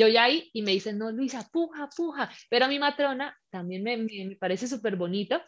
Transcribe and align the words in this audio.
yo 0.00 0.08
ya 0.08 0.24
ahí 0.24 0.48
y 0.54 0.62
me 0.62 0.70
dicen, 0.72 0.98
no, 0.98 1.12
Luisa, 1.12 1.46
puja, 1.52 1.88
puja. 1.94 2.30
Pero 2.48 2.68
mi 2.68 2.78
matrona 2.78 3.36
también 3.50 3.82
me, 3.82 3.98
me, 3.98 4.36
parece 4.36 4.66
súper 4.66 4.96
bonito. 4.96 5.40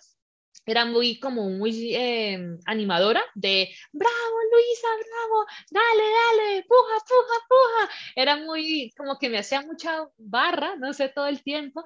Era 0.67 0.85
muy 0.85 1.19
como 1.19 1.49
muy 1.49 1.95
eh, 1.95 2.39
animadora 2.67 3.23
de, 3.35 3.75
bravo, 3.93 4.37
Luisa, 4.53 4.89
bravo, 5.09 5.47
dale, 5.71 6.03
dale, 6.03 6.65
puja, 6.69 6.95
puja, 7.09 7.47
puja. 7.49 7.95
Era 8.15 8.37
muy, 8.37 8.93
como 8.97 9.19
que 9.19 9.31
me 9.31 9.39
hacía 9.39 9.63
mucha 9.63 10.07
barra, 10.19 10.77
no 10.77 10.93
sé, 10.93 11.09
todo 11.09 11.27
el 11.27 11.43
tiempo. 11.43 11.83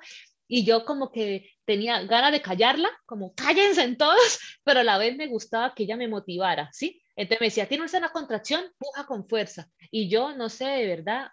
Y 0.49 0.65
yo 0.65 0.85
como 0.85 1.13
que 1.13 1.51
tenía 1.65 2.03
ganas 2.03 2.33
de 2.33 2.43
callarla, 2.43 2.91
como 3.07 3.33
cállense 3.35 3.83
en 3.83 3.97
todos, 3.97 4.39
pero 4.65 4.81
a 4.81 4.85
la 4.85 4.99
vez 4.99 5.17
me 5.17 5.29
gustaba 5.29 5.73
que 5.75 5.85
ella 5.85 5.97
me 5.97 6.09
motivara, 6.09 6.69
¿sí? 6.73 7.01
Entonces 7.15 7.41
me 7.41 7.47
decía, 7.47 7.69
tienes 7.69 7.95
una 7.95 8.11
contracción, 8.11 8.63
puja 8.77 9.07
con 9.07 9.29
fuerza. 9.29 9.69
Y 9.91 10.09
yo 10.09 10.37
no 10.37 10.49
sé 10.49 10.67
de 10.67 10.87
verdad 10.87 11.29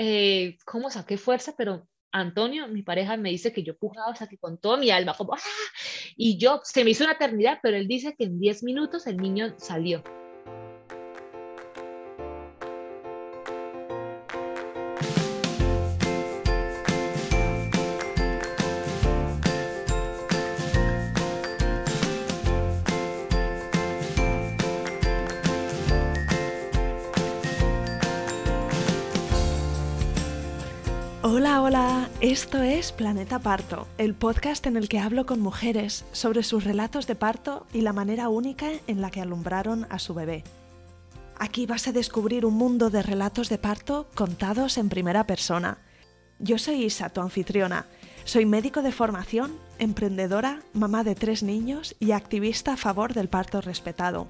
eh, 0.00 0.56
cómo 0.64 0.90
saqué 0.90 1.18
fuerza, 1.18 1.54
pero 1.56 1.88
Antonio, 2.12 2.68
mi 2.68 2.82
pareja, 2.82 3.16
me 3.16 3.30
dice 3.30 3.52
que 3.52 3.64
yo 3.64 3.76
pujaba, 3.76 4.12
o 4.12 4.14
sea, 4.14 4.28
que 4.28 4.38
con 4.38 4.58
toda 4.58 4.76
mi 4.76 4.90
alma, 4.90 5.14
como, 5.14 5.34
¡ah! 5.34 5.38
Y 6.16 6.38
yo, 6.38 6.60
se 6.62 6.84
me 6.84 6.90
hizo 6.90 7.04
una 7.04 7.14
eternidad, 7.14 7.58
pero 7.62 7.76
él 7.76 7.88
dice 7.88 8.14
que 8.16 8.24
en 8.24 8.38
10 8.38 8.62
minutos 8.62 9.06
el 9.08 9.16
niño 9.16 9.54
salió. 9.58 10.04
Hola, 31.60 32.08
esto 32.20 32.62
es 32.62 32.92
Planeta 32.92 33.40
Parto, 33.40 33.88
el 33.98 34.14
podcast 34.14 34.64
en 34.66 34.76
el 34.76 34.88
que 34.88 35.00
hablo 35.00 35.26
con 35.26 35.40
mujeres 35.40 36.04
sobre 36.12 36.44
sus 36.44 36.62
relatos 36.62 37.08
de 37.08 37.16
parto 37.16 37.66
y 37.72 37.80
la 37.80 37.92
manera 37.92 38.28
única 38.28 38.70
en 38.86 39.00
la 39.00 39.10
que 39.10 39.20
alumbraron 39.20 39.84
a 39.90 39.98
su 39.98 40.14
bebé. 40.14 40.44
Aquí 41.36 41.66
vas 41.66 41.88
a 41.88 41.92
descubrir 41.92 42.46
un 42.46 42.54
mundo 42.54 42.90
de 42.90 43.02
relatos 43.02 43.48
de 43.48 43.58
parto 43.58 44.06
contados 44.14 44.78
en 44.78 44.88
primera 44.88 45.26
persona. 45.26 45.78
Yo 46.38 46.58
soy 46.58 46.84
Isa, 46.84 47.08
tu 47.08 47.20
anfitriona. 47.20 47.86
Soy 48.22 48.46
médico 48.46 48.82
de 48.82 48.92
formación, 48.92 49.58
emprendedora, 49.80 50.60
mamá 50.74 51.02
de 51.02 51.16
tres 51.16 51.42
niños 51.42 51.96
y 51.98 52.12
activista 52.12 52.74
a 52.74 52.76
favor 52.76 53.14
del 53.14 53.28
parto 53.28 53.60
respetado. 53.60 54.28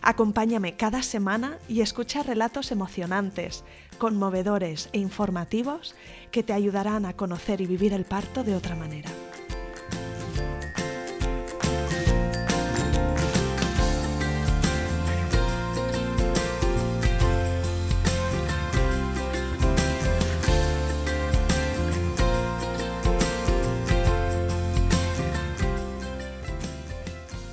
Acompáñame 0.00 0.76
cada 0.76 1.02
semana 1.02 1.58
y 1.68 1.80
escucha 1.80 2.22
relatos 2.22 2.70
emocionantes, 2.70 3.64
conmovedores 3.98 4.88
e 4.92 4.98
informativos 4.98 5.94
que 6.30 6.42
te 6.42 6.52
ayudarán 6.52 7.04
a 7.06 7.14
conocer 7.14 7.60
y 7.60 7.66
vivir 7.66 7.92
el 7.92 8.04
parto 8.04 8.44
de 8.44 8.54
otra 8.54 8.76
manera. 8.76 9.10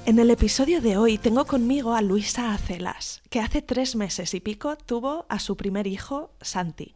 En 0.10 0.18
el 0.18 0.32
episodio 0.32 0.82
de 0.82 0.98
hoy 0.98 1.20
tengo 1.20 1.46
conmigo 1.46 1.94
a 1.94 2.02
Luisa 2.02 2.52
Acelas, 2.52 3.22
que 3.30 3.42
hace 3.42 3.62
tres 3.62 3.96
meses 3.96 4.34
y 4.34 4.40
pico 4.40 4.76
tuvo 4.76 5.28
a 5.30 5.38
su 5.38 5.56
primer 5.56 5.86
hijo, 5.86 6.32
Santi. 6.42 6.96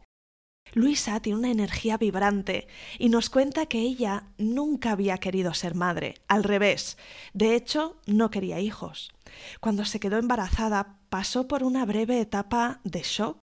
Luisa 0.72 1.20
tiene 1.20 1.38
una 1.38 1.52
energía 1.52 1.96
vibrante 1.96 2.66
y 2.98 3.10
nos 3.10 3.30
cuenta 3.30 3.66
que 3.66 3.78
ella 3.78 4.24
nunca 4.36 4.90
había 4.90 5.18
querido 5.18 5.54
ser 5.54 5.76
madre, 5.76 6.16
al 6.26 6.42
revés, 6.42 6.98
de 7.34 7.54
hecho 7.54 8.00
no 8.06 8.32
quería 8.32 8.58
hijos. 8.58 9.12
Cuando 9.60 9.84
se 9.84 10.00
quedó 10.00 10.18
embarazada 10.18 10.98
pasó 11.08 11.46
por 11.46 11.62
una 11.62 11.84
breve 11.84 12.18
etapa 12.18 12.80
de 12.82 13.02
shock, 13.04 13.38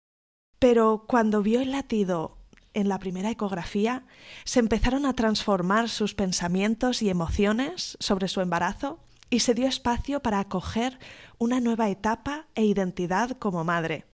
pero 0.60 1.06
cuando 1.08 1.42
vio 1.42 1.60
el 1.60 1.72
latido 1.72 2.38
en 2.72 2.88
la 2.88 3.00
primera 3.00 3.32
ecografía, 3.32 4.04
se 4.44 4.60
empezaron 4.60 5.06
a 5.06 5.14
transformar 5.14 5.88
sus 5.88 6.14
pensamientos 6.14 7.02
y 7.02 7.10
emociones 7.10 7.96
sobre 7.98 8.28
su 8.28 8.40
embarazo 8.40 9.00
y 9.30 9.40
se 9.40 9.54
dio 9.54 9.66
espacio 9.66 10.20
para 10.20 10.40
acoger 10.40 10.98
una 11.38 11.60
nueva 11.60 11.88
etapa 11.88 12.46
e 12.54 12.64
identidad 12.64 13.30
como 13.38 13.64
madre. 13.64 14.06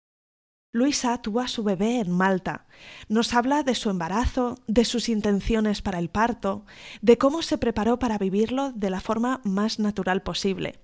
Luisa 0.75 1.21
tuvo 1.21 1.41
a 1.41 1.49
su 1.49 1.63
bebé 1.65 2.01
en 2.01 2.11
Malta. 2.11 2.67
Nos 3.09 3.35
habla 3.35 3.63
de 3.63 3.75
su 3.75 3.91
embarazo, 3.91 4.59
de 4.67 4.87
sus 4.87 5.11
intenciones 5.11 5.83
para 5.83 5.99
el 5.99 6.09
parto, 6.09 6.65
de 7.03 7.19
cómo 7.19 7.43
se 7.43 7.59
preparó 7.59 7.99
para 7.99 8.17
vivirlo 8.17 8.73
de 8.73 8.89
la 8.89 9.01
forma 9.01 9.43
más 9.45 9.79
natural 9.79 10.23
posible. 10.23 10.81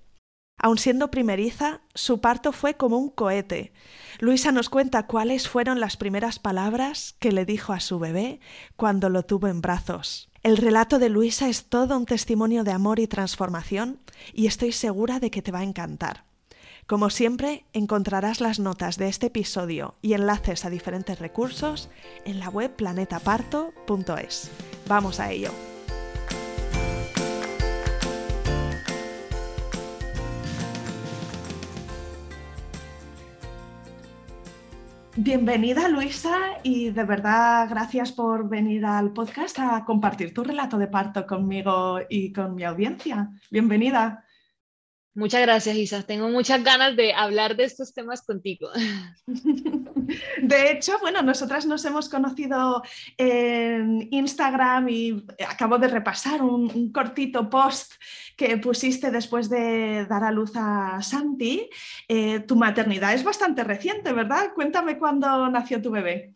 Aun 0.61 0.77
siendo 0.77 1.09
primeriza, 1.09 1.81
su 1.95 2.21
parto 2.21 2.51
fue 2.51 2.75
como 2.75 2.97
un 2.97 3.09
cohete. 3.09 3.71
Luisa 4.19 4.51
nos 4.51 4.69
cuenta 4.69 5.07
cuáles 5.07 5.47
fueron 5.47 5.79
las 5.79 5.97
primeras 5.97 6.37
palabras 6.37 7.15
que 7.19 7.31
le 7.31 7.45
dijo 7.45 7.73
a 7.73 7.79
su 7.79 7.97
bebé 7.97 8.41
cuando 8.75 9.09
lo 9.09 9.23
tuvo 9.23 9.47
en 9.47 9.61
brazos. 9.61 10.28
El 10.41 10.55
relato 10.55 10.99
de 10.99 11.09
Luisa 11.09 11.49
es 11.49 11.65
todo 11.65 11.97
un 11.97 12.05
testimonio 12.05 12.63
de 12.63 12.71
amor 12.71 12.99
y 12.99 13.07
transformación 13.07 13.99
y 14.33 14.47
estoy 14.47 14.71
segura 14.71 15.19
de 15.19 15.31
que 15.31 15.41
te 15.41 15.51
va 15.51 15.59
a 15.59 15.63
encantar. 15.63 16.23
Como 16.87 17.09
siempre, 17.09 17.65
encontrarás 17.73 18.39
las 18.39 18.57
notas 18.57 18.97
de 18.97 19.09
este 19.09 19.27
episodio 19.27 19.95
y 20.01 20.13
enlaces 20.13 20.63
a 20.63 20.69
diferentes 20.69 21.19
recursos 21.19 21.89
en 22.25 22.39
la 22.39 22.49
web 22.49 22.73
planetaparto.es. 22.75 24.49
Vamos 24.87 25.19
a 25.19 25.31
ello. 25.31 25.51
Bienvenida 35.21 35.89
Luisa 35.89 36.37
y 36.63 36.91
de 36.91 37.03
verdad 37.03 37.67
gracias 37.69 38.13
por 38.13 38.47
venir 38.47 38.85
al 38.85 39.11
podcast 39.11 39.59
a 39.59 39.83
compartir 39.83 40.33
tu 40.33 40.45
relato 40.45 40.77
de 40.77 40.87
parto 40.87 41.27
conmigo 41.27 41.99
y 42.09 42.31
con 42.31 42.55
mi 42.55 42.63
audiencia. 42.63 43.29
Bienvenida. 43.51 44.23
Muchas 45.19 45.41
gracias, 45.41 45.75
Isa. 45.75 46.03
Tengo 46.03 46.29
muchas 46.29 46.63
ganas 46.63 46.95
de 46.95 47.13
hablar 47.13 47.57
de 47.57 47.65
estos 47.65 47.93
temas 47.93 48.21
contigo. 48.21 48.69
De 50.41 50.71
hecho, 50.71 50.97
bueno, 51.01 51.21
nosotras 51.21 51.65
nos 51.65 51.83
hemos 51.83 52.07
conocido 52.07 52.81
en 53.17 54.07
Instagram 54.11 54.87
y 54.87 55.25
acabo 55.45 55.77
de 55.77 55.89
repasar 55.89 56.41
un, 56.41 56.93
cortito 56.93 57.49
post 57.49 57.95
que 58.37 58.57
pusiste 58.59 59.11
después 59.11 59.49
de 59.49 60.05
dar 60.05 60.23
a 60.23 60.31
luz 60.31 60.53
a 60.55 61.01
Santi. 61.01 61.69
Eh, 62.07 62.39
tu 62.39 62.55
maternidad 62.55 63.13
es 63.13 63.25
bastante 63.25 63.65
reciente, 63.65 64.13
¿verdad? 64.13 64.53
Cuéntame 64.55 64.97
cuándo 64.97 65.49
nació 65.49 65.81
tu 65.81 65.91
bebé. 65.91 66.33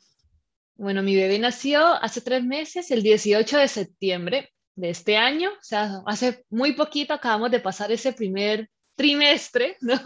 Bueno, 0.75 1.01
mi 1.03 1.15
bebé 1.15 1.39
nació 1.39 1.85
hace 1.85 2.19
tres 2.19 2.43
meses, 2.43 2.91
el 2.91 3.01
18 3.01 3.59
de 3.59 3.67
septiembre 3.69 4.52
de 4.75 4.89
este 4.89 5.17
año, 5.17 5.49
o 5.51 5.63
sea, 5.63 6.01
hace 6.05 6.43
muy 6.49 6.73
poquito 6.73 7.13
acabamos 7.13 7.51
de 7.51 7.59
pasar 7.59 7.91
ese 7.91 8.13
primer 8.13 8.69
trimestre, 8.95 9.77
¿no? 9.81 9.99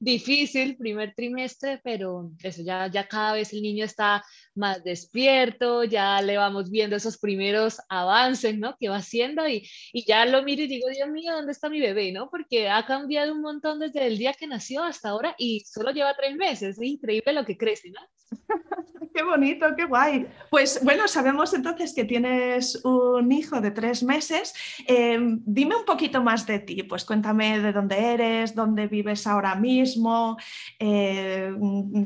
Difícil, 0.00 0.76
primer 0.76 1.14
trimestre, 1.14 1.80
pero 1.82 2.30
eso 2.42 2.62
ya, 2.62 2.88
ya 2.88 3.06
cada 3.08 3.34
vez 3.34 3.52
el 3.52 3.62
niño 3.62 3.84
está 3.84 4.24
más 4.54 4.82
despierto, 4.82 5.84
ya 5.84 6.20
le 6.22 6.36
vamos 6.36 6.70
viendo 6.70 6.96
esos 6.96 7.18
primeros 7.18 7.78
avances, 7.88 8.58
¿no? 8.58 8.76
Que 8.78 8.88
va 8.88 8.96
haciendo 8.96 9.48
y, 9.48 9.68
y 9.92 10.04
ya 10.06 10.24
lo 10.26 10.42
miro 10.42 10.62
y 10.62 10.66
digo, 10.66 10.88
Dios 10.88 11.08
mío, 11.08 11.34
¿dónde 11.34 11.52
está 11.52 11.68
mi 11.68 11.80
bebé, 11.80 12.12
no? 12.12 12.28
Porque 12.30 12.68
ha 12.68 12.84
cambiado 12.86 13.32
un 13.32 13.42
montón 13.42 13.78
desde 13.78 14.06
el 14.06 14.18
día 14.18 14.34
que 14.34 14.46
nació 14.46 14.82
hasta 14.82 15.10
ahora 15.10 15.34
y 15.38 15.60
solo 15.60 15.90
lleva 15.92 16.16
tres 16.16 16.36
meses, 16.36 16.78
es 16.78 16.82
increíble 16.82 17.32
lo 17.32 17.44
que 17.44 17.56
crece, 17.56 17.90
¿no? 17.90 18.00
qué 19.14 19.22
bonito, 19.22 19.66
qué 19.76 19.84
guay. 19.84 20.26
Pues 20.50 20.80
bueno, 20.82 21.08
sabemos 21.08 21.52
entonces 21.54 21.94
que 21.94 22.04
tienes 22.04 22.84
un 22.84 23.30
hijo 23.32 23.60
de 23.60 23.70
tres 23.70 24.02
meses. 24.02 24.54
Em, 24.86 25.40
dime 25.44 25.76
un 25.76 25.84
poquito 25.84 26.22
más 26.22 26.46
de 26.46 26.58
ti, 26.58 26.82
pues 26.82 27.04
cuéntame 27.04 27.60
de 27.60 27.72
dónde 27.72 27.98
eres, 27.98 28.54
dónde 28.54 28.86
vives 28.86 29.26
ahora 29.26 29.54
mismo, 29.54 30.36
eh, 30.78 31.52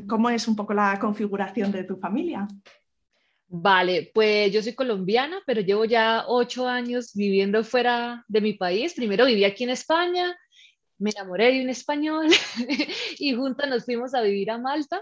cómo 0.07 0.29
es 0.29 0.47
un 0.47 0.55
poco 0.55 0.73
la 0.73 0.99
configuración 0.99 1.71
de 1.71 1.83
tu 1.83 1.97
familia. 1.97 2.47
Vale, 3.53 4.11
pues 4.13 4.49
yo 4.53 4.63
soy 4.63 4.73
colombiana, 4.73 5.41
pero 5.45 5.59
llevo 5.59 5.83
ya 5.83 6.23
ocho 6.27 6.69
años 6.69 7.11
viviendo 7.13 7.65
fuera 7.65 8.23
de 8.29 8.39
mi 8.39 8.53
país. 8.53 8.93
Primero 8.93 9.25
viví 9.25 9.43
aquí 9.43 9.65
en 9.65 9.71
España, 9.71 10.37
me 11.01 11.09
enamoré 11.09 11.51
de 11.51 11.63
un 11.63 11.69
español 11.69 12.27
y 13.19 13.33
juntos 13.33 13.67
nos 13.67 13.85
fuimos 13.85 14.13
a 14.13 14.21
vivir 14.21 14.51
a 14.51 14.57
Malta. 14.57 15.01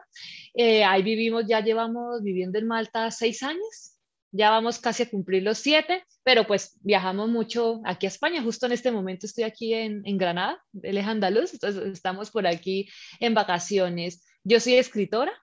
Eh, 0.54 0.84
ahí 0.84 1.04
vivimos, 1.04 1.46
ya 1.48 1.60
llevamos 1.60 2.24
viviendo 2.24 2.57
en 2.57 2.68
Malta 2.68 3.12
seis 3.12 3.44
años, 3.44 3.98
ya 4.31 4.50
vamos 4.50 4.80
casi 4.80 5.04
a 5.04 5.10
cumplir 5.10 5.44
los 5.44 5.57
siete, 5.57 6.04
pero 6.24 6.48
pues 6.48 6.78
viajamos 6.81 7.30
mucho 7.30 7.81
aquí 7.86 8.06
a 8.06 8.10
España. 8.10 8.42
Justo 8.42 8.66
en 8.66 8.72
este 8.72 8.92
momento 8.92 9.25
estoy 9.25 9.44
aquí 9.44 9.74
en, 9.74 10.04
Granada, 10.18 10.63
él 10.81 10.98
es 10.98 11.06
andaluz, 11.06 11.54
entonces 11.54 11.84
estamos 11.88 12.31
por 12.31 12.48
aquí 12.48 12.90
en 13.19 13.34
vacaciones. 13.34 14.25
Yo 14.44 14.60
soy 14.62 14.75
escritora, 14.75 15.34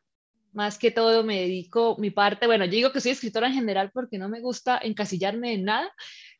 más 0.53 0.79
que 0.79 0.91
todo 0.91 1.23
me 1.23 1.41
dedico 1.41 1.97
mi 1.99 2.11
parte, 2.11 2.47
bueno, 2.47 2.65
yo 2.65 2.71
digo 2.71 2.93
que 2.93 3.03
soy 3.03 3.13
escritora 3.13 3.49
en 3.49 3.55
general 3.55 3.91
porque 3.93 4.17
no 4.17 4.31
me 4.31 4.41
gusta 4.41 4.81
encasillarme 4.83 5.53
en 5.53 5.65
nada, 5.65 5.93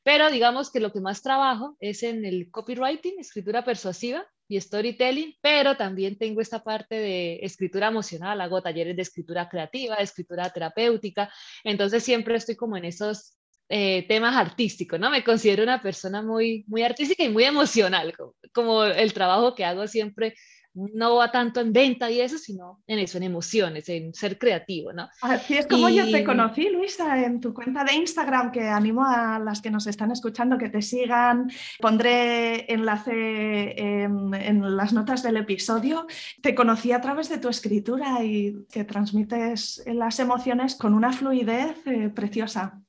pero 0.07 0.31
digamos 0.31 0.71
que 0.71 0.79
lo 0.79 0.93
que 0.93 1.01
más 1.01 1.21
trabajo 1.21 1.77
es 1.81 2.05
en 2.05 2.25
el 2.25 2.49
copywriting, 2.53 3.19
escritura 3.19 3.65
persuasiva 3.65 4.25
y 4.47 4.61
storytelling, 4.61 5.35
pero 5.41 5.77
también 5.77 6.17
tengo 6.17 6.41
esta 6.41 6.63
parte 6.63 6.95
de 6.95 7.41
escritura 7.43 7.89
emocional, 7.89 8.41
hago 8.41 8.63
talleres 8.63 8.95
de 8.95 9.03
escritura 9.03 9.49
creativa, 9.49 9.97
de 9.97 10.05
escritura 10.05 10.49
terapéutica, 10.51 11.29
entonces 11.65 12.05
siempre 12.05 12.37
estoy 12.37 12.55
como 12.55 12.77
en 12.77 12.85
esos 12.85 13.37
eh, 13.69 14.07
temas 14.09 14.37
artísticos, 14.37 15.01
¿no? 15.01 15.11
Me 15.11 15.25
considero 15.25 15.63
una 15.63 15.83
persona 15.83 16.23
muy, 16.23 16.65
muy 16.69 16.83
artística 16.83 17.25
y 17.25 17.29
muy 17.29 17.45
emocional, 17.45 18.15
como 18.53 18.85
el 18.85 19.13
trabajo 19.13 19.55
que 19.55 19.65
hago 19.65 19.87
siempre 19.87 20.35
no 20.77 21.17
va 21.17 21.31
tanto 21.31 21.61
en 21.61 21.73
venta 21.73 22.11
y 22.11 22.21
eso, 22.21 22.37
sino 22.37 22.83
en 22.87 22.99
eso, 22.99 23.17
en 23.17 23.25
emociones, 23.25 23.89
en 23.89 24.13
ser 24.13 24.39
creativo, 24.39 24.93
¿no? 24.93 25.09
Así 25.23 25.57
es 25.57 25.67
como 25.67 25.89
yo 25.89 26.05
te 26.11 26.23
conocí, 26.23 26.69
Luisa, 26.69 27.25
en 27.25 27.41
tu 27.41 27.55
cuenta 27.55 27.83
de 27.83 27.95
Instagram, 27.95 28.53
que 28.53 28.69
animo 28.69 29.05
a 29.05 29.39
las 29.39 29.63
que 29.63 29.71
nos 29.71 29.87
están 29.87 30.13
escuchando 30.13 30.59
que 30.59 30.69
te 30.69 30.83
sigan. 30.83 31.51
Pondré 31.81 32.71
enlace 32.73 33.75
en, 34.03 34.77
las 34.77 34.93
notas 34.93 35.23
del 35.23 35.39
episodio. 35.39 36.07
Te 36.43 36.55
conocí 36.55 36.93
a 36.93 37.01
través 37.01 37.29
de 37.31 37.39
tu 37.39 37.49
escritura 37.49 38.23
y 38.23 38.67
que 38.71 38.85
transmites 38.85 39.83
las 39.87 40.21
emociones 40.21 40.75
con 40.75 40.93
una 40.93 41.13
fluidez 41.13 41.87
eh, 41.87 42.11
preciosa. 42.15 42.83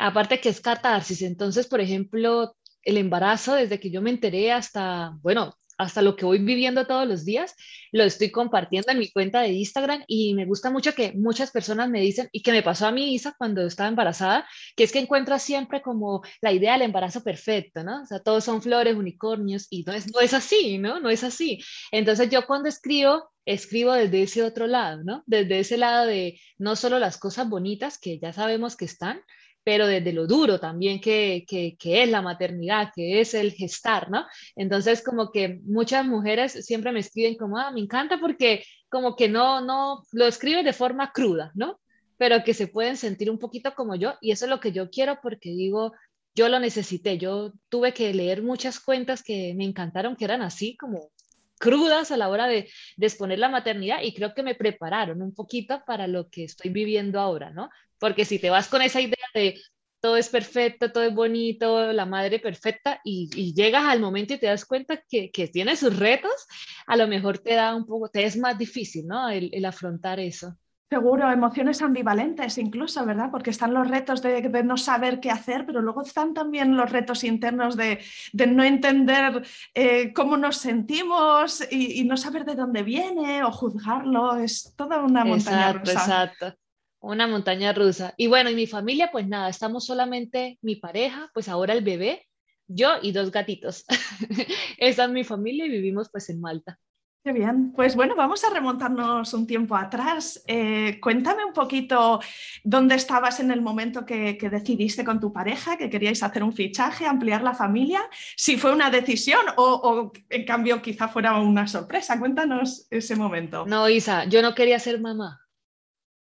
Aparte 0.00 0.40
que 0.40 0.48
es 0.48 0.60
catarsis, 0.60 1.20
entonces, 1.22 1.66
por 1.66 1.80
ejemplo, 1.80 2.56
el 2.82 2.96
embarazo, 2.96 3.54
desde 3.54 3.78
que 3.78 3.90
yo 3.90 4.00
me 4.00 4.08
enteré 4.08 4.50
hasta, 4.50 5.12
bueno, 5.20 5.54
hasta 5.76 6.00
lo 6.00 6.16
que 6.16 6.24
voy 6.24 6.38
viviendo 6.38 6.86
todos 6.86 7.06
los 7.06 7.24
días, 7.24 7.54
lo 7.92 8.04
estoy 8.04 8.30
compartiendo 8.30 8.92
en 8.92 8.98
mi 8.98 9.10
cuenta 9.10 9.40
de 9.40 9.52
Instagram 9.52 10.04
y 10.06 10.34
me 10.34 10.44
gusta 10.46 10.70
mucho 10.70 10.94
que 10.94 11.12
muchas 11.12 11.50
personas 11.50 11.88
me 11.88 12.00
dicen, 12.00 12.28
y 12.32 12.42
que 12.42 12.52
me 12.52 12.62
pasó 12.62 12.86
a 12.86 12.92
mí, 12.92 13.14
Isa, 13.14 13.34
cuando 13.36 13.66
estaba 13.66 13.88
embarazada, 13.88 14.46
que 14.76 14.84
es 14.84 14.92
que 14.92 15.00
encuentro 15.00 15.38
siempre 15.38 15.82
como 15.82 16.22
la 16.40 16.52
idea 16.52 16.74
del 16.74 16.82
embarazo 16.82 17.22
perfecto, 17.22 17.82
¿no? 17.82 18.02
O 18.02 18.06
sea, 18.06 18.20
todos 18.20 18.44
son 18.44 18.62
flores, 18.62 18.96
unicornios, 18.96 19.66
y 19.70 19.84
no 19.84 19.92
es, 19.92 20.12
no 20.12 20.20
es 20.20 20.32
así, 20.34 20.78
¿no? 20.78 21.00
No 21.00 21.10
es 21.10 21.24
así. 21.24 21.62
Entonces 21.92 22.30
yo 22.30 22.46
cuando 22.46 22.68
escribo, 22.70 23.30
escribo 23.46 23.92
desde 23.94 24.22
ese 24.22 24.42
otro 24.42 24.66
lado, 24.66 25.02
¿no? 25.04 25.22
Desde 25.26 25.60
ese 25.60 25.76
lado 25.76 26.06
de 26.06 26.40
no 26.58 26.76
solo 26.76 26.98
las 26.98 27.16
cosas 27.18 27.48
bonitas 27.48 27.98
que 27.98 28.18
ya 28.18 28.32
sabemos 28.32 28.76
que 28.76 28.84
están, 28.86 29.20
pero 29.64 29.86
desde 29.86 30.12
lo 30.12 30.26
duro 30.26 30.58
también 30.58 31.00
que, 31.00 31.44
que, 31.48 31.76
es 32.02 32.08
la 32.08 32.22
maternidad, 32.22 32.90
que 32.94 33.20
es 33.20 33.34
el 33.34 33.52
gestar, 33.52 34.10
¿no? 34.10 34.26
Entonces, 34.56 35.02
como 35.02 35.30
que 35.30 35.60
muchas 35.64 36.06
mujeres 36.06 36.52
siempre 36.64 36.92
me 36.92 37.00
escriben 37.00 37.36
como, 37.36 37.58
ah, 37.58 37.70
me 37.70 37.80
encanta 37.80 38.18
porque 38.18 38.64
como 38.88 39.16
que 39.16 39.28
no, 39.28 39.60
no, 39.60 40.02
lo 40.12 40.26
escriben 40.26 40.64
de 40.64 40.72
forma 40.72 41.12
cruda, 41.12 41.52
¿no? 41.54 41.78
Pero 42.16 42.42
que 42.44 42.54
se 42.54 42.68
pueden 42.68 42.96
sentir 42.96 43.30
un 43.30 43.38
poquito 43.38 43.74
como 43.74 43.94
yo, 43.96 44.14
y 44.20 44.32
eso 44.32 44.46
es 44.46 44.50
lo 44.50 44.60
que 44.60 44.72
yo 44.72 44.90
quiero 44.90 45.18
porque 45.22 45.50
digo, 45.50 45.92
yo 46.34 46.48
lo 46.48 46.58
necesité, 46.58 47.18
yo 47.18 47.52
tuve 47.68 47.92
que 47.92 48.14
leer 48.14 48.42
muchas 48.42 48.80
cuentas 48.80 49.22
que 49.22 49.54
me 49.56 49.64
encantaron, 49.64 50.16
que 50.16 50.24
eran 50.24 50.42
así 50.42 50.76
como 50.76 51.10
crudas 51.60 52.10
a 52.10 52.16
la 52.16 52.28
hora 52.28 52.48
de, 52.48 52.68
de, 52.96 53.06
exponer 53.06 53.38
la 53.38 53.48
maternidad 53.48 54.02
y 54.02 54.14
creo 54.14 54.34
que 54.34 54.42
me 54.42 54.56
prepararon 54.56 55.22
un 55.22 55.34
poquito 55.34 55.82
para 55.86 56.08
lo 56.08 56.28
que 56.28 56.44
estoy 56.44 56.70
viviendo 56.72 57.20
ahora, 57.20 57.50
¿no? 57.50 57.70
Porque 57.98 58.24
si 58.24 58.40
te 58.40 58.50
vas 58.50 58.66
con 58.68 58.82
esa 58.82 59.00
idea 59.00 59.26
de 59.34 59.60
todo 60.00 60.16
es 60.16 60.28
perfecto, 60.28 60.90
todo 60.90 61.04
es 61.04 61.14
bonito, 61.14 61.92
la 61.92 62.06
madre 62.06 62.38
perfecta, 62.38 63.00
y, 63.04 63.52
llegas 63.54 63.84
al 63.84 64.00
momento 64.00 64.34
y 64.34 64.38
te 64.38 64.46
das 64.46 64.64
cuenta 64.64 65.02
que, 65.08 65.30
que, 65.30 65.48
tiene 65.48 65.76
sus 65.76 65.96
retos, 65.98 66.32
a 66.86 66.96
lo 66.96 67.06
mejor 67.06 67.38
te 67.38 67.54
da 67.54 67.74
un 67.74 67.86
poco, 67.86 68.08
te 68.08 68.24
es 68.24 68.36
más 68.36 68.58
difícil, 68.58 69.06
¿no? 69.06 69.28
El, 69.28 69.64
afrontar 69.64 70.18
eso. 70.18 70.56
Seguro, 70.90 71.30
emociones 71.30 71.80
ambivalentes 71.82 72.58
incluso, 72.58 73.06
¿verdad? 73.06 73.30
Porque 73.30 73.50
están 73.50 73.72
los 73.72 73.88
retos 73.88 74.22
de, 74.22 74.42
no 74.64 74.76
saber 74.76 75.20
qué 75.20 75.30
hacer, 75.30 75.64
pero 75.64 75.80
luego 75.80 76.02
están 76.02 76.34
también 76.34 76.76
los 76.76 76.90
retos 76.90 77.22
internos 77.22 77.76
de, 77.76 78.00
de 78.32 78.46
no 78.48 78.64
entender 78.64 79.46
eh, 79.72 80.12
cómo 80.12 80.36
nos 80.36 80.56
sentimos 80.56 81.62
y, 81.70 82.00
y, 82.00 82.04
no 82.04 82.16
saber 82.16 82.44
de 82.44 82.56
dónde 82.56 82.82
viene 82.82 83.44
o 83.44 83.52
juzgarlo. 83.52 84.34
Es 84.34 84.74
toda 84.76 84.98
una 85.04 85.24
montaña 85.24 85.70
exacto, 85.70 85.92
Exacto, 85.92 86.54
una 86.98 87.28
montaña 87.28 87.72
rusa. 87.72 88.12
Y 88.16 88.26
bueno, 88.26 88.50
y 88.50 88.56
mi 88.56 88.66
familia, 88.66 89.10
pues 89.12 89.28
nada, 89.28 89.48
estamos 89.48 89.86
solamente 89.86 90.58
mi 90.60 90.74
pareja, 90.74 91.30
pues 91.32 91.48
ahora 91.48 91.72
el 91.72 91.84
bebé, 91.84 92.26
yo 92.66 92.94
y 93.00 93.12
dos 93.12 93.30
gatitos. 93.30 93.84
Esa 94.76 95.04
es 95.04 95.10
mi 95.10 95.22
familia 95.22 95.66
y 95.66 95.70
vivimos 95.70 96.08
pues 96.10 96.28
en 96.30 96.40
Malta. 96.40 96.80
Qué 97.22 97.32
bien, 97.32 97.72
pues 97.72 97.96
bueno, 97.96 98.16
vamos 98.16 98.42
a 98.44 98.50
remontarnos 98.50 99.34
un 99.34 99.46
tiempo 99.46 99.76
atrás. 99.76 100.42
Eh, 100.46 100.98
cuéntame 101.02 101.44
un 101.44 101.52
poquito 101.52 102.18
dónde 102.64 102.94
estabas 102.94 103.40
en 103.40 103.50
el 103.50 103.60
momento 103.60 104.06
que, 104.06 104.38
decidiste 104.50 105.04
con 105.04 105.20
tu 105.20 105.30
pareja 105.30 105.76
que 105.76 105.90
queríais 105.90 106.22
hacer 106.22 106.42
un 106.42 106.54
fichaje, 106.54 107.04
ampliar 107.04 107.42
la 107.42 107.52
familia, 107.52 108.00
si 108.36 108.56
fue 108.56 108.72
una 108.72 108.88
decisión 108.88 109.42
o, 109.58 109.64
o 109.64 110.12
en 110.30 110.46
cambio 110.46 110.80
quizá 110.80 111.08
fuera 111.08 111.38
una 111.38 111.66
sorpresa. 111.66 112.18
Cuéntanos 112.18 112.86
ese 112.88 113.14
momento. 113.16 113.66
No, 113.66 113.86
Isa, 113.86 114.24
yo 114.24 114.40
no 114.40 114.54
quería 114.54 114.78
ser 114.78 114.98
mamá 114.98 115.40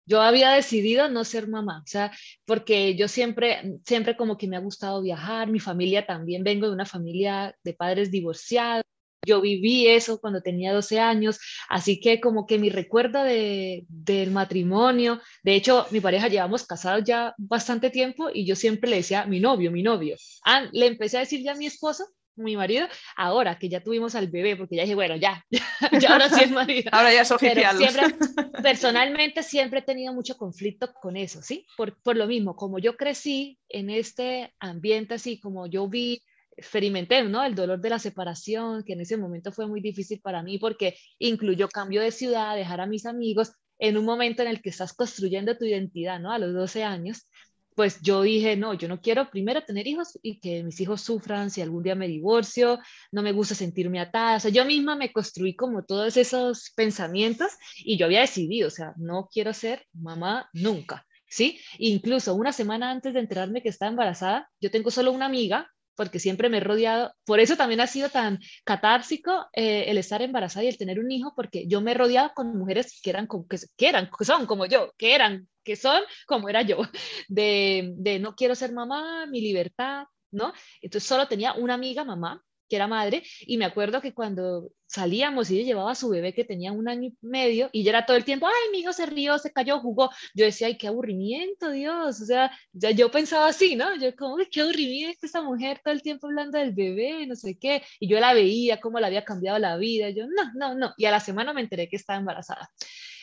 yo 0.06 0.20
había 0.20 0.50
decidido 0.50 1.08
no 1.08 1.24
ser 1.24 1.48
mamá, 1.48 1.80
o 1.82 1.86
sea, 1.86 2.12
porque 2.44 2.94
yo 2.94 3.08
siempre, 3.08 3.78
siempre 3.86 4.16
como 4.16 4.36
que 4.36 4.46
me 4.46 4.56
ha 4.56 4.60
gustado 4.60 5.00
viajar, 5.02 5.48
mi 5.48 5.60
familia 5.60 6.06
también, 6.06 6.44
vengo 6.44 6.66
de 6.66 6.74
una 6.74 6.84
familia 6.84 7.56
de 7.64 7.72
padres 7.72 8.10
divorciados, 8.10 8.84
yo 9.24 9.40
viví 9.40 9.88
eso 9.88 10.20
cuando 10.20 10.40
tenía 10.40 10.72
12 10.72 11.00
años, 11.00 11.38
así 11.68 12.00
que 12.00 12.20
como 12.20 12.46
que 12.46 12.58
mi 12.58 12.70
recuerdo 12.70 13.22
de, 13.22 13.84
del 13.88 14.30
matrimonio, 14.30 15.20
de 15.42 15.54
hecho 15.54 15.86
mi 15.90 16.00
pareja 16.00 16.28
llevamos 16.28 16.64
casados 16.66 17.04
ya 17.04 17.34
bastante 17.38 17.90
tiempo 17.90 18.30
y 18.32 18.46
yo 18.46 18.56
siempre 18.56 18.90
le 18.90 18.96
decía 18.96 19.26
mi 19.26 19.40
novio, 19.40 19.70
mi 19.70 19.82
novio. 19.82 20.16
Ah, 20.44 20.66
le 20.72 20.86
empecé 20.86 21.16
a 21.16 21.20
decir 21.20 21.42
ya 21.42 21.52
a 21.52 21.56
mi 21.56 21.66
esposo 21.66 22.04
mi 22.36 22.56
marido, 22.56 22.86
ahora 23.16 23.58
que 23.58 23.68
ya 23.68 23.82
tuvimos 23.82 24.14
al 24.14 24.28
bebé, 24.28 24.56
porque 24.56 24.76
ya 24.76 24.82
dije, 24.82 24.94
bueno, 24.94 25.16
ya, 25.16 25.44
ya 26.00 26.10
ahora 26.10 26.28
sí 26.28 26.44
es 26.44 26.50
marido. 26.50 26.90
ahora 26.92 27.12
ya 27.12 27.22
es 27.22 27.30
oficial. 27.30 27.76
siempre, 27.76 28.02
personalmente 28.62 29.42
siempre 29.42 29.80
he 29.80 29.82
tenido 29.82 30.12
mucho 30.12 30.36
conflicto 30.36 30.92
con 30.94 31.16
eso, 31.16 31.42
¿sí? 31.42 31.66
Por, 31.76 32.00
por 32.02 32.16
lo 32.16 32.26
mismo, 32.26 32.56
como 32.56 32.78
yo 32.78 32.96
crecí 32.96 33.58
en 33.68 33.90
este 33.90 34.52
ambiente 34.58 35.14
así, 35.14 35.40
como 35.40 35.66
yo 35.66 35.88
vi, 35.88 36.22
experimenté, 36.56 37.22
¿no? 37.24 37.44
El 37.44 37.54
dolor 37.54 37.80
de 37.80 37.90
la 37.90 37.98
separación, 37.98 38.84
que 38.84 38.94
en 38.94 39.00
ese 39.00 39.16
momento 39.16 39.52
fue 39.52 39.66
muy 39.66 39.80
difícil 39.80 40.20
para 40.20 40.42
mí 40.42 40.58
porque 40.58 40.96
incluyó 41.18 41.68
cambio 41.68 42.02
de 42.02 42.10
ciudad, 42.10 42.56
dejar 42.56 42.80
a 42.80 42.86
mis 42.86 43.06
amigos 43.06 43.52
en 43.78 43.96
un 43.96 44.04
momento 44.04 44.42
en 44.42 44.48
el 44.48 44.62
que 44.62 44.70
estás 44.70 44.92
construyendo 44.92 45.56
tu 45.56 45.64
identidad, 45.64 46.20
¿no? 46.20 46.32
A 46.32 46.38
los 46.38 46.54
12 46.54 46.84
años 46.84 47.28
pues 47.74 48.00
yo 48.02 48.22
dije, 48.22 48.56
no, 48.56 48.74
yo 48.74 48.88
no 48.88 49.00
quiero 49.00 49.30
primero 49.30 49.62
tener 49.64 49.86
hijos 49.86 50.18
y 50.22 50.38
que 50.40 50.62
mis 50.62 50.80
hijos 50.80 51.00
sufran 51.02 51.50
si 51.50 51.60
algún 51.60 51.82
día 51.82 51.94
me 51.94 52.08
divorcio, 52.08 52.78
no 53.12 53.22
me 53.22 53.32
gusta 53.32 53.54
sentirme 53.54 54.00
atada, 54.00 54.36
o 54.36 54.40
sea, 54.40 54.50
yo 54.50 54.64
misma 54.64 54.96
me 54.96 55.12
construí 55.12 55.56
como 55.56 55.84
todos 55.84 56.16
esos 56.16 56.72
pensamientos 56.76 57.52
y 57.78 57.96
yo 57.96 58.06
había 58.06 58.20
decidido, 58.20 58.68
o 58.68 58.70
sea, 58.70 58.94
no 58.96 59.28
quiero 59.30 59.52
ser 59.52 59.84
mamá 59.92 60.48
nunca, 60.52 61.04
¿sí? 61.28 61.58
Incluso 61.78 62.34
una 62.34 62.52
semana 62.52 62.90
antes 62.90 63.12
de 63.14 63.20
enterarme 63.20 63.62
que 63.62 63.70
estaba 63.70 63.90
embarazada, 63.90 64.48
yo 64.60 64.70
tengo 64.70 64.90
solo 64.90 65.12
una 65.12 65.26
amiga 65.26 65.68
porque 65.94 66.18
siempre 66.18 66.48
me 66.48 66.58
he 66.58 66.60
rodeado, 66.60 67.14
por 67.24 67.40
eso 67.40 67.56
también 67.56 67.80
ha 67.80 67.86
sido 67.86 68.08
tan 68.08 68.40
catársico 68.64 69.46
eh, 69.52 69.84
el 69.88 69.98
estar 69.98 70.22
embarazada 70.22 70.64
y 70.64 70.68
el 70.68 70.78
tener 70.78 70.98
un 71.00 71.10
hijo, 71.10 71.32
porque 71.34 71.66
yo 71.66 71.80
me 71.80 71.92
he 71.92 71.94
rodeado 71.94 72.32
con 72.34 72.56
mujeres 72.56 73.00
que 73.02 73.10
eran, 73.10 73.28
que, 73.28 73.58
que 73.76 73.88
eran, 73.88 74.10
que 74.16 74.24
son 74.24 74.46
como 74.46 74.66
yo, 74.66 74.92
que 74.96 75.14
eran, 75.14 75.48
que 75.62 75.76
son 75.76 76.02
como 76.26 76.48
era 76.48 76.62
yo, 76.62 76.78
de, 77.28 77.92
de 77.96 78.18
no 78.18 78.34
quiero 78.34 78.54
ser 78.54 78.72
mamá, 78.72 79.26
mi 79.26 79.40
libertad, 79.40 80.04
¿no? 80.30 80.52
Entonces 80.80 81.08
solo 81.08 81.28
tenía 81.28 81.54
una 81.54 81.74
amiga 81.74 82.04
mamá 82.04 82.42
que 82.68 82.76
era 82.76 82.86
madre, 82.86 83.22
y 83.40 83.56
me 83.56 83.64
acuerdo 83.64 84.00
que 84.00 84.14
cuando 84.14 84.70
salíamos 84.86 85.50
y 85.50 85.56
ella 85.56 85.66
llevaba 85.66 85.92
a 85.92 85.94
su 85.94 86.08
bebé 86.08 86.32
que 86.34 86.44
tenía 86.44 86.72
un 86.72 86.88
año 86.88 87.08
y 87.08 87.16
medio, 87.20 87.68
y 87.72 87.82
ya 87.82 87.90
era 87.90 88.06
todo 88.06 88.16
el 88.16 88.24
tiempo, 88.24 88.46
ay, 88.46 88.70
mi 88.72 88.78
hijo 88.78 88.92
se 88.92 89.06
rió, 89.06 89.38
se 89.38 89.52
cayó, 89.52 89.80
jugó, 89.80 90.10
yo 90.34 90.44
decía, 90.44 90.68
ay, 90.68 90.78
qué 90.78 90.88
aburrimiento, 90.88 91.70
Dios, 91.70 92.20
o 92.20 92.24
sea, 92.24 92.50
yo 92.72 93.10
pensaba 93.10 93.48
así, 93.48 93.76
¿no? 93.76 93.96
Yo 93.96 94.14
como, 94.16 94.36
qué 94.50 94.60
aburrimiento 94.60 95.26
esta 95.26 95.42
mujer 95.42 95.80
todo 95.82 95.94
el 95.94 96.02
tiempo 96.02 96.26
hablando 96.26 96.58
del 96.58 96.72
bebé, 96.72 97.26
no 97.26 97.34
sé 97.34 97.58
qué, 97.58 97.82
y 98.00 98.08
yo 98.08 98.20
la 98.20 98.34
veía, 98.34 98.80
cómo 98.80 99.00
le 99.00 99.06
había 99.06 99.24
cambiado 99.24 99.58
la 99.58 99.76
vida, 99.76 100.10
yo, 100.10 100.26
no, 100.26 100.52
no, 100.54 100.74
no, 100.74 100.94
y 100.96 101.06
a 101.06 101.10
la 101.10 101.20
semana 101.20 101.52
me 101.52 101.60
enteré 101.60 101.88
que 101.88 101.96
estaba 101.96 102.18
embarazada. 102.18 102.70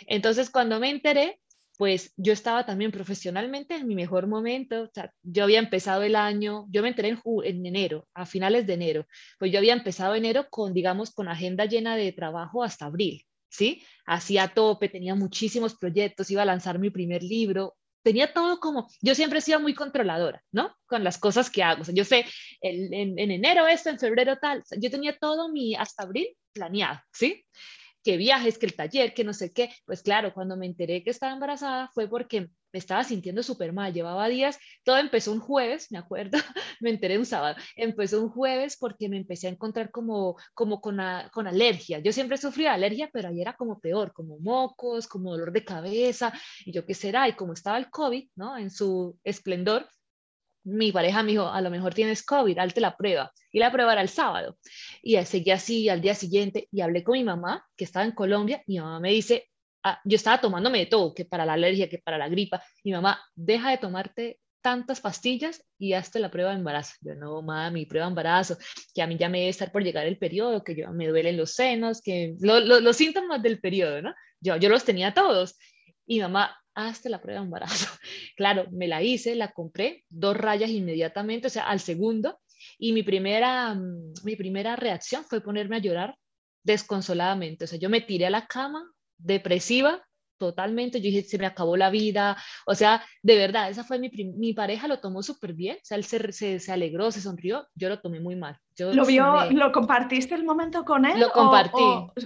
Entonces, 0.08 0.50
cuando 0.50 0.80
me 0.80 0.90
enteré, 0.90 1.40
pues 1.82 2.14
yo 2.16 2.32
estaba 2.32 2.64
también 2.64 2.92
profesionalmente 2.92 3.74
en 3.74 3.88
mi 3.88 3.96
mejor 3.96 4.28
momento, 4.28 4.84
o 4.84 4.90
sea, 4.94 5.12
yo 5.24 5.46
había 5.46 5.58
empezado 5.58 6.04
el 6.04 6.16
año, 6.16 6.68
yo 6.70 6.84
me 6.84 6.90
enteré 6.90 7.08
en, 7.10 7.20
en, 7.44 7.66
enero, 7.66 8.08
a 8.14 8.28
finales 8.28 8.68
de 8.68 8.76
enero, 8.76 9.08
pues 9.40 9.52
yo 9.52 9.58
había 9.58 9.74
empezado 9.74 10.14
enero 10.14 10.46
con, 10.52 10.76
digamos, 10.76 11.10
con 11.10 11.28
agenda 11.28 11.66
llena 11.66 11.96
de 11.96 12.12
trabajo 12.12 12.64
hasta 12.64 12.86
abril, 12.86 13.26
¿sí? 13.50 13.82
Hacía 14.06 14.50
tope, 14.50 14.90
tenía 14.90 15.16
muchísimos 15.16 15.76
proyectos, 15.76 16.30
iba 16.30 16.44
a 16.44 16.46
lanzar 16.46 16.78
mi 16.78 16.92
primer 16.92 17.24
libro, 17.24 17.76
tenía 18.04 18.32
todo 18.32 18.60
como, 18.60 18.88
yo 19.02 19.16
siempre 19.16 19.40
he 19.40 19.42
sido 19.42 19.60
muy 19.60 19.74
controladora, 19.74 20.44
¿no? 20.52 20.76
Con 20.86 21.04
las 21.04 21.18
cosas 21.18 21.50
que 21.50 21.64
hago, 21.64 21.82
o 21.82 21.86
sea, 21.86 21.96
yo 21.96 22.06
sé, 22.06 22.26
en, 22.62 23.18
enero 23.18 23.66
esto, 23.66 23.90
en 23.90 23.98
febrero 23.98 24.38
tal, 24.40 24.62
yo 24.78 24.92
tenía 24.92 25.18
todo 25.18 25.52
mi, 25.52 25.74
hasta 25.74 26.04
abril 26.04 26.28
planeado, 26.54 27.00
¿sí? 27.12 27.44
Que 28.04 28.18
viajes, 28.18 28.58
que 28.58 28.66
el 28.66 28.76
taller, 28.76 29.14
que 29.14 29.24
no 29.24 29.34
sé 29.34 29.52
qué. 29.54 29.70
Pues 29.86 30.02
claro, 30.02 30.34
cuando 30.34 30.58
me 30.58 30.66
enteré 30.66 31.04
que 31.04 31.10
estaba 31.10 31.34
embarazada 31.34 31.90
fue 31.94 32.08
porque 32.08 32.50
me 32.74 32.80
estaba 32.80 33.04
sintiendo 33.04 33.44
súper 33.44 33.74
mal, 33.74 33.94
llevaba 33.94 34.28
días, 34.30 34.58
todo 34.84 34.98
empezó 34.98 35.32
un 35.32 35.40
jueves, 35.40 35.92
me 35.92 35.98
acuerdo, 35.98 36.38
me 36.80 36.90
enteré 36.90 37.18
un 37.18 37.26
sábado, 37.26 37.58
empezó 37.76 38.22
un 38.22 38.30
jueves 38.30 38.78
porque 38.80 39.10
me 39.10 39.18
empecé 39.18 39.48
a 39.48 39.52
encontrar 39.52 39.92
como, 39.92 40.38
como 40.54 40.80
con, 40.80 40.98
con 41.34 41.48
alergia. 41.48 42.00
Yo 42.00 42.14
siempre 42.14 42.38
sufrí 42.38 42.64
de 42.64 42.70
alergia, 42.70 43.10
pero 43.12 43.30
ahí 43.30 43.42
era 43.42 43.56
como 43.56 43.80
peor, 43.80 44.14
como 44.14 44.40
mocos, 44.40 45.08
como 45.08 45.32
dolor 45.32 45.52
de 45.52 45.66
cabeza, 45.66 46.34
y 46.66 46.72
yo 46.72 46.86
qué 46.86 46.94
será, 46.94 47.28
y 47.28 47.34
como 47.34 47.54
estaba 47.54 47.78
el 47.78 47.90
COVID, 47.90 48.30
¿no? 48.36 48.58
En 48.58 48.72
su 48.72 49.20
esplendor, 49.24 49.88
mi 50.64 50.92
pareja 50.92 51.24
me 51.24 51.32
dijo, 51.32 51.48
a 51.48 51.62
lo 51.62 51.70
mejor 51.70 51.94
tienes 51.94 52.24
COVID, 52.24 52.58
hazte 52.58 52.82
la 52.82 52.96
prueba. 52.96 53.32
Y 53.52 53.60
la 53.60 53.72
prueba 53.72 53.94
era 53.94 54.02
el 54.02 54.10
sábado. 54.10 54.58
Y 55.02 55.18
seguí 55.26 55.52
así 55.52 55.90
al 55.90 56.02
día 56.02 56.16
siguiente 56.16 56.68
y 56.72 56.82
hablé 56.82 57.04
con 57.04 57.14
mi 57.14 57.24
mamá, 57.24 57.66
que 57.76 57.84
estaba 57.84 58.06
en 58.06 58.12
Colombia, 58.12 58.64
y 58.68 58.74
mi 58.74 58.80
mamá 58.80 59.00
me 59.00 59.12
dice, 59.12 59.50
ah, 59.84 60.00
yo 60.06 60.16
estaba 60.16 60.40
tomándome 60.40 60.80
de 60.80 60.86
todo, 60.86 61.14
que 61.14 61.26
para 61.26 61.46
la 61.46 61.54
alergia, 61.54 61.90
que 61.90 61.98
para 61.98 62.18
la 62.18 62.30
gripa. 62.30 62.64
Y 62.84 62.92
mamá, 62.92 63.20
deja 63.36 63.72
de 63.72 63.78
tomarte 63.78 64.40
tantas 64.62 65.02
pastillas 65.02 65.64
y 65.80 65.94
hazte 65.94 66.20
la 66.20 66.30
prueba 66.30 66.52
de 66.52 66.58
embarazo. 66.58 66.94
Yo, 67.02 67.16
no, 67.16 67.42
mami, 67.42 67.86
prueba 67.86 68.06
de 68.06 68.12
embarazo, 68.12 68.58
que 68.94 69.02
a 69.02 69.08
mí 69.08 69.18
ya 69.18 69.28
me 69.28 69.40
debe 69.40 69.50
estar 69.50 69.72
por 69.72 69.84
llegar 69.84 70.06
el 70.06 70.18
periodo, 70.18 70.64
que 70.64 70.76
yo 70.76 70.92
me 70.92 71.08
duelen 71.08 71.38
los 71.38 71.54
senos, 71.54 72.02
que 72.02 72.36
los 72.40 72.96
síntomas 72.96 73.42
del 73.42 73.60
periodo, 73.60 74.02
¿no? 74.02 74.14
Yo, 74.40 74.56
yo 74.58 74.70
los 74.70 74.84
tenía 74.84 75.14
todos. 75.14 75.58
Y 76.06 76.20
mamá, 76.20 76.56
hasta 76.76 77.10
la 77.10 77.22
prueba 77.22 77.40
de 77.40 77.46
embarazo. 77.46 77.88
Claro, 78.36 78.66
me 78.72 78.88
la 78.88 79.04
hice, 79.04 79.36
la 79.36 79.52
compré, 79.52 80.06
dos 80.10 80.36
rayas 80.36 80.70
inmediatamente, 80.70 81.48
o 81.48 81.50
sea, 81.50 81.68
al 81.68 81.80
segundo, 81.80 82.40
y 82.78 82.94
mi 82.94 83.04
primera, 83.04 83.74
mm, 83.76 84.14
mi 84.24 84.36
primera 84.36 84.76
reacción 84.76 85.24
fue 85.26 85.42
ponerme 85.42 85.78
a 85.78 85.80
llorar 85.80 86.16
desconsoladamente. 86.64 87.66
O 87.66 87.68
sea, 87.68 87.80
yo 87.80 87.90
me 87.90 88.02
tiré 88.02 88.28
a 88.28 88.30
la 88.30 88.48
cama 88.48 88.84
depresiva 89.18 90.04
totalmente, 90.38 91.00
yo 91.00 91.06
dije, 91.06 91.22
se 91.24 91.38
me 91.38 91.46
acabó 91.46 91.78
la 91.78 91.92
vida, 91.92 92.36
o 92.66 92.74
sea, 92.74 93.04
de 93.22 93.36
verdad, 93.38 93.70
esa 93.70 93.84
fue 93.84 94.00
mi, 94.00 94.10
mi 94.10 94.54
pareja, 94.54 94.88
lo 94.88 95.00
tomó 95.00 95.22
súper 95.22 95.54
bien, 95.54 95.76
o 95.76 95.80
sea, 95.84 95.98
él 95.98 96.04
se, 96.04 96.60
se, 96.60 96.72
alegró, 96.72 97.12
se 97.12 97.22
sonrió, 97.22 97.68
yo 97.76 97.90
lo 97.90 98.02
tomé 98.02 98.20
muy 98.20 98.36
mal. 98.36 98.58
Yo 98.78 98.94
¿Lo 98.94 99.06
vio, 99.06 99.52
lo 99.52 99.72
compartiste 99.72 100.36
el 100.36 100.44
momento 100.44 100.86
con 100.86 101.06
él? 101.06 101.20
Lo 101.20 101.32
compartí. 101.32 101.82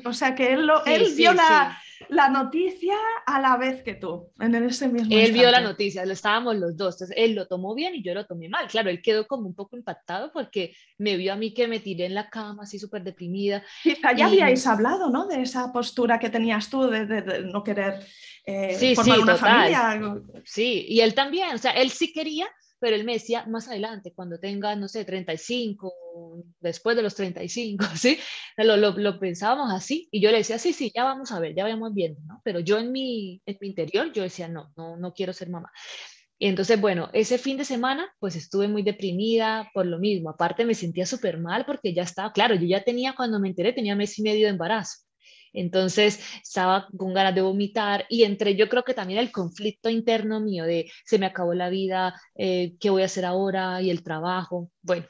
O, 0.05 0.13
sea, 0.13 0.35
que 0.35 0.53
él, 0.53 0.67
lo, 0.67 0.85
él 0.85 1.07
vio 1.15 1.33
la, 1.33 1.77
la, 2.09 2.29
noticia 2.29 2.95
a 3.25 3.39
la 3.41 3.57
vez 3.57 3.83
que 3.83 3.95
tú, 3.95 4.31
en 4.39 4.53
ese 4.55 4.87
mismo 4.87 5.09
Él 5.11 5.31
vio 5.31 5.49
la 5.49 5.61
noticia, 5.61 6.05
lo 6.05 6.13
estábamos 6.13 6.55
los 6.55 6.77
dos, 6.77 6.95
entonces 6.95 7.17
él 7.17 7.33
lo 7.33 7.47
tomó 7.47 7.73
bien 7.73 7.95
y 7.95 8.03
yo 8.03 8.13
lo 8.13 8.25
tomé 8.25 8.47
mal, 8.47 8.67
claro, 8.67 8.89
él 8.89 9.01
quedó 9.01 9.25
como 9.25 9.47
un 9.47 9.55
poco 9.55 9.75
impactado 9.75 10.31
porque 10.31 10.75
me 10.99 11.17
vio 11.17 11.33
a 11.33 11.35
mí 11.35 11.53
que 11.53 11.67
me 11.67 11.79
tiré 11.79 12.05
en 12.05 12.13
la 12.13 12.29
cama 12.29 12.63
así 12.63 12.77
súper 12.77 13.03
deprimida. 13.03 13.63
Quizá 13.81 14.13
ya 14.13 14.27
habíais 14.27 14.67
hablado, 14.67 15.09
¿no? 15.09 15.27
De 15.27 15.41
esa 15.41 15.73
postura 15.73 16.19
que 16.19 16.29
tenías 16.29 16.69
tú 16.69 16.87
de, 16.87 17.05
de 17.05 17.41
no 17.41 17.63
querer 17.63 18.05
eh, 18.45 18.75
sí, 18.77 18.95
sí, 18.95 19.11
total. 19.25 20.23
Sí, 20.43 20.85
y 20.87 21.01
él 21.01 21.13
también, 21.13 21.55
o 21.55 21.57
sea, 21.57 21.71
él 21.71 21.89
sí 21.89 22.13
quería, 22.13 22.47
pero 22.79 22.95
él 22.95 23.03
me 23.03 23.13
decía 23.13 23.45
más 23.45 23.67
adelante, 23.67 24.13
cuando 24.15 24.39
tenga, 24.39 24.75
no 24.75 24.87
sé, 24.87 25.05
35, 25.05 25.93
después 26.59 26.95
de 26.95 27.03
los 27.03 27.15
35, 27.15 27.85
¿sí? 27.95 28.17
Lo, 28.57 28.77
lo, 28.77 29.19
pensábamos 29.19 29.71
así, 29.73 30.07
y 30.11 30.21
yo 30.21 30.31
le 30.31 30.37
decía, 30.37 30.59
sí, 30.59 30.73
sí, 30.73 30.91
ya 30.93 31.03
vamos 31.03 31.31
a 31.31 31.39
ver, 31.39 31.55
ya 31.55 31.65
vamos 31.65 31.93
viendo, 31.93 32.19
¿no? 32.25 32.41
Pero 32.43 32.59
yo 32.59 32.79
en 32.79 32.91
mi, 32.91 33.41
en 33.45 33.57
mi 33.59 33.67
interior, 33.67 34.11
yo 34.11 34.23
decía, 34.23 34.47
no, 34.47 34.71
no, 34.75 34.97
no 34.97 35.13
quiero 35.13 35.33
ser 35.33 35.49
mamá. 35.49 35.71
Y 36.37 36.47
entonces, 36.47 36.79
bueno, 36.81 37.09
ese 37.13 37.37
fin 37.37 37.57
de 37.57 37.63
semana, 37.63 38.13
pues 38.19 38.35
estuve 38.35 38.67
muy 38.67 38.83
deprimida 38.83 39.69
por 39.73 39.85
lo 39.85 39.99
mismo. 39.99 40.29
Aparte, 40.29 40.65
me 40.65 40.73
sentía 40.75 41.05
súper 41.05 41.39
mal 41.39 41.65
porque 41.65 41.93
ya 41.93 42.03
estaba, 42.03 42.33
claro, 42.33 42.55
yo 42.55 42.67
ya 42.67 42.83
tenía, 42.83 43.15
cuando 43.15 43.39
me 43.39 43.47
enteré, 43.47 43.71
tenía 43.71 43.95
mes 43.95 44.19
y 44.19 44.21
medio 44.21 44.45
de 44.45 44.51
embarazo. 44.51 45.04
Entonces 45.55 46.19
estaba 46.43 46.87
con 46.97 47.13
ganas 47.13 47.33
de 47.33 47.41
vomitar 47.41 48.05
y 48.09 48.23
entre 48.23 48.55
yo 48.55 48.69
creo 48.69 48.83
que 48.83 48.93
también 48.93 49.19
el 49.19 49.31
conflicto 49.31 49.89
interno 49.89 50.39
mío 50.39 50.65
de 50.65 50.91
se 51.05 51.17
me 51.17 51.25
acabó 51.25 51.53
la 51.53 51.69
vida, 51.69 52.19
eh, 52.35 52.75
¿qué 52.79 52.89
voy 52.89 53.01
a 53.01 53.05
hacer 53.05 53.25
ahora? 53.25 53.81
Y 53.81 53.89
el 53.89 54.03
trabajo. 54.03 54.69
Bueno, 54.81 55.07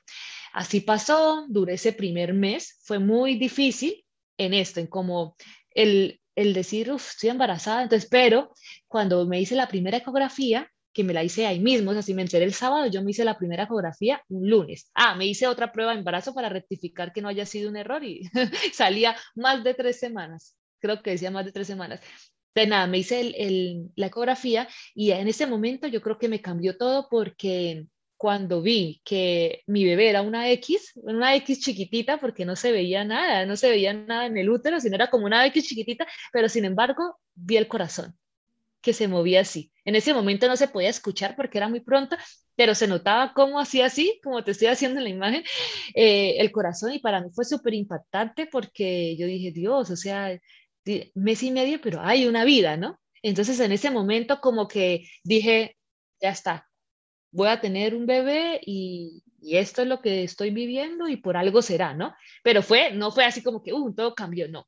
así 0.54 0.82
pasó, 0.82 1.46
duré 1.50 1.74
ese 1.74 1.94
primer 1.94 2.34
mes, 2.34 2.80
fue 2.84 3.00
muy 3.00 3.36
difícil 3.36 4.06
en 4.38 4.54
esto, 4.54 4.80
en 4.80 4.88
como 4.88 5.36
el, 5.72 6.22
el 6.36 6.54
decir, 6.54 6.92
uff, 6.92 7.10
estoy 7.10 7.30
embarazada, 7.30 7.84
entonces, 7.84 8.08
pero 8.10 8.54
cuando 8.88 9.25
me 9.25 9.42
hice 9.42 9.56
la 9.56 9.68
primera 9.68 9.98
ecografía, 9.98 10.70
que 10.96 11.04
me 11.04 11.14
la 11.14 11.24
hice 11.24 11.46
ahí 11.46 11.60
mismo, 11.60 11.92
o 11.92 11.94
sea, 11.94 12.02
si 12.02 12.14
me 12.14 12.22
enteré 12.22 12.46
el 12.46 12.54
sábado, 12.54 12.88
yo 12.88 13.04
me 13.04 13.12
hice 13.12 13.25
la 13.25 13.38
primera 13.38 13.64
ecografía 13.64 14.24
un 14.30 14.50
lunes. 14.50 14.90
Ah, 14.96 15.14
me 15.16 15.25
hice 15.28 15.46
otra 15.46 15.74
prueba 15.74 15.92
de 15.92 16.00
embarazo 16.00 16.34
para 16.34 16.48
rectificar 16.48 17.12
que 17.12 17.22
no 17.22 17.28
haya 17.28 17.46
sido 17.46 17.70
un 17.70 17.75
error 17.75 18.04
y 18.04 18.22
salía 18.74 19.16
más 19.36 19.64
de 19.64 19.74
tres 19.74 20.00
semanas, 20.00 20.56
creo 20.80 21.04
que 21.04 21.12
decía 21.12 21.32
más 21.32 21.46
de 21.46 21.52
tres 21.52 21.68
semanas. 21.68 22.00
De 22.56 22.66
nada, 22.66 22.88
me 22.88 23.00
hice 23.00 23.20
el, 23.20 23.92
la 23.96 24.08
ecografía 24.08 24.70
y 24.96 25.12
en 25.12 25.28
ese 25.28 25.46
momento 25.46 25.88
yo 25.88 26.02
creo 26.02 26.18
que 26.18 26.30
me 26.30 26.42
cambió 26.42 26.78
todo 26.78 27.10
porque 27.10 27.88
cuando 28.16 28.62
vi 28.62 29.02
que 29.04 29.64
mi 29.68 29.84
bebé 29.84 30.10
era 30.10 30.22
una 30.22 30.50
X, 30.52 30.94
una 30.96 31.36
X 31.36 31.60
chiquitita, 31.60 32.18
porque 32.22 32.46
no 32.46 32.56
se 32.56 32.72
veía 32.72 33.04
nada, 33.04 33.46
no 33.46 33.58
se 33.58 33.70
veía 33.70 33.94
nada 33.94 34.28
en 34.28 34.38
el 34.38 34.50
útero, 34.50 34.80
sino 34.80 34.96
era 34.96 35.10
como 35.10 35.25
una 35.25 35.46
X 35.48 35.68
chiquitita, 35.68 36.08
pero 36.32 36.48
sin 36.48 36.64
embargo 36.64 37.20
vi 37.34 37.58
el 37.58 37.68
corazón 37.68 38.16
que 38.86 38.94
se 38.94 39.08
movía 39.08 39.42
así. 39.42 39.72
En 39.84 39.96
ese 39.96 40.13
momento 40.13 40.48
no 40.48 40.56
se 40.56 40.68
podía 40.68 40.89
escuchar 40.89 41.36
porque 41.36 41.58
era 41.58 41.68
muy 41.68 41.80
pronto, 41.80 42.15
pero 42.56 42.75
se 42.75 42.88
notaba 42.88 43.34
cómo 43.34 43.60
hacía 43.60 43.88
así, 43.88 44.20
como 44.24 44.44
te 44.44 44.51
estoy 44.51 44.68
haciendo 44.68 45.00
en 45.00 45.06
la 45.06 45.10
imagen, 45.10 45.44
eh, 45.96 46.36
el 46.38 46.51
corazón 46.51 46.94
y 46.94 47.00
para 47.00 47.20
mí 47.20 47.30
fue 47.34 47.46
súper 47.46 47.74
impactante 47.74 48.46
porque 48.46 49.18
yo 49.18 49.25
dije, 49.25 49.51
Dios, 49.51 49.89
o 49.89 49.96
sea, 49.96 50.39
mes 51.15 51.42
y 51.42 51.50
medio, 51.50 51.82
pero 51.82 52.00
hay 52.00 52.27
una 52.27 52.46
vida, 52.46 52.77
¿no? 52.77 53.00
Entonces 53.24 53.60
en 53.60 53.72
ese 53.72 53.89
momento 53.89 54.39
como 54.39 54.68
que 54.68 55.08
dije, 55.24 55.75
ya 56.22 56.30
está, 56.30 56.70
voy 57.32 57.48
a 57.48 57.60
tener 57.60 57.96
un 57.96 58.06
bebé 58.06 58.62
y, 58.65 59.24
esto 59.48 59.84
es 59.84 59.88
lo 59.88 60.01
que 60.01 60.24
estoy 60.24 60.50
viviendo 60.50 61.08
y 61.08 61.18
por 61.18 61.38
algo 61.38 61.62
será, 61.62 61.94
¿no? 61.94 62.15
Pero 62.44 62.63
fue, 62.63 62.92
no 62.94 63.12
fue 63.12 63.25
así 63.25 63.44
como 63.44 63.62
que, 63.62 63.74
uh, 63.74 63.94
todo 63.94 64.15
cambió, 64.15 64.48
no. 64.48 64.65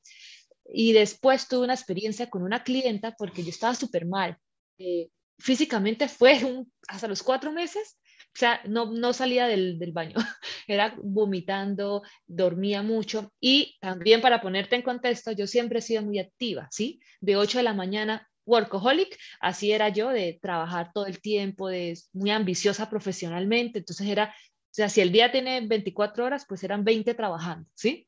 Y 0.70 0.94
después 0.94 1.48
tuve 1.48 1.66
una 1.66 1.74
experiencia 1.74 2.30
con 2.30 2.44
una 2.44 2.64
clienta 2.64 3.16
porque 3.18 3.44
yo 3.44 3.50
estaba 3.50 3.76
súper 3.76 4.06
mal. 4.06 4.38
Eh, 4.78 5.10
físicamente 5.40 6.08
fue 6.08 6.40
hasta 6.88 7.08
los 7.08 7.24
cuatro 7.24 7.52
meses, 7.52 7.98
o 8.36 8.40
sea, 8.40 8.62
no, 8.68 8.92
no 8.92 9.14
salía 9.14 9.48
del, 9.48 9.80
del, 9.80 9.92
baño, 9.92 10.16
era 10.68 10.96
vomitando, 11.02 12.04
dormía 12.26 12.84
mucho 12.84 13.34
y 13.40 13.78
también 13.80 14.22
para 14.22 14.42
ponerte 14.42 14.76
en 14.76 14.82
contexto, 14.82 15.32
yo 15.32 15.48
siempre 15.48 15.80
he 15.80 15.82
sido 15.82 16.04
muy 16.04 16.20
activa, 16.20 16.68
¿sí? 16.72 17.00
De 17.20 17.36
8 17.36 17.60
de 17.60 17.64
la 17.64 17.74
mañana, 17.74 18.28
workaholic, 18.46 19.18
así 19.40 19.72
era 19.72 19.90
yo, 19.90 20.10
de 20.10 20.40
trabajar 20.42 20.92
todo 20.94 21.06
el 21.06 21.22
tiempo, 21.22 21.68
de 21.68 21.98
muy 22.14 22.32
ambiciosa 22.32 22.90
profesionalmente, 22.90 23.80
entonces 23.80 24.08
era, 24.08 24.26
o 24.26 24.72
sea, 24.72 24.90
si 24.90 25.02
el 25.02 25.12
día 25.12 25.32
tiene 25.32 25.62
24 25.68 26.26
horas, 26.26 26.46
pues 26.48 26.64
eran 26.64 26.84
20 26.84 27.14
trabajando, 27.14 27.68
¿sí? 27.74 28.08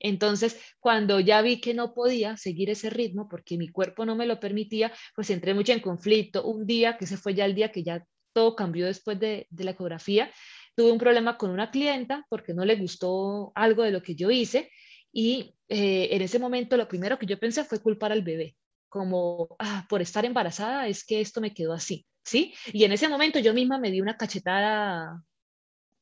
Entonces, 0.00 0.58
cuando 0.80 1.20
ya 1.20 1.42
vi 1.42 1.60
que 1.60 1.74
no 1.74 1.94
podía 1.94 2.36
seguir 2.36 2.70
ese 2.70 2.90
ritmo 2.90 3.28
porque 3.28 3.58
mi 3.58 3.68
cuerpo 3.68 4.06
no 4.06 4.16
me 4.16 4.26
lo 4.26 4.40
permitía, 4.40 4.92
pues 5.14 5.30
entré 5.30 5.54
mucho 5.54 5.72
en 5.72 5.80
conflicto. 5.80 6.44
Un 6.44 6.66
día, 6.66 6.96
que 6.96 7.06
se 7.06 7.18
fue 7.18 7.34
ya 7.34 7.44
el 7.44 7.54
día 7.54 7.70
que 7.70 7.82
ya 7.82 8.04
todo 8.32 8.56
cambió 8.56 8.86
después 8.86 9.18
de, 9.20 9.46
la 9.50 9.72
ecografía, 9.72 10.30
tuve 10.74 10.92
un 10.92 10.98
problema 10.98 11.36
con 11.36 11.50
una 11.50 11.70
clienta 11.70 12.26
porque 12.28 12.54
no 12.54 12.64
le 12.64 12.76
gustó 12.76 13.52
algo 13.54 13.82
de 13.82 13.90
lo 13.90 14.02
que 14.02 14.14
yo 14.14 14.30
hice 14.30 14.70
y 15.12 15.54
eh, 15.68 16.08
en 16.12 16.22
ese 16.22 16.38
momento 16.38 16.76
lo 16.76 16.88
primero 16.88 17.18
que 17.18 17.26
yo 17.26 17.38
pensé 17.38 17.64
fue 17.64 17.82
culpar 17.82 18.12
al 18.12 18.22
bebé, 18.22 18.56
como 18.88 19.56
ah, 19.58 19.84
por 19.88 20.00
estar 20.00 20.24
embarazada 20.24 20.86
es 20.86 21.04
que 21.04 21.20
esto 21.20 21.40
me 21.40 21.52
quedó 21.52 21.72
así, 21.72 22.06
¿sí? 22.24 22.54
Y 22.72 22.84
en 22.84 22.92
ese 22.92 23.08
momento 23.08 23.40
yo 23.40 23.52
misma 23.52 23.78
me 23.78 23.90
di 23.90 24.00
una 24.00 24.16
cachetada 24.16 25.22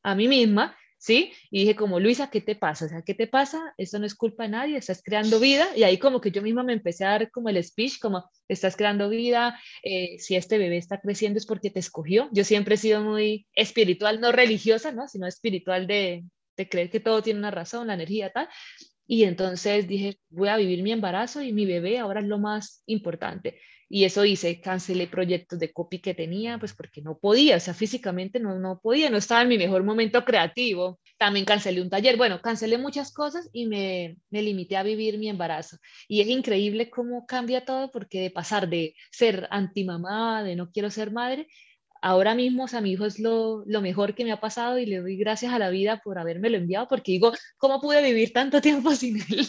a 0.03 0.15
mí 0.15 0.29
misma 0.29 0.77
¿sí? 0.99 1.33
Y 1.51 1.61
dije 1.61 1.77
como, 1.77 2.01
Luisa, 2.01 2.31
¿qué 2.31 2.41
te 2.41 2.57
pasa? 2.57 2.87
O 2.87 2.89
sea, 2.89 3.03
¿qué 3.03 3.15
te 3.15 3.27
pasa? 3.27 3.75
Esto 3.79 3.99
no 3.99 4.07
es 4.07 4.15
culpa 4.15 4.43
de 4.43 4.51
nadie, 4.51 4.77
estás 4.77 5.03
creando 5.03 5.41
vida. 5.41 5.67
Y 5.77 5.85
ahí 5.85 5.99
como 5.99 6.21
que 6.21 6.31
yo 6.31 6.43
misma 6.43 6.63
me 6.65 6.73
empecé 6.73 7.05
a 7.05 7.11
dar 7.11 7.31
como 7.31 7.49
el 7.49 7.63
speech, 7.63 7.99
como, 8.01 8.29
estás 8.49 8.77
creando 8.77 9.09
vida, 9.09 9.59
eh, 9.83 10.19
si 10.19 10.37
este 10.37 10.59
bebé 10.59 10.77
está 10.77 11.01
creciendo 11.01 11.39
es 11.39 11.47
porque 11.47 11.71
te 11.71 11.81
escogió. 11.81 12.29
Yo 12.33 12.45
siempre 12.45 12.75
he 12.75 12.79
sido 12.79 13.01
muy 13.01 13.47
espiritual, 13.55 14.21
no 14.21 14.33
religiosa, 14.33 14.93
¿no? 14.93 15.09
Sino 15.09 15.27
espiritual 15.27 15.87
de, 15.87 16.25
de 16.57 16.69
creer 16.69 16.91
que 16.91 17.01
todo 17.01 17.23
tiene 17.23 17.39
una 17.39 17.51
razón, 17.51 17.87
la 17.87 17.95
energía, 17.95 18.31
tal. 18.31 18.49
Y 19.09 19.25
entonces 19.25 19.89
dije, 19.89 20.21
voy 20.29 20.49
a 20.49 20.59
vivir 20.59 20.83
mi 20.83 20.93
embarazo 20.93 21.43
y 21.43 21.53
mi 21.53 21.65
bebé 21.65 21.99
ahora 21.99 22.21
es 22.21 22.27
lo 22.27 22.39
más 22.39 22.83
importante. 22.87 23.59
Y 23.89 24.05
eso 24.05 24.27
hice, 24.27 24.61
cancelé 24.61 25.07
proyectos 25.07 25.59
de 25.59 25.73
copy 25.73 26.01
que 26.01 26.13
tenía, 26.13 26.59
pues 26.59 26.75
porque 26.75 27.01
no 27.01 27.17
podía, 27.19 27.57
o 27.57 27.61
sea, 27.61 27.73
físicamente 27.73 28.39
no, 28.39 28.59
no 28.59 28.81
podía, 28.83 29.09
no 29.09 29.17
estaba 29.17 29.41
en 29.41 29.49
mi 29.49 29.57
mejor 29.57 29.83
momento 29.83 30.27
creativo. 30.27 31.01
También 31.17 31.47
cancelé 31.47 31.81
un 31.81 31.89
taller, 31.89 32.19
bueno, 32.19 32.43
cancelé 32.43 32.77
muchas 32.77 33.11
cosas 33.11 33.49
y 33.51 33.67
me, 33.67 34.19
me 34.29 34.43
limité 34.43 34.77
a 34.77 34.83
vivir 34.83 35.17
mi 35.19 35.31
embarazo. 35.31 35.79
Y 36.07 36.21
es 36.21 36.29
increíble 36.29 36.91
cómo 36.91 37.25
cambia 37.25 37.65
todo, 37.65 37.91
porque 37.91 38.21
de 38.21 38.31
pasar 38.31 38.69
de 38.69 38.95
ser 39.11 39.49
antimamá, 39.51 40.43
de 40.43 40.55
no 40.55 40.71
quiero 40.71 40.91
ser 40.91 41.11
madre, 41.11 41.49
ahora 42.03 42.35
mismo, 42.35 42.65
o 42.65 42.69
sea, 42.69 42.81
mi 42.81 42.93
hijo 42.93 43.05
es 43.07 43.19
lo, 43.19 43.65
lo, 43.67 43.81
mejor 43.81 44.15
que 44.15 44.25
me 44.25 44.33
ha 44.33 44.41
pasado 44.41 44.79
y 44.79 44.87
le 44.87 45.01
doy 45.01 45.17
gracias 45.17 45.53
a 45.53 45.59
la 45.59 45.71
vida 45.71 46.01
por 46.03 46.19
habérmelo 46.19 46.57
enviado, 46.57 46.89
porque 46.89 47.13
digo, 47.13 47.33
¿cómo 47.57 47.81
pude 47.81 48.03
vivir 48.03 48.33
tanto 48.33 48.61
tiempo 48.61 48.91
sin 48.95 49.17
él? 49.17 49.47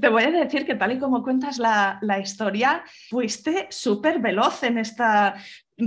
Te, 0.00 0.08
voy 0.08 0.24
a 0.24 0.30
decir 0.30 0.66
que 0.66 0.74
tal 0.74 0.92
y 0.92 0.98
como 0.98 1.22
cuentas 1.22 1.58
la, 1.58 2.00
historia, 2.20 2.82
fuiste 3.08 3.68
súper 3.70 4.18
veloz 4.18 4.64
en 4.64 4.78
esta 4.78 5.36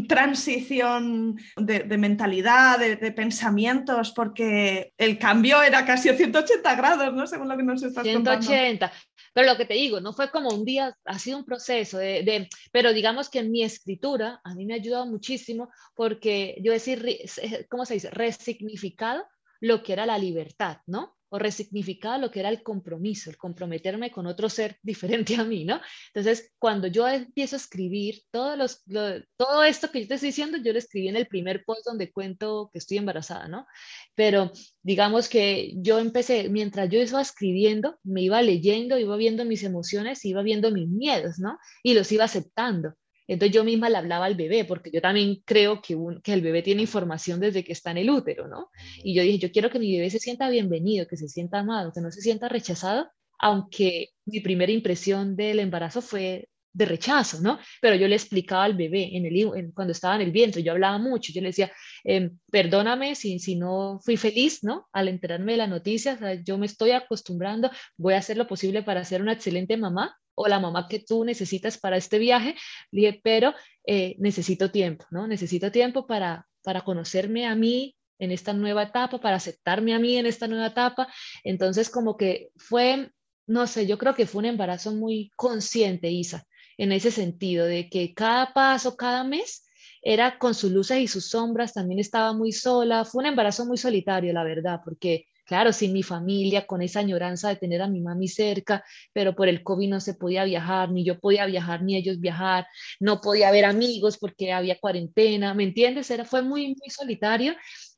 transición 0.08 1.36
de, 1.58 1.98
mentalidad, 1.98 2.80
de, 2.80 3.12
pensamientos, 3.12 4.14
porque 4.14 4.94
el 4.98 5.20
cambio 5.20 5.62
era 5.62 5.86
casi 5.86 6.08
a 6.08 6.16
180 6.16 6.76
grados, 6.76 7.14
¿no? 7.14 7.28
Según 7.28 7.50
lo 7.50 7.58
que 7.58 7.64
nos 7.64 7.84
estás 7.84 8.04
180. 8.04 8.92
Pero 9.38 9.52
lo 9.52 9.58
que 9.58 9.66
te 9.66 9.76
digo, 9.76 10.02
no 10.02 10.14
fue 10.14 10.32
como 10.32 10.50
un 10.50 10.66
día, 10.66 10.98
ha 11.06 11.20
sido 11.20 11.38
un 11.38 11.46
proceso 11.46 12.00
de, 12.00 12.50
pero 12.72 12.92
digamos 12.92 13.30
que 13.30 13.38
en 13.38 13.52
mi 13.52 13.62
escritura 13.62 14.42
a 14.44 14.56
mí 14.56 14.66
me 14.66 14.74
ha 14.74 14.78
ayudado 14.78 15.06
muchísimo 15.06 15.70
porque 15.94 16.58
yo 16.64 16.72
decir, 16.72 17.06
¿cómo 17.70 17.86
se 17.86 17.94
dice? 17.94 18.10
Resignificado 18.10 19.24
lo 19.60 19.84
que 19.84 19.94
era 19.94 20.08
la 20.08 20.18
libertad, 20.18 20.78
¿no? 20.88 21.17
O 21.30 21.40
resignificado 21.40 22.20
lo 22.20 22.32
que 22.32 22.40
era 22.40 22.50
el 22.50 22.64
compromiso, 22.64 23.30
el 23.30 23.38
comprometerme 23.38 24.12
con 24.12 24.28
otro 24.28 24.50
ser 24.50 24.78
diferente 24.84 25.36
a 25.36 25.44
mí, 25.44 25.66
¿no? 25.66 25.80
Entonces, 26.14 26.52
cuando 26.58 26.88
yo 26.88 27.08
empiezo 27.08 27.56
a 27.56 27.60
escribir 27.60 28.22
todos 28.32 28.58
los, 28.58 28.84
todo 29.38 29.64
esto 29.64 29.90
que 29.92 30.02
yo 30.02 30.08
te 30.08 30.16
estoy 30.16 30.30
diciendo, 30.30 30.58
yo 30.64 30.74
lo 30.74 30.80
escribí 30.80 31.08
en 31.08 31.16
el 31.16 31.28
primer 31.28 31.64
post 31.66 31.86
donde 31.86 32.12
cuento 32.12 32.70
que 32.72 32.80
estoy 32.80 32.98
embarazada, 32.98 33.48
¿no? 33.48 33.66
Pero 34.16 34.52
digamos 34.82 35.30
que 35.30 35.74
yo 35.78 36.00
empecé, 36.00 36.50
mientras 36.50 36.90
yo 36.90 37.00
iba 37.02 37.22
escribiendo, 37.22 38.00
me 38.04 38.22
iba 38.22 38.42
leyendo, 38.42 38.98
iba 38.98 39.16
viendo 39.18 39.46
mis 39.46 39.64
emociones, 39.64 40.24
iba 40.26 40.42
viendo 40.42 40.72
mis 40.72 40.88
miedos, 40.88 41.40
¿no? 41.40 41.58
Y 41.84 41.94
los 41.94 42.12
iba 42.12 42.26
aceptando. 42.26 42.94
Entonces 43.28 43.54
yo 43.54 43.64
misma 43.64 43.90
le 43.90 43.98
hablaba 43.98 44.26
al 44.26 44.36
bebé, 44.36 44.66
porque 44.66 44.90
yo 44.92 45.02
también 45.02 45.42
creo 45.46 45.82
que, 45.82 45.96
el 46.34 46.42
bebé 46.42 46.62
tiene 46.62 46.82
información 46.82 47.40
desde 47.40 47.64
que 47.64 47.74
está 47.74 47.92
en 47.92 47.98
el 47.98 48.10
útero, 48.10 48.48
¿no? 48.48 48.70
Y 49.04 49.14
yo 49.14 49.24
dije, 49.24 49.40
yo 49.40 49.52
quiero 49.52 49.70
que 49.70 49.80
mi 49.80 49.96
bebé 49.96 50.10
se 50.10 50.20
sienta 50.20 50.50
bienvenido, 50.50 51.08
que 51.08 51.18
se 51.18 51.28
sienta 51.28 51.60
amado, 51.60 51.92
que 51.94 52.02
no 52.02 52.12
se 52.12 52.22
sienta 52.22 52.48
rechazado, 52.50 53.10
aunque 53.40 54.10
mi 54.26 54.40
primera 54.40 54.72
impresión 54.72 55.36
del 55.36 55.60
embarazo 55.60 56.02
fue 56.02 56.48
de 56.78 56.86
rechazo, 56.86 57.42
¿no? 57.42 57.60
Pero 57.82 57.96
yo 57.96 58.08
le 58.08 58.16
explicaba 58.16 58.64
al 58.64 58.76
bebé 58.76 59.18
en 59.18 59.26
el, 59.26 59.74
cuando 59.74 59.92
estaba 59.94 60.16
en 60.16 60.22
el 60.22 60.32
vientre, 60.32 60.62
yo 60.62 60.74
hablaba 60.74 61.00
mucho, 61.00 61.34
yo 61.34 61.42
le 61.42 61.48
decía, 61.48 61.72
em, 62.04 62.38
perdóname 62.52 63.16
si 63.16 63.56
no 63.56 64.00
fui 64.04 64.16
feliz, 64.16 64.64
¿no? 64.64 64.88
Al 64.94 65.08
enterarme 65.08 65.54
de 65.54 65.58
la 65.58 65.68
noticia, 65.68 66.20
yo 66.44 66.58
me 66.60 66.68
estoy 66.68 66.92
acostumbrando, 66.92 67.72
voy 67.98 68.14
a 68.14 68.20
hacer 68.20 68.38
lo 68.38 68.48
posible 68.48 68.84
para 68.84 69.04
ser 69.04 69.22
una 69.24 69.34
excelente 69.34 69.76
mamá, 69.76 70.16
o 70.38 70.48
la 70.48 70.60
mamá 70.60 70.88
que 70.88 71.00
tú 71.00 71.26
necesitas 71.26 71.80
para 71.80 71.98
este 71.98 72.20
viaje, 72.20 72.56
dije, 72.92 73.20
pero 73.24 73.56
eh, 73.86 74.16
necesito 74.20 74.70
tiempo, 74.70 75.06
¿no? 75.10 75.28
Necesito 75.28 75.72
tiempo 75.72 76.06
para, 76.06 76.48
para 76.64 76.82
conocerme 76.82 77.48
a 77.48 77.56
mí 77.56 77.96
en 78.20 78.32
esta 78.32 78.54
nueva 78.54 78.84
etapa, 78.84 79.20
para 79.20 79.38
aceptarme 79.38 79.96
a 79.96 80.00
mí 80.00 80.16
en 80.16 80.28
esta 80.28 80.48
nueva 80.48 80.68
etapa. 80.68 81.08
Entonces, 81.44 81.90
como 81.90 82.18
que 82.18 82.50
fue, 82.56 83.12
no 83.48 83.66
sé, 83.66 83.88
yo 83.88 83.98
creo 83.98 84.14
que 84.14 84.28
fue 84.28 84.40
un 84.40 84.46
embarazo 84.46 84.94
muy 84.94 85.32
consciente, 85.36 86.12
Isa, 86.12 86.46
en 86.78 86.92
ese 86.92 87.10
sentido, 87.10 87.66
de 87.66 87.90
que 87.90 88.14
cada 88.14 88.54
paso, 88.54 88.96
cada 88.96 89.24
mes, 89.24 89.66
era 90.04 90.38
con 90.38 90.54
sus 90.54 90.72
luces 90.72 91.00
y 91.00 91.08
sus 91.08 91.30
sombras, 91.30 91.74
también 91.74 92.00
estaba 92.00 92.32
muy 92.34 92.52
sola, 92.52 93.06
fue 93.06 93.22
un 93.24 93.30
embarazo 93.30 93.66
muy 93.66 93.78
solitario, 93.78 94.32
la 94.34 94.44
verdad, 94.44 94.82
porque 94.86 95.26
claro, 95.48 95.74
sin 95.74 95.94
mi 95.94 96.04
familia, 96.04 96.68
con 96.68 96.82
esa 96.82 97.00
añoranza 97.00 97.50
de 97.50 97.56
tener 97.56 97.82
a 97.82 97.88
mi 97.88 98.02
mami 98.02 98.28
cerca, 98.28 98.84
pero 99.14 99.36
por 99.36 99.48
el 99.48 99.64
COVID 99.64 99.90
no 99.90 100.00
se 100.02 100.14
podía 100.14 100.44
viajar, 100.44 100.92
ni 100.92 101.06
yo 101.06 101.20
podía 101.20 101.46
viajar, 101.46 101.82
ni 101.84 101.96
ellos 101.96 102.20
viajar, 102.20 102.68
no 103.00 103.22
podía 103.22 103.50
ver 103.50 103.66
amigos 103.66 104.18
porque 104.18 104.52
había 104.52 104.78
cuarentena, 104.80 105.54
¿me 105.54 105.64
entiendes? 105.64 106.12
Era, 106.12 106.26
fue 106.26 106.42
muy, 106.44 106.68
muy 106.68 106.90
solitario. 106.90 107.56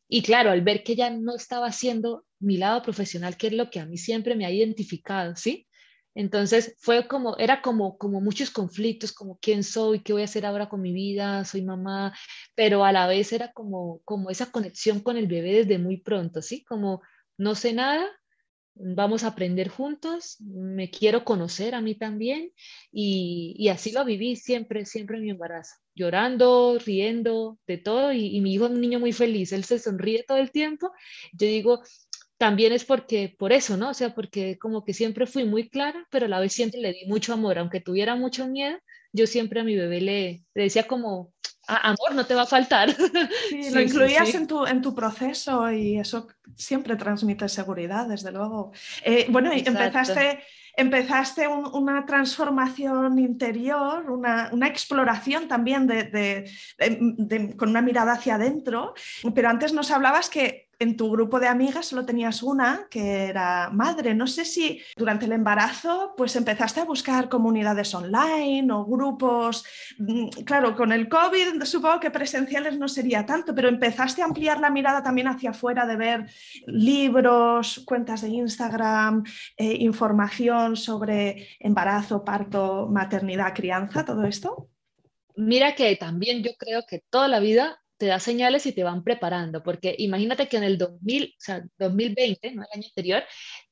Y 0.07 0.21
claro, 0.21 0.51
al 0.51 0.61
ver 0.61 0.83
que 0.83 0.95
ya 0.95 1.09
no 1.09 1.35
estaba 1.35 1.67
haciendo 1.67 2.25
mi 2.39 2.57
lado 2.57 2.81
profesional, 2.81 3.35
que 3.35 3.47
es 3.47 3.53
lo 3.53 3.69
que 3.69 3.79
a 3.79 3.85
mí 3.85 3.97
siempre 3.97 4.35
me 4.35 4.45
ha 4.45 4.51
identificado, 4.51 5.35
¿sí? 5.35 5.67
Entonces 6.15 6.75
fue 6.79 7.07
como, 7.07 7.37
era 7.37 7.61
como, 7.61 7.97
como 7.97 8.19
muchos 8.21 8.49
conflictos, 8.49 9.11
como 9.11 9.39
quién 9.39 9.63
soy, 9.63 10.01
qué 10.01 10.13
voy 10.13 10.23
a 10.23 10.25
hacer 10.25 10.45
ahora 10.45 10.67
con 10.67 10.81
mi 10.81 10.91
vida, 10.91 11.45
soy 11.45 11.61
mamá, 11.61 12.13
pero 12.55 12.83
a 12.83 12.91
la 12.91 13.07
vez 13.07 13.31
era 13.31 13.51
como, 13.53 14.01
como 14.05 14.29
esa 14.29 14.51
conexión 14.51 14.99
con 14.99 15.17
el 15.17 15.27
bebé 15.27 15.53
desde 15.53 15.77
muy 15.77 15.97
pronto, 15.97 16.41
¿sí? 16.41 16.63
Como 16.65 17.01
no 17.39 17.55
sé 17.55 17.73
nada, 17.73 18.05
vamos 18.75 19.23
a 19.23 19.27
aprender 19.27 19.69
juntos, 19.69 20.37
me 20.41 20.91
quiero 20.91 21.23
conocer 21.23 21.73
a 21.73 21.81
mí 21.81 21.95
también 21.95 22.51
y, 22.91 23.67
así 23.69 23.91
lo 23.91 24.03
viví 24.05 24.35
siempre, 24.35 24.85
siempre 24.85 25.17
en 25.17 25.23
mi 25.23 25.29
embarazo, 25.31 25.75
llorando, 25.95 26.77
riendo, 26.85 27.57
de 27.65 27.77
todo 27.77 28.11
y, 28.13 28.39
mi 28.41 28.53
hijo 28.53 28.65
es 28.65 28.71
un 28.71 28.81
niño 28.81 28.99
muy 28.99 29.13
feliz, 29.13 29.53
él 29.53 29.63
se 29.63 29.79
sonríe 29.79 30.25
todo 30.27 30.37
el 30.37 30.51
tiempo. 30.51 30.91
Yo 31.31 31.47
digo, 31.47 31.81
también 32.37 32.73
es 32.73 32.83
porque, 32.83 33.33
por 33.39 33.53
eso, 33.53 33.77
¿no? 33.77 33.89
O 33.91 33.93
sea, 33.93 34.13
porque 34.13 34.57
como 34.57 34.83
que 34.83 34.93
siempre 34.93 35.25
fui 35.25 35.45
muy 35.45 35.69
clara, 35.69 36.05
pero 36.11 36.25
a 36.25 36.29
la 36.29 36.39
vez 36.41 36.53
siempre 36.53 36.81
le 36.81 36.93
di 36.93 37.05
mucho 37.07 37.33
amor, 37.33 37.57
aunque 37.57 37.81
tuviera 37.81 38.15
mucho 38.15 38.47
miedo, 38.47 38.77
yo 39.13 39.27
siempre 39.27 39.61
a 39.61 39.63
mi 39.63 39.75
bebé 39.75 40.01
le, 40.01 40.43
le 40.53 40.63
decía 40.63 40.87
como, 40.87 41.33
amor 41.75 42.15
no 42.15 42.25
te 42.25 42.35
va 42.35 42.43
a 42.43 42.47
faltar. 42.47 42.89
Sí, 43.49 43.69
lo 43.71 43.81
incluías 43.81 44.33
En, 44.35 44.47
tu, 44.47 44.65
en 44.65 44.81
tu 44.81 44.93
proceso 44.93 45.71
y 45.71 45.97
eso 45.99 46.27
siempre 46.55 46.95
transmite 46.95 47.47
seguridad, 47.49 48.07
desde 48.07 48.31
luego. 48.31 48.71
Eh, 49.03 49.27
bueno, 49.29 49.51
empezaste, 49.51 50.43
empezaste 50.75 51.47
una 51.47 52.05
transformación 52.05 53.19
interior, 53.19 54.09
una, 54.09 54.49
una 54.51 54.67
exploración 54.67 55.47
también 55.47 55.87
de, 55.87 56.49
con 57.57 57.69
una 57.69 57.81
mirada 57.81 58.13
hacia 58.13 58.35
adentro, 58.35 58.93
pero 59.33 59.49
antes 59.49 59.73
nos 59.73 59.91
hablabas 59.91 60.29
que 60.29 60.68
en 60.79 60.95
tu 60.95 61.11
grupo 61.11 61.39
de 61.41 61.47
amigas 61.47 61.87
solo 61.87 62.05
tenías 62.05 62.41
una 62.41 62.87
que 62.89 63.25
era 63.25 63.69
madre. 63.69 64.15
No 64.15 64.27
sé 64.27 64.45
si 64.45 64.81
durante 64.95 65.25
el 65.25 65.33
embarazo 65.33 66.13
pues 66.15 66.35
empezaste 66.37 66.79
a 66.79 66.85
buscar 66.85 67.27
comunidades 67.27 67.93
online 67.93 68.71
o 68.71 68.85
grupos. 68.85 69.65
Mm, 69.97 70.29
claro, 70.45 70.75
con 70.75 70.93
el 70.93 71.09
COVID 71.09 71.63
supongo 71.63 71.99
que 71.99 72.11
presenciales 72.11 72.79
no 72.79 72.87
sería 72.87 73.25
tanto, 73.25 73.53
pero 73.53 73.67
empezaste 73.67 74.21
a 74.21 74.25
ampliar 74.25 74.59
la 74.61 74.69
mirada 74.69 75.03
también 75.03 75.27
hacia 75.27 75.49
afuera 75.49 75.85
de 75.85 75.97
ver 75.97 76.29
libros, 76.65 77.83
cuentas 77.85 78.21
de 78.21 78.29
Instagram, 78.29 79.23
eh, 79.57 79.75
información 79.79 80.77
sobre 80.77 81.49
embarazo, 81.59 82.23
parto, 82.23 82.87
maternidad, 82.87 83.53
crianza, 83.53 84.05
todo 84.05 84.23
esto. 84.23 84.69
Mira 85.35 85.75
que 85.75 85.95
también 85.97 86.41
yo 86.41 86.51
creo 86.57 86.83
que 86.87 87.03
toda 87.09 87.27
la 87.27 87.39
vida 87.39 87.81
te 87.99 88.07
da 88.07 88.19
señales 88.19 88.65
y 88.65 88.71
te 88.71 88.83
van 88.83 89.03
preparando, 89.03 89.61
porque 89.61 89.93
imagínate 89.99 90.47
que 90.47 90.57
en 90.57 90.63
el 90.63 90.77
2000, 90.77 91.35
o 91.37 91.41
sea, 91.41 91.63
2020, 91.77 92.51
¿no? 92.51 92.63
el 92.63 92.69
año 92.73 92.87
anterior, 92.87 93.23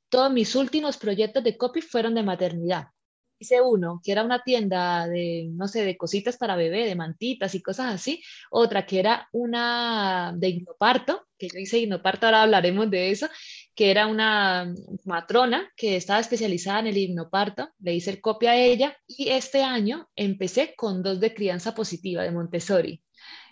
todos 0.10 0.32
mis 0.32 0.54
últimos 0.56 0.98
proyectos 0.98 1.44
de 1.44 1.58
copy 1.58 1.82
fueron 1.82 2.14
de 2.14 2.24
maternidad. 2.24 2.88
Hice 3.40 3.62
uno 3.62 4.02
que 4.04 4.12
era 4.12 4.24
una 4.24 4.44
tienda 4.44 5.08
de, 5.08 5.48
no 5.52 5.68
sé, 5.68 5.86
de 5.86 5.96
cositas 5.96 6.38
para 6.38 6.56
bebé, 6.56 6.86
de 6.86 6.96
mantitas 6.96 7.54
y 7.56 7.62
cosas 7.62 7.94
así. 7.94 8.22
Otra 8.50 8.86
que 8.86 9.00
era 9.00 9.30
una 9.32 10.34
de 10.36 10.50
hipnoparto, 10.50 11.28
que 11.38 11.48
yo 11.48 11.60
hice 11.60 11.78
hipnoparto, 11.78 12.26
ahora 12.26 12.42
hablaremos 12.44 12.90
de 12.90 13.12
eso, 13.12 13.28
que 13.76 13.92
era 13.92 14.08
una 14.08 14.74
matrona 15.06 15.72
que 15.76 15.96
estaba 15.96 16.20
especializada 16.20 16.80
en 16.80 16.88
el 16.88 16.98
hipnoparto. 16.98 17.70
Le 17.80 17.94
hice 17.94 18.10
el 18.10 18.22
copia 18.22 18.52
a 18.52 18.58
ella 18.58 18.98
y 19.08 19.30
este 19.30 19.64
año 19.64 20.10
empecé 20.16 20.74
con 20.76 21.04
dos 21.04 21.20
de 21.20 21.34
crianza 21.34 21.76
positiva 21.76 22.24
de 22.24 22.32
Montessori. 22.32 23.02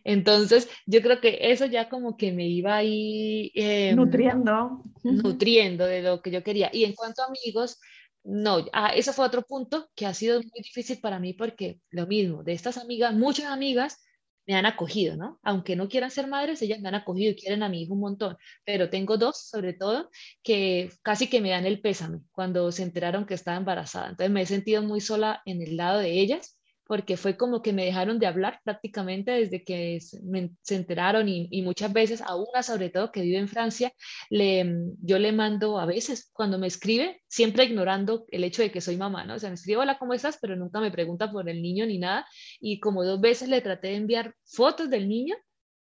Entonces, 0.05 0.69
yo 0.85 1.01
creo 1.01 1.19
que 1.19 1.39
eso 1.41 1.65
ya 1.65 1.89
como 1.89 2.15
que 2.15 2.31
me 2.31 2.47
iba 2.47 2.77
ahí... 2.77 3.51
Em, 3.55 3.95
nutriendo. 3.95 4.83
Nutriendo 5.03 5.85
de 5.85 6.03
lo 6.03 6.21
que 6.21 6.29
yo 6.31 6.43
quería. 6.43 6.69
Y 6.71 6.85
en 6.85 6.93
cuanto 6.93 7.23
a 7.23 7.25
amigos, 7.25 7.79
no, 8.23 8.65
ah, 8.71 8.89
eso 8.95 9.13
fue 9.13 9.25
otro 9.25 9.41
punto 9.41 9.89
que 9.95 10.05
ha 10.05 10.13
sido 10.13 10.39
muy 10.41 10.61
difícil 10.63 10.99
para 10.99 11.19
mí 11.19 11.33
porque 11.33 11.79
lo 11.89 12.05
mismo, 12.05 12.43
de 12.43 12.53
estas 12.53 12.77
amigas, 12.77 13.13
muchas 13.15 13.47
amigas 13.47 13.99
me 14.47 14.53
han 14.53 14.67
acogido, 14.67 15.17
¿no? 15.17 15.39
Aunque 15.41 15.75
no 15.75 15.89
quieran 15.89 16.11
ser 16.11 16.27
madres, 16.27 16.61
ellas 16.61 16.79
me 16.81 16.89
han 16.89 16.95
acogido 16.95 17.31
y 17.31 17.35
quieren 17.35 17.63
a 17.63 17.69
mi 17.69 17.81
hijo 17.81 17.93
un 17.95 18.01
montón, 18.01 18.37
pero 18.63 18.91
tengo 18.91 19.17
dos, 19.17 19.47
sobre 19.49 19.73
todo, 19.73 20.11
que 20.43 20.91
casi 21.01 21.27
que 21.27 21.41
me 21.41 21.49
dan 21.49 21.65
el 21.65 21.81
pésame 21.81 22.19
cuando 22.31 22.71
se 22.71 22.83
enteraron 22.83 23.25
que 23.25 23.33
estaba 23.33 23.57
embarazada. 23.57 24.09
Entonces 24.09 24.31
me 24.31 24.43
he 24.43 24.45
sentido 24.45 24.83
muy 24.83 25.01
sola 25.01 25.41
en 25.45 25.63
el 25.63 25.77
lado 25.77 25.99
de 25.99 26.11
ellas 26.11 26.54
porque 26.86 27.17
fue 27.17 27.36
como 27.36 27.62
que 27.62 27.74
me 27.74 27.86
dejaron 27.86 28.19
de 28.19 28.28
hablar 28.28 28.60
prácticamente 28.63 29.32
desde 29.32 29.63
que 29.63 30.00
se 30.00 30.76
enteraron 30.76 31.28
y, 31.28 31.62
muchas 31.62 31.91
veces, 31.91 32.21
a 32.21 32.36
una 32.36 32.63
sobre 32.63 32.89
todo 32.89 33.12
que 33.12 33.21
vive 33.21 33.38
en 33.38 33.48
Francia, 33.48 33.91
le, 34.30 34.65
yo 35.02 35.19
le 35.19 35.32
mando 35.32 35.80
a 35.80 35.86
veces 35.86 36.30
cuando 36.34 36.60
me 36.60 36.67
escribe, 36.67 37.21
siempre 37.28 37.65
ignorando 37.65 38.26
el 38.30 38.43
hecho 38.43 38.62
de 38.62 38.71
que 38.71 38.82
soy 38.82 38.98
mamá, 38.98 39.26
¿no? 39.26 39.36
O 39.36 39.39
sea, 39.39 39.50
me 39.50 39.56
escribe, 39.56 39.80
hola, 39.80 39.98
¿cómo 39.98 40.13
estás? 40.13 40.38
Pero 40.41 40.56
nunca 40.56 40.80
me 40.80 40.91
pregunta 40.91 41.32
por 41.32 41.50
el 41.50 41.62
niño 41.62 41.86
ni 41.86 41.98
nada. 41.98 42.26
Y 42.60 42.80
como 42.80 43.04
dos 43.04 43.19
veces 43.19 43.50
le 43.50 43.62
traté 43.62 43.89
de 43.89 43.95
enviar 43.95 44.36
fotos 44.45 44.89
del 44.89 45.10
niño 45.10 45.36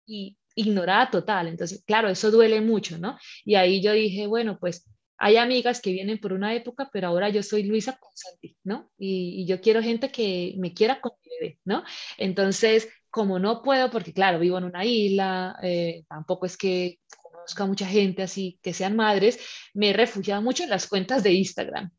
y 0.07 0.37
ignorada 0.55 1.11
total. 1.11 1.49
Entonces, 1.49 1.83
claro, 1.85 2.09
eso 2.09 2.31
duele 2.31 2.61
mucho, 2.61 2.99
¿no? 2.99 3.19
Y 3.45 3.55
ahí 3.57 3.83
yo 3.83 3.93
dije, 3.93 4.27
bueno, 4.27 4.59
pues 4.61 4.87
hay 5.22 5.37
amigas 5.37 5.80
que 5.80 5.92
vienen 5.92 6.18
por 6.18 6.32
una 6.32 6.52
época, 6.52 6.90
pero 6.92 7.06
ahora 7.06 7.28
yo 7.28 7.44
soy 7.44 7.62
Luisa 7.62 7.96
con 7.96 8.11
Santi, 8.12 8.56
¿no? 8.64 8.90
Y, 8.98 9.46
yo 9.46 9.61
quiero 9.61 9.80
gente 9.80 10.11
que 10.11 10.54
me 10.58 10.74
quiera 10.74 11.00
con 11.00 11.12
mi 11.24 11.30
bebé, 11.38 11.61
¿no? 11.64 11.85
Entonces, 12.18 12.88
como 13.08 13.38
no 13.38 13.62
puedo, 13.62 13.88
porque 13.88 14.12
claro, 14.12 14.40
vivo 14.40 14.58
en 14.58 14.64
una 14.64 14.85
isla, 14.85 15.56
eh, 15.62 16.02
tampoco 16.08 16.46
es 16.46 16.56
que 16.56 16.98
conozca 17.22 17.66
mucha 17.66 17.87
gente 17.87 18.24
así 18.24 18.58
que 18.62 18.74
sean 18.74 18.96
madres, 18.96 19.38
me 19.74 19.90
he 19.90 19.92
refugiado 19.92 20.42
mucho 20.42 20.64
en 20.64 20.70
las 20.70 20.88
cuentas 20.88 21.22
de 21.22 21.32
Instagram. 21.35 21.92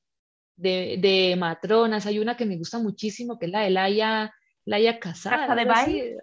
de, 0.57 1.35
matronas. 1.39 2.05
Hay 2.05 2.19
una 2.19 2.35
que 2.35 2.45
me 2.45 2.57
gusta 2.57 2.79
muchísimo, 2.79 3.39
que 3.39 3.45
es 3.45 3.51
la 3.53 3.61
de 3.61 3.69
Laia, 3.69 4.33
Laia 4.65 4.99
Casada. 4.99 5.55
de 5.55 5.65
baile? 5.65 6.17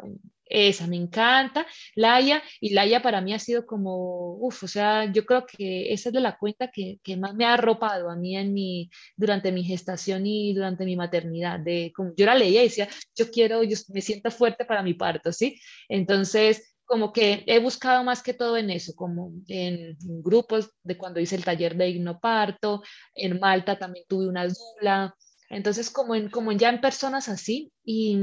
Esa 0.50 0.86
me 0.88 0.96
encanta, 0.96 1.66
Laia, 1.94 2.42
y 2.60 2.74
Laia 2.74 3.00
para 3.02 3.20
mí 3.20 3.32
ha 3.32 3.38
sido 3.38 3.66
como, 3.66 4.34
uff, 4.34 4.64
o 4.64 4.68
sea, 4.68 5.10
yo 5.12 5.24
creo 5.24 5.46
que 5.46 5.92
esa 5.92 6.08
es 6.08 6.12
de 6.12 6.20
la 6.20 6.36
cuenta 6.36 6.70
que, 6.70 6.98
que, 7.04 7.16
más 7.16 7.34
me 7.34 7.44
ha 7.44 7.54
arropado 7.54 8.10
a 8.10 8.16
mí 8.16 8.36
en 8.36 8.52
mi, 8.52 8.90
durante 9.16 9.52
mi 9.52 9.62
gestación 9.64 10.26
y 10.26 10.52
durante 10.54 10.84
mi 10.84 10.96
maternidad. 10.96 11.60
De, 11.60 11.92
como, 11.94 12.12
yo 12.16 12.26
la 12.26 12.34
leía 12.34 12.62
y 12.62 12.64
decía, 12.64 12.88
yo 13.14 13.30
quiero, 13.30 13.62
yo 13.62 13.76
me 13.88 14.00
siento 14.00 14.30
fuerte 14.30 14.64
para 14.64 14.82
mi 14.82 14.94
parto, 14.94 15.32
¿sí? 15.32 15.60
Entonces, 15.88 16.74
como 16.90 17.12
que 17.12 17.44
he 17.46 17.60
buscado 17.60 18.02
más 18.02 18.20
que 18.20 18.34
todo 18.34 18.56
en 18.56 18.68
eso, 18.68 18.94
como 18.96 19.32
en, 19.46 19.96
grupos 20.22 20.72
de 20.82 20.98
cuando 20.98 21.20
hice 21.20 21.36
el 21.36 21.44
taller 21.44 21.76
de 21.76 21.88
hipnoparto, 21.88 22.82
en 23.14 23.38
Malta 23.38 23.78
también 23.78 24.04
tuve 24.08 24.26
una 24.26 24.44
dula, 24.48 25.14
entonces, 25.50 25.90
como 25.90 26.14
en, 26.14 26.30
como 26.30 26.52
ya 26.52 26.70
en 26.70 26.80
personas 26.80 27.28
así, 27.28 27.72
y, 27.84 28.16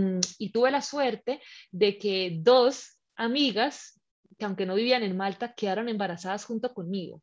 tuve 0.51 0.71
la 0.71 0.81
suerte 0.81 1.41
de 1.71 1.97
que 1.97 2.37
dos 2.39 2.97
amigas, 3.15 3.99
que 4.39 4.45
aunque 4.45 4.65
no 4.65 4.75
vivían 4.75 5.03
en 5.03 5.17
Malta, 5.17 5.53
quedaron 5.53 5.89
embarazadas 5.89 6.45
junto 6.45 6.73
conmigo 6.73 7.21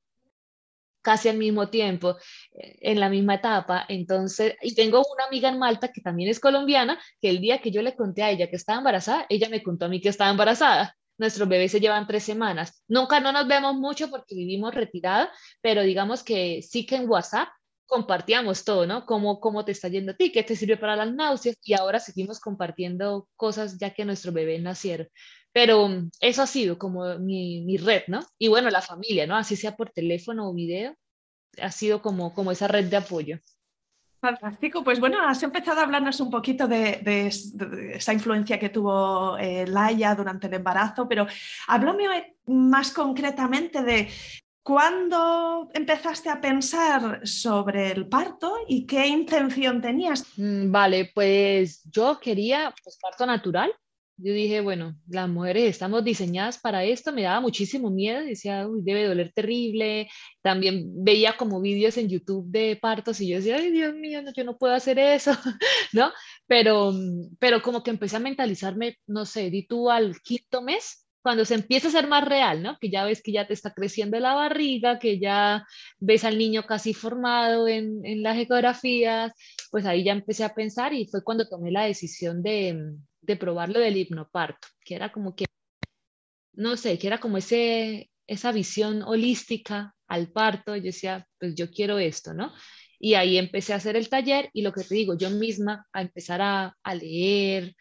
casi 1.03 1.29
al 1.29 1.37
mismo 1.37 1.69
tiempo, 1.69 2.17
eh, 2.53 2.79
en 2.81 2.99
la 2.99 3.11
misma 3.11 3.35
etapa. 3.35 3.85
Entonces, 3.89 4.55
y 4.63 4.75
tengo 4.75 5.03
una 5.15 5.27
amiga 5.27 5.51
en 5.51 5.59
Malta 5.59 5.93
que 5.93 6.01
también 6.01 6.31
es 6.31 6.41
colombiana, 6.41 6.99
que 7.21 7.29
el 7.29 7.41
día 7.41 7.61
que 7.61 7.71
yo 7.71 7.83
le 7.83 7.95
conté 7.95 8.23
a 8.23 8.31
ella 8.31 8.49
que 8.49 8.57
estaba 8.57 8.79
embarazada, 8.79 9.27
ella 9.29 9.51
me 9.51 9.63
contó 9.63 9.85
a 9.85 9.91
mí 9.91 10.01
que 10.01 10.09
estaba 10.09 10.31
embarazada. 10.31 10.97
Nuestros 11.19 11.47
bebés 11.47 11.73
se 11.73 11.81
llevan 11.81 12.07
tres 12.07 12.25
semanas. 12.25 12.83
Nunca 12.89 13.21
no 13.21 13.33
nos 13.33 13.47
vemos 13.47 13.75
mucho 13.75 14.09
porque 14.09 14.35
vivimos 14.35 14.75
retirada, 14.75 15.31
pero 15.61 15.83
digamos 15.83 16.23
que 16.23 16.63
sí 16.63 16.87
que 16.87 16.97
en 16.97 17.07
WhatsApp 17.07 17.49
compartíamos 17.87 18.65
todo, 18.65 18.87
¿no? 18.87 19.07
Cómo, 19.07 19.41
cómo 19.41 19.65
te 19.65 19.73
está 19.73 19.89
yendo 19.89 20.13
a 20.13 20.17
ti, 20.17 20.33
qué 20.33 20.43
te 20.43 20.57
sirve 20.57 20.77
para 20.77 20.97
las 20.97 21.13
náuseas 21.13 21.57
y 21.63 21.75
ahora 21.75 22.01
seguimos 22.01 22.41
compartiendo 22.41 23.29
cosas 23.37 23.79
ya 23.79 23.91
que 23.91 24.05
nuestro 24.05 24.33
bebé 24.33 24.59
nacieron. 24.59 25.09
Pero 25.53 25.89
mm, 25.89 26.11
eso 26.21 26.43
ha 26.43 26.47
sido 26.47 26.79
como 26.79 27.19
mi, 27.19 27.63
mi, 27.65 27.77
red, 27.77 28.03
¿no? 28.09 28.21
Y 28.39 28.49
bueno, 28.49 28.71
la 28.71 28.83
familia, 28.83 29.27
¿no? 29.27 29.37
Así 29.37 29.57
sea 29.57 29.77
por 29.77 29.91
teléfono 29.91 30.49
o 30.49 30.55
video, 30.55 30.95
ha 31.61 31.71
sido 31.71 32.03
como, 32.03 32.35
como 32.35 32.51
esa 32.53 32.69
red 32.69 32.87
de 32.87 32.97
apoyo. 32.97 33.39
Fantástico. 34.21 34.83
Pues 34.83 35.01
bueno, 35.01 35.19
has 35.21 35.43
empezado 35.43 35.81
a 35.81 35.83
hablarnos 35.83 36.19
un 36.19 36.31
poquito 36.31 36.67
de, 36.67 37.29
esa 37.95 38.13
influencia 38.15 38.59
que 38.59 38.71
tuvo 38.71 39.37
eh, 39.37 39.67
Laia 39.67 40.15
durante 40.15 40.47
el 40.47 40.55
embarazo, 40.55 41.07
pero 41.07 41.27
háblame 41.69 42.37
más 42.47 42.91
concretamente 42.91 43.83
de 43.83 44.09
¿Cuándo 44.65 45.69
empezaste 45.75 46.31
a 46.31 46.41
pensar 46.41 47.21
sobre 47.29 47.93
el 47.93 48.09
parto 48.09 48.57
y 48.67 48.87
qué 48.87 49.07
intención 49.07 49.83
tenías? 49.83 50.25
Mm, 50.39 50.73
vale, 50.73 51.11
pues 51.15 51.83
yo 51.93 52.19
quería 52.19 52.75
pues, 52.83 52.97
parto 52.97 53.27
natural. 53.27 53.71
Yo 54.17 54.33
dije, 54.33 54.63
bueno, 54.63 54.97
las 55.07 55.29
mujeres 55.29 55.69
estamos 55.69 56.03
diseñadas 56.03 56.57
para 56.57 56.83
esto, 56.83 57.13
me 57.13 57.25
daba 57.25 57.43
muchísimo 57.43 57.91
miedo, 57.91 58.25
decía, 58.25 58.67
uy, 58.67 58.81
debe 58.83 59.07
doler 59.07 59.33
terrible. 59.35 60.09
También 60.41 61.05
veía 61.05 61.37
como 61.37 61.61
vídeos 61.61 61.99
en 61.99 62.09
YouTube 62.09 62.51
de 62.51 62.79
partos 62.81 63.21
y 63.21 63.29
yo 63.29 63.37
decía, 63.37 63.57
ay, 63.57 63.71
Dios 63.71 63.95
mío, 63.95 64.23
no, 64.23 64.33
yo 64.33 64.45
no 64.45 64.57
puedo 64.57 64.73
hacer 64.73 64.99
eso, 64.99 65.33
¿no? 65.93 66.11
Pero, 66.47 66.95
pero 67.39 67.61
como 67.61 67.83
que 67.83 67.91
empecé 67.91 68.17
a 68.17 68.21
mentalizarme, 68.21 68.97
no 69.07 69.27
sé, 69.27 69.51
di 69.51 69.67
tú 69.67 69.91
al 69.91 70.19
quinto 70.23 70.63
mes, 70.63 71.04
cuando 71.25 71.47
se 71.47 71.55
empieza 71.55 71.89
a 71.89 71.91
ser 71.91 72.07
más 72.07 72.23
real, 72.23 72.63
¿no? 72.63 72.77
Que 72.79 72.91
ya 72.91 73.03
ves 73.07 73.23
que 73.23 73.33
ya 73.33 73.47
te 73.47 73.55
está 73.55 73.73
creciendo 73.73 74.21
la 74.21 74.35
barriga, 74.35 74.99
que 74.99 75.19
ya 75.19 75.67
ves 75.99 76.23
al 76.23 76.37
niño 76.37 76.65
casi 76.67 76.93
formado 76.93 77.67
en, 77.67 78.23
las 78.23 78.37
ecografías, 78.37 79.33
pues 79.71 79.87
ahí 79.87 80.05
ya 80.05 80.13
empecé 80.13 80.45
a 80.45 80.55
pensar 80.55 80.93
y 80.93 81.07
fue 81.07 81.25
cuando 81.25 81.49
tomé 81.49 81.71
la 81.71 81.87
decisión 81.87 82.43
de, 82.43 82.79
de 83.23 83.37
probarlo 83.37 83.81
del 83.81 83.97
hipnoparto, 83.97 84.69
que 84.85 84.97
era 84.97 85.13
como 85.13 85.35
que, 85.35 85.47
no 86.53 86.77
sé, 86.77 86.99
que 86.99 87.07
era 87.07 87.19
como 87.21 87.39
ese, 87.39 88.11
esa 88.27 88.53
visión 88.53 89.03
holística 89.03 89.95
al 90.07 90.31
parto, 90.31 90.77
yo 90.77 90.83
decía, 90.83 91.27
pues 91.41 91.55
yo 91.55 91.71
quiero 91.71 91.99
esto, 91.99 92.35
¿no? 92.35 92.53
Y 92.99 93.15
ahí 93.15 93.39
empecé 93.39 93.73
a 93.73 93.77
hacer 93.77 93.97
el 93.97 94.11
taller 94.11 94.51
y 94.53 94.61
lo 94.61 94.75
que 94.75 94.85
te 94.85 94.95
digo, 94.95 95.17
yo 95.17 95.31
misma 95.31 95.87
a 95.91 96.03
empezar 96.03 96.43
a, 96.43 96.77
a 96.83 96.95
leer, 96.95 97.75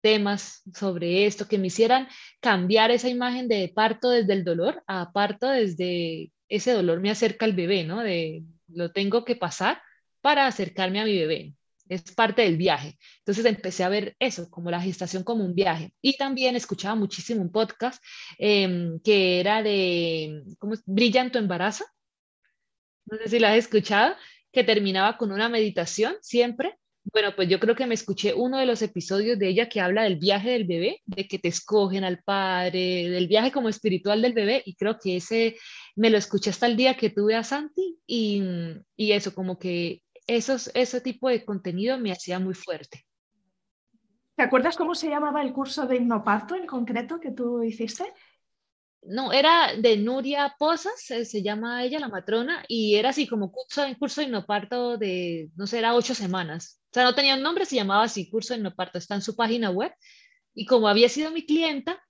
temas 0.00 0.62
sobre 0.74 1.26
esto 1.26 1.46
que 1.48 1.58
me 1.58 1.68
hicieran 1.68 2.08
cambiar 2.40 2.90
esa 2.90 3.08
imagen 3.08 3.48
de 3.48 3.70
parto 3.74 4.10
desde 4.10 4.32
el 4.32 4.44
dolor 4.44 4.82
a 4.86 5.12
parto 5.12 5.48
desde 5.48 6.32
ese 6.48 6.72
dolor 6.72 7.00
me 7.00 7.10
acerca 7.10 7.46
al 7.46 7.54
bebé, 7.54 7.84
¿no? 7.84 8.00
De 8.00 8.42
lo 8.68 8.92
tengo 8.92 9.24
que 9.24 9.36
pasar 9.36 9.80
para 10.20 10.46
acercarme 10.46 11.00
a 11.00 11.04
mi 11.04 11.16
bebé. 11.16 11.54
Es 11.88 12.02
parte 12.12 12.42
del 12.42 12.56
viaje. 12.56 12.98
Entonces 13.18 13.44
empecé 13.44 13.84
a 13.84 13.88
ver 13.88 14.16
eso, 14.18 14.48
como 14.50 14.70
la 14.70 14.80
gestación 14.80 15.24
como 15.24 15.44
un 15.44 15.54
viaje. 15.54 15.92
Y 16.00 16.16
también 16.16 16.56
escuchaba 16.56 16.94
muchísimo 16.94 17.40
un 17.42 17.50
podcast 17.50 18.02
em, 18.38 19.00
que 19.00 19.40
era 19.40 19.62
de, 19.62 20.44
¿cómo 20.58 20.74
es? 20.74 20.82
Brilla 20.86 21.22
en 21.22 21.32
tu 21.32 21.38
embarazo. 21.38 21.84
No 23.06 23.18
sé 23.18 23.28
si 23.28 23.38
la 23.38 23.52
has 23.52 23.58
escuchado, 23.58 24.14
que 24.52 24.64
terminaba 24.64 25.16
con 25.18 25.32
una 25.32 25.48
meditación 25.48 26.16
siempre 26.20 26.79
bueno, 27.04 27.30
pues 27.34 27.48
yo 27.48 27.58
creo 27.58 27.74
que 27.74 27.86
me 27.86 27.94
escuché 27.94 28.34
uno 28.34 28.58
de 28.58 28.66
los 28.66 28.82
episodios 28.82 29.38
de 29.38 29.48
ella 29.48 29.68
que 29.68 29.80
habla 29.80 30.02
del 30.02 30.16
viaje 30.16 30.50
del 30.50 30.66
bebé, 30.66 31.00
de 31.06 31.26
que 31.26 31.38
te 31.38 31.48
escogen 31.48 32.04
al 32.04 32.22
padre, 32.22 33.08
del 33.08 33.26
viaje 33.26 33.50
como 33.50 33.68
espiritual 33.68 34.22
del 34.22 34.32
bebé, 34.32 34.62
y 34.64 34.76
creo 34.76 34.98
que 34.98 35.16
ese 35.16 35.56
me 35.96 36.10
lo 36.10 36.18
escuché 36.18 36.50
hasta 36.50 36.66
el 36.66 36.76
día 36.76 36.96
que 36.96 37.10
tuve 37.10 37.34
a 37.34 37.44
Santi, 37.44 37.98
y, 38.06 38.42
y 38.96 39.12
eso, 39.12 39.34
como 39.34 39.58
que 39.58 40.02
esos, 40.26 40.70
ese 40.74 41.00
tipo 41.00 41.28
de 41.28 41.44
contenido 41.44 41.98
me 41.98 42.12
hacía 42.12 42.38
muy 42.38 42.54
fuerte. 42.54 43.04
¿Te 44.36 44.42
acuerdas 44.42 44.76
cómo 44.76 44.94
se 44.94 45.08
llamaba 45.08 45.42
el 45.42 45.52
curso 45.52 45.86
de 45.86 45.96
hipnoparto 45.96 46.54
en 46.54 46.66
concreto 46.66 47.20
que 47.20 47.30
tú 47.30 47.62
hiciste? 47.62 48.04
no, 49.02 49.32
era 49.32 49.74
de 49.76 49.96
Nuria 49.96 50.54
Posas, 50.58 51.00
se, 51.00 51.42
llama 51.42 51.84
ella 51.84 51.98
la 51.98 52.08
matrona, 52.08 52.64
y 52.68 52.96
era 52.96 53.10
así 53.10 53.26
como 53.26 53.50
curso, 53.50 53.82
curso 53.98 54.20
de 54.20 54.26
hipnoparto 54.26 54.98
de, 54.98 55.50
no 55.56 55.66
sé, 55.66 55.78
era 55.78 55.94
ocho 55.94 56.14
semanas. 56.14 56.79
O 56.90 56.92
sea, 56.92 57.04
no 57.04 57.14
tenía 57.14 57.36
un 57.36 57.42
nombre, 57.42 57.66
se 57.66 57.76
llamaba 57.76 58.04
así, 58.04 58.28
curso 58.28 58.52
de 58.52 58.58
hipnoparto, 58.58 58.98
está 58.98 59.14
en 59.14 59.22
su 59.22 59.36
página 59.36 59.70
web. 59.70 59.92
Y 60.54 60.66
como 60.66 60.88
había 60.88 61.08
sido 61.08 61.30
mi 61.30 61.46
clienta, 61.46 62.02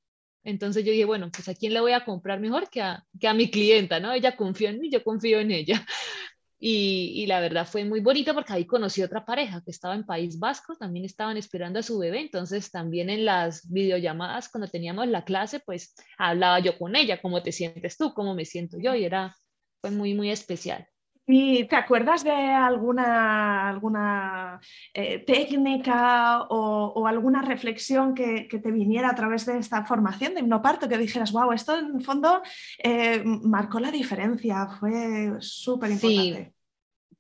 entonces 0.43 0.85
yo 0.85 0.93
dije, 0.93 1.05
bueno, 1.05 1.31
pues 1.31 1.49
a 1.49 1.55
quién 1.55 1.75
le 1.75 1.81
voy 1.81 1.93
a 1.93 2.05
comprar 2.05 2.41
mejor 2.41 2.71
que 2.71 2.81
a, 2.81 3.05
que 3.19 3.29
a 3.29 3.35
mi 3.35 3.51
clienta, 3.51 4.01
¿no? 4.01 4.13
Ella 4.13 4.37
confió 4.37 4.71
en 4.71 4.81
mí, 4.81 4.91
yo 4.91 5.05
confío 5.05 5.41
en 5.41 5.51
ella. 5.51 5.87
Y, 6.63 7.25
la 7.27 7.41
verdad 7.41 7.67
fue 7.67 7.87
muy 7.87 8.01
bonito 8.01 8.35
porque 8.35 8.53
ahí 8.53 8.67
conocí 8.67 9.03
otra 9.03 9.25
pareja 9.25 9.63
que 9.65 9.71
estaba 9.71 9.95
en 9.95 10.05
País 10.05 10.39
Vasco, 10.39 10.77
también 10.77 11.07
estaban 11.07 11.39
esperando 11.39 11.79
a 11.79 11.83
su 11.83 11.99
bebé, 11.99 12.21
entonces 12.21 12.71
también 12.71 13.09
en 13.09 13.25
las 13.25 13.67
videollamadas 13.71 14.51
cuando 14.51 14.69
teníamos 14.69 15.09
la 15.09 15.25
clase, 15.25 15.61
pues 15.61 15.95
hablaba 16.19 16.61
yo 16.61 16.77
con 16.77 16.97
ella, 16.97 17.19
cómo 17.23 17.43
te 17.43 17.51
sientes 17.51 17.97
tú, 17.97 18.13
cómo 18.13 18.35
me 18.35 18.45
siento 18.45 18.77
yo, 18.79 18.95
y 18.95 19.05
era, 19.05 19.35
fue 19.81 19.91
muy, 19.91 20.13
muy 20.13 20.31
especial. 20.31 20.87
¿Y 21.33 21.65
te 21.65 21.77
acuerdas 21.77 22.25
de 22.25 22.33
alguna, 22.33 23.69
alguna 23.69 24.61
eh, 24.93 25.21
técnica 25.21 26.43
o, 26.49 27.07
alguna 27.07 27.43
reflexión 27.43 28.15
que, 28.15 28.49
te 28.51 28.71
viniera 28.73 29.11
a 29.11 29.15
través 29.15 29.47
de 29.47 29.59
esta 29.59 29.85
formación 29.85 30.35
de 30.35 30.41
hipnoparto 30.41 30.89
que 30.89 30.99
dijeras, 30.99 31.31
wow, 31.31 31.53
esto 31.53 31.79
en 31.79 31.97
el 31.97 32.05
fondo 32.05 32.43
eh, 32.83 33.23
marcó 33.25 33.79
la 33.79 33.93
diferencia, 33.93 34.67
fue 34.81 35.35
súper 35.39 35.93
importante? 35.93 36.45
Sí, 36.45 36.53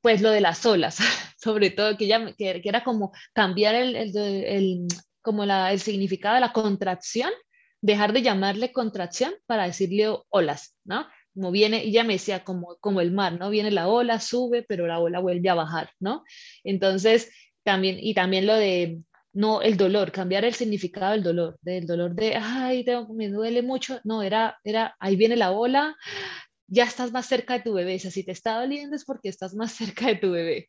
pues 0.00 0.22
lo 0.22 0.30
de 0.30 0.40
las 0.40 0.66
olas, 0.66 0.98
sobre 1.36 1.70
todo, 1.70 1.96
que, 1.96 2.08
ya, 2.08 2.34
que, 2.34 2.60
era 2.64 2.82
como 2.82 3.12
cambiar 3.32 3.76
el, 3.76 3.94
el, 3.94 4.86
como 5.22 5.46
la, 5.46 5.72
el 5.72 5.78
significado 5.78 6.34
de 6.34 6.40
la 6.40 6.52
contracción, 6.52 7.30
dejar 7.80 8.12
de 8.12 8.22
llamarle 8.22 8.72
contracción 8.72 9.34
para 9.46 9.66
decirle 9.66 10.08
olas, 10.30 10.74
¿no? 10.84 11.06
Como 11.40 11.52
viene, 11.52 11.84
y 11.84 11.92
ya 11.92 12.04
me 12.04 12.14
decía, 12.14 12.44
como, 12.44 12.76
como 12.80 13.00
el 13.00 13.12
mar, 13.12 13.38
¿no? 13.38 13.48
Viene 13.48 13.70
la 13.70 13.88
ola, 13.88 14.20
sube, 14.20 14.62
pero 14.68 14.86
la 14.86 14.98
ola 15.00 15.20
vuelve 15.20 15.48
a 15.48 15.54
bajar, 15.54 15.90
¿no? 15.98 16.22
Entonces, 16.64 17.32
también, 17.62 17.96
y 17.98 18.12
también 18.12 18.46
lo 18.46 18.54
de, 18.56 19.00
no, 19.32 19.62
el 19.62 19.78
dolor, 19.78 20.12
cambiar 20.12 20.44
el 20.44 20.52
significado 20.52 21.12
del 21.12 21.22
dolor, 21.22 21.58
del 21.62 21.86
dolor 21.86 22.14
de, 22.14 22.36
ay, 22.36 22.84
me 23.14 23.28
duele 23.28 23.62
mucho, 23.62 24.00
no, 24.04 24.22
era, 24.22 24.58
era, 24.64 24.94
ahí 25.00 25.16
viene 25.16 25.34
la 25.34 25.52
ola, 25.52 25.96
ya 26.66 26.84
estás 26.84 27.10
más 27.10 27.24
cerca 27.24 27.54
de 27.54 27.64
tu 27.64 27.72
bebé, 27.72 27.98
si 27.98 28.22
te 28.22 28.32
está 28.32 28.60
doliendo 28.60 28.94
es 28.94 29.06
porque 29.06 29.30
estás 29.30 29.54
más 29.54 29.72
cerca 29.72 30.08
de 30.08 30.16
tu 30.16 30.32
bebé. 30.32 30.68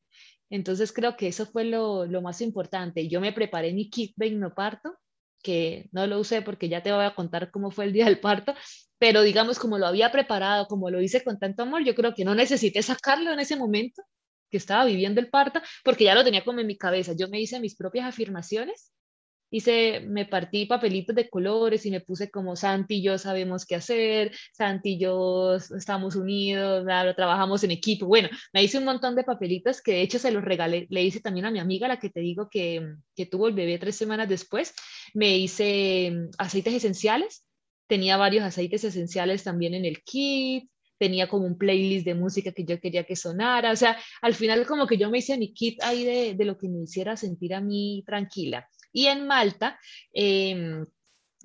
Entonces 0.49 0.93
creo 0.93 1.17
que 1.17 1.27
eso 1.27 1.45
fue 1.45 1.65
lo, 1.65 2.05
lo 2.05 2.21
más 2.21 2.39
importante. 2.39 3.10
Yo 3.10 3.19
me 3.19 3.34
preparé 3.34 3.73
mi 3.73 3.89
kit 3.89 4.13
de 4.15 4.49
parto 4.55 4.93
que 5.41 5.89
no 5.91 6.08
lo 6.08 6.19
usé 6.19 6.41
porque 6.41 6.69
ya 6.69 6.84
te 6.84 6.91
voy 6.91 7.06
a 7.06 7.15
contar 7.15 7.51
cómo 7.51 7.71
fue 7.71 7.86
el 7.86 7.93
día 7.93 8.06
del 8.06 8.19
parto, 8.19 8.54
pero 8.97 9.21
digamos 9.23 9.60
como 9.60 9.77
lo 9.77 9.88
había 9.88 10.12
preparado, 10.12 10.67
como 10.67 10.89
lo 10.89 11.01
hice 11.01 11.23
con 11.23 11.39
tanto 11.39 11.63
amor, 11.63 11.84
yo 11.84 11.95
creo 11.95 12.13
que 12.13 12.25
no 12.25 12.36
necesité 12.36 12.82
sacarlo 12.84 13.32
en 13.32 13.39
ese 13.39 13.56
momento 13.56 14.04
que 14.49 14.58
estaba 14.58 14.86
viviendo 14.86 15.21
el 15.21 15.30
parto, 15.30 15.62
porque 15.84 16.04
ya 16.04 16.15
lo 16.15 16.23
tenía 16.23 16.43
como 16.43 16.60
en 16.60 16.67
mi 16.67 16.77
cabeza. 16.77 17.13
Yo 17.17 17.30
me 17.30 17.39
hice 17.39 17.60
mis 17.60 17.75
propias 17.75 18.06
afirmaciones 18.08 18.91
hice, 19.52 20.00
me 20.08 20.26
partí 20.26 20.66
papelitos 20.66 21.16
de 21.16 21.30
colores 21.30 21.86
y 21.86 21.92
me 21.92 22.02
puse 22.02 22.32
como 22.32 22.56
Santi 22.56 22.96
y 22.96 23.04
yo 23.04 23.18
sabemos 23.18 23.66
qué 23.66 23.76
hacer, 23.76 24.32
Santi 24.54 24.94
y 24.94 25.00
yo 25.00 25.56
estamos 25.56 26.16
unidos, 26.16 26.86
trabajamos 27.16 27.64
en 27.64 27.72
equipo. 27.72 28.08
Bueno, 28.08 28.30
me 28.54 28.64
hice 28.64 28.78
un 28.78 28.86
montón 28.86 29.16
de 29.16 29.24
papelitos 29.24 29.82
que 29.82 29.92
de 29.92 30.02
hecho 30.02 30.20
se 30.20 30.32
los 30.32 30.44
regalé, 30.44 30.88
le 30.90 31.04
hice 31.04 31.20
también 31.20 31.46
a 31.46 31.52
mi 31.52 31.60
amiga, 31.60 31.88
la 31.88 32.00
que 32.00 32.10
te 32.10 32.22
digo 32.22 32.50
que, 32.50 32.96
que 33.16 33.26
tuvo 33.26 33.48
el 33.48 33.54
bebé 33.54 33.78
tres 33.78 33.96
semanas 33.96 34.30
después. 34.30 34.74
Me 35.14 35.38
hice 35.38 36.12
mm, 36.12 36.30
aceites 36.38 36.74
esenciales, 36.74 37.46
tenía 37.88 38.18
varios 38.18 38.44
aceites 38.44 38.84
esenciales 38.86 39.44
también 39.44 39.74
en 39.74 39.86
el 39.86 40.02
kit, 40.04 40.70
tenía 40.98 41.28
como 41.28 41.46
un 41.46 41.58
playlist 41.58 42.06
de 42.06 42.14
música 42.14 42.52
que 42.52 42.64
yo 42.64 42.80
quería 42.80 43.04
que 43.04 43.16
sonara, 43.16 43.72
o 43.72 43.76
sea, 43.76 43.98
al 44.22 44.36
final 44.36 44.66
como 44.68 44.86
que 44.86 44.98
yo 44.98 45.10
me 45.10 45.18
hice 45.18 45.38
mi 45.38 45.52
kit 45.52 45.82
ahí 45.82 46.04
de, 46.06 46.36
de 46.36 46.46
lo 46.46 46.58
que 46.58 46.70
me 46.70 46.84
hiciera 46.84 47.18
sentir 47.18 47.56
a 47.56 47.60
mí 47.60 48.04
tranquila. 48.06 48.70
Y 48.91 49.08
en 49.08 49.27
Malta 49.27 49.80
em, 50.13 50.86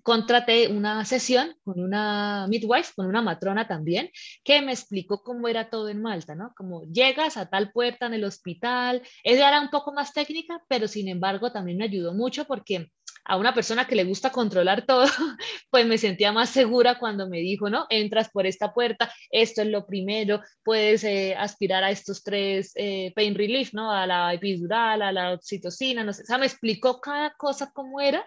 contraté 0.03 0.69
una 0.69 1.05
sesión 1.05 1.57
con 1.65 1.81
una 1.81 2.47
midwife, 2.49 2.93
con 2.95 3.07
una 3.07 3.23
matrona 3.23 3.67
también, 3.67 4.11
que 4.45 4.63
me 4.63 4.73
explicó 4.73 5.23
cómo 5.25 5.49
era 5.49 5.69
todo 5.69 5.89
en 5.89 6.01
Malta, 6.01 6.37
¿no? 6.37 6.55
Como 6.57 6.85
llegas 6.85 7.37
a 7.37 7.51
tal 7.51 7.73
puerta 7.73 8.07
en 8.07 8.15
el 8.15 8.25
hospital, 8.25 9.03
ella 9.25 9.49
era 9.49 9.61
un 9.61 9.69
poco 9.71 9.93
más 9.93 10.13
técnica, 10.13 10.63
pero 10.69 10.87
sin 10.87 11.09
embargo 11.09 11.51
también 11.51 11.79
me 11.79 11.87
ayudó 11.87 12.15
mucho 12.15 12.45
porque 12.47 12.93
a 13.27 13.37
una 13.37 13.53
persona 13.53 13.87
que 13.87 13.97
le 13.97 14.05
gusta 14.05 14.31
controlar 14.31 14.87
todo, 14.87 15.05
pues 15.71 15.87
me 15.87 15.99
sentía 15.99 16.33
más 16.33 16.51
segura 16.51 16.99
cuando 16.99 17.29
me 17.29 17.39
dijo, 17.39 17.69
¿no? 17.69 17.87
Entras 17.91 18.31
por 18.31 18.47
esta 18.47 18.73
puerta, 18.73 19.13
esto 19.31 19.63
es 19.63 19.69
lo 19.69 19.87
primero, 19.87 20.41
puedes 20.63 21.03
eh, 21.05 21.35
aspirar 21.37 21.83
a 21.83 21.91
estos 21.91 22.23
tres 22.23 22.73
eh, 22.77 23.13
pain 23.15 23.35
relief, 23.35 23.73
¿no? 23.75 23.91
A 23.91 24.07
la 24.07 24.33
epidural, 24.33 25.03
a 25.03 25.13
la 25.13 25.33
oxitocina, 25.33 26.05
no 26.05 26.13
sé, 26.13 26.23
o 26.23 26.27
sea, 26.27 26.39
me 26.39 26.47
explicó 26.47 27.01
cada 27.01 27.35
cosa 27.37 27.71
cómo 27.75 28.01
era, 28.01 28.27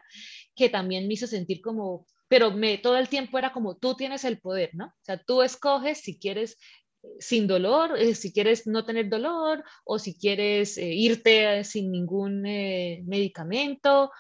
que 0.55 0.69
también 0.69 1.07
me 1.07 1.13
hizo 1.13 1.27
sentir 1.27 1.61
como, 1.61 2.05
pero 2.27 2.51
me, 2.51 2.77
todo 2.77 2.97
el 2.97 3.07
tiempo 3.07 3.37
era 3.37 3.53
como, 3.53 3.77
tú 3.77 3.95
tienes 3.95 4.25
el 4.25 4.39
poder, 4.39 4.71
¿no? 4.73 4.87
O 4.87 5.03
sea, 5.03 5.17
tú 5.17 5.41
escoges 5.41 5.99
si 5.99 6.19
quieres 6.19 6.57
eh, 7.03 7.07
sin 7.19 7.47
dolor, 7.47 7.97
si 8.13 8.33
quieres 8.33 8.67
no 8.67 8.83
tener 8.83 9.07
dolor 9.07 9.63
o 9.85 9.97
si 9.97 10.19
quieres 10.19 10.77
irte 10.77 11.63
sin 11.63 11.89
ningún 11.89 12.41
medicamento, 12.41 14.11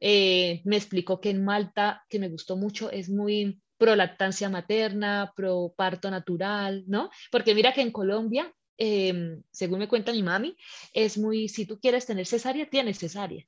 eh, 0.00 0.62
me 0.64 0.76
explicó 0.76 1.20
que 1.20 1.30
en 1.30 1.44
Malta, 1.44 2.04
que 2.08 2.18
me 2.18 2.28
gustó 2.28 2.56
mucho, 2.56 2.90
es 2.90 3.08
muy 3.08 3.60
pro 3.76 3.94
lactancia 3.96 4.48
materna, 4.48 5.32
pro 5.36 5.72
parto 5.76 6.10
natural, 6.10 6.84
¿no? 6.86 7.10
Porque 7.30 7.54
mira 7.54 7.72
que 7.72 7.80
en 7.80 7.92
Colombia, 7.92 8.52
em, 8.76 9.42
según 9.50 9.80
me 9.80 9.88
cuenta 9.88 10.12
mi 10.12 10.22
mami, 10.22 10.56
es 10.92 11.18
muy, 11.18 11.48
si 11.48 11.66
tú 11.66 11.78
quieres 11.80 12.06
tener 12.06 12.26
cesárea, 12.26 12.68
tienes 12.68 12.98
cesárea. 12.98 13.44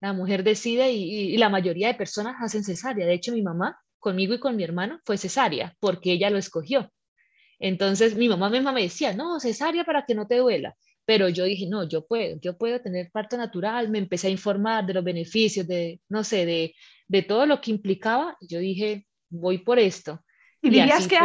La 0.00 0.12
mujer 0.12 0.44
decide 0.44 0.92
y, 0.92 1.36
la 1.36 1.48
mayoría 1.48 1.88
de 1.88 1.94
personas 1.94 2.36
hacen 2.40 2.64
cesárea. 2.64 3.06
De 3.06 3.14
hecho, 3.14 3.32
mi 3.32 3.42
mamá, 3.42 3.78
conmigo 3.98 4.34
y 4.34 4.40
con 4.40 4.56
mi 4.56 4.64
hermano, 4.64 5.00
fue 5.04 5.18
cesárea 5.18 5.76
porque 5.80 6.12
ella 6.12 6.30
lo 6.30 6.38
escogió. 6.38 6.90
Entonces, 7.58 8.16
mi 8.16 8.28
mamá 8.28 8.48
misma 8.50 8.72
me 8.72 8.82
decía, 8.82 9.12
no, 9.14 9.38
cesárea 9.40 9.84
para 9.84 10.06
que 10.06 10.14
no 10.14 10.26
te 10.26 10.38
duela 10.38 10.74
pero 11.10 11.28
yo 11.28 11.42
dije, 11.42 11.66
no, 11.66 11.88
yo 11.88 12.06
puedo, 12.06 12.38
yo 12.40 12.56
puedo 12.56 12.80
tener 12.80 13.10
parto 13.10 13.36
natural, 13.36 13.88
me 13.90 13.98
empecé 13.98 14.28
a 14.28 14.30
informar 14.30 14.86
de 14.86 14.94
los 14.94 15.02
beneficios, 15.02 15.66
de, 15.66 16.00
no 16.08 16.22
sé, 16.22 16.46
de, 16.46 16.72
de 17.08 17.22
todo 17.22 17.46
lo 17.46 17.60
que 17.60 17.72
implicaba, 17.72 18.36
yo 18.40 18.60
dije, 18.60 19.08
voy 19.28 19.58
por 19.58 19.80
esto. 19.80 20.24
¿Y 20.62 20.68
dirías 20.68 21.08
que, 21.08 21.18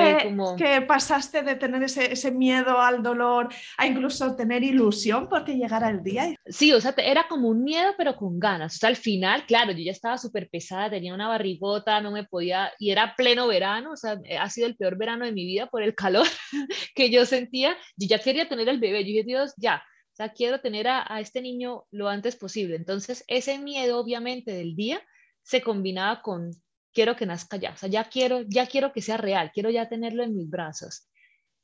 que, 0.57 0.81
pasaste 0.81 1.41
de 1.41 1.55
tener 1.55 1.83
ese, 1.83 2.11
ese, 2.11 2.31
miedo 2.31 2.79
al 2.79 3.03
dolor 3.03 3.49
a 3.77 3.85
incluso 3.85 4.33
tener 4.35 4.63
ilusión 4.63 5.27
porque 5.27 5.57
llegara 5.57 5.89
el 5.89 6.01
día? 6.03 6.33
Sí, 6.45 6.71
o 6.71 6.79
sea, 6.79 6.93
era 6.97 7.27
como 7.27 7.49
un 7.49 7.61
miedo, 7.63 7.93
pero 7.97 8.15
con 8.15 8.39
ganas. 8.39 8.75
O 8.75 8.77
sea, 8.77 8.89
al 8.89 8.95
final, 8.95 9.45
claro, 9.45 9.73
yo 9.73 9.79
ya 9.79 9.91
estaba 9.91 10.17
súper 10.17 10.49
pesada, 10.49 10.89
tenía 10.89 11.13
una 11.13 11.27
barrigota, 11.27 11.99
no 11.99 12.11
me 12.11 12.23
podía, 12.23 12.71
y 12.79 12.91
era 12.91 13.13
pleno 13.17 13.47
verano, 13.47 13.91
o 13.91 13.97
sea, 13.97 14.17
ha 14.39 14.49
sido 14.49 14.67
el 14.67 14.77
peor 14.77 14.97
verano 14.97 15.25
de 15.25 15.33
mi 15.33 15.45
vida 15.45 15.67
por 15.67 15.83
el 15.83 15.95
calor 15.95 16.27
que 16.95 17.09
yo 17.09 17.25
sentía. 17.25 17.75
Yo 17.97 18.07
ya 18.07 18.19
quería 18.19 18.47
tener 18.47 18.69
el 18.69 18.79
bebé, 18.79 19.01
yo 19.03 19.07
dije, 19.07 19.23
Dios, 19.25 19.53
ya, 19.57 19.83
o 20.13 20.15
sea, 20.15 20.29
quiero 20.29 20.61
tener 20.61 20.87
a, 20.87 21.05
a 21.13 21.19
este 21.19 21.41
niño 21.41 21.83
lo 21.91 22.07
antes 22.07 22.37
posible. 22.37 22.77
Entonces, 22.77 23.25
ese 23.27 23.59
miedo, 23.59 23.99
obviamente, 23.99 24.53
del 24.53 24.77
día 24.77 25.01
se 25.43 25.61
combinaba 25.61 26.21
con 26.21 26.51
quiero 26.95 27.15
que 27.15 27.27
nazca 27.27 27.57
ya, 27.57 27.71
o 27.73 27.77
sea, 27.77 27.89
ya 27.89 28.05
quiero, 28.05 28.41
ya 28.47 28.65
quiero 28.65 28.91
que 28.93 29.01
sea 29.01 29.17
real, 29.17 29.51
quiero 29.53 29.69
ya 29.69 29.87
tenerlo 29.89 30.23
en 30.23 30.35
mis 30.35 30.49
brazos. 30.49 31.07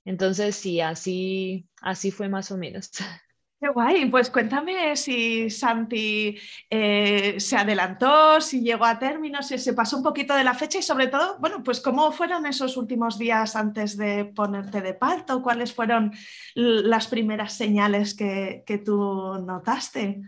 Entonces, 0.06 0.56
sí, 0.56 0.82
así, 0.82 1.68
así 1.82 2.12
fue 2.12 2.28
más 2.30 2.52
o 2.52 2.58
menos. 2.58 2.92
Qué 3.60 3.70
guay, 3.70 4.10
pues 4.10 4.32
cuéntame 4.32 4.96
si 4.96 5.48
Santi 5.52 6.36
eh, 6.68 7.40
se 7.40 7.56
adelantó, 7.56 8.42
si 8.42 8.62
llegó 8.62 8.86
a 8.86 8.98
término, 8.98 9.44
si 9.44 9.60
se 9.60 9.74
pasó 9.74 9.98
un 9.98 10.04
poquito 10.04 10.34
de 10.34 10.44
la 10.44 10.56
fecha 10.56 10.80
y 10.80 10.82
sobre 10.82 11.08
todo, 11.08 11.38
bueno, 11.40 11.62
pues 11.62 11.80
cómo 11.80 12.12
fueron 12.12 12.48
esos 12.48 12.76
últimos 12.76 13.20
días 13.20 13.56
antes 13.56 13.98
de 13.98 14.26
ponerte 14.26 14.82
de 14.82 14.96
parto, 14.96 15.44
cuáles 15.44 15.76
fueron 15.76 16.12
las 16.56 17.06
primeras 17.06 17.54
señales 17.54 18.16
que, 18.16 18.64
que 18.66 18.80
tú 18.80 18.96
notaste. 19.46 20.22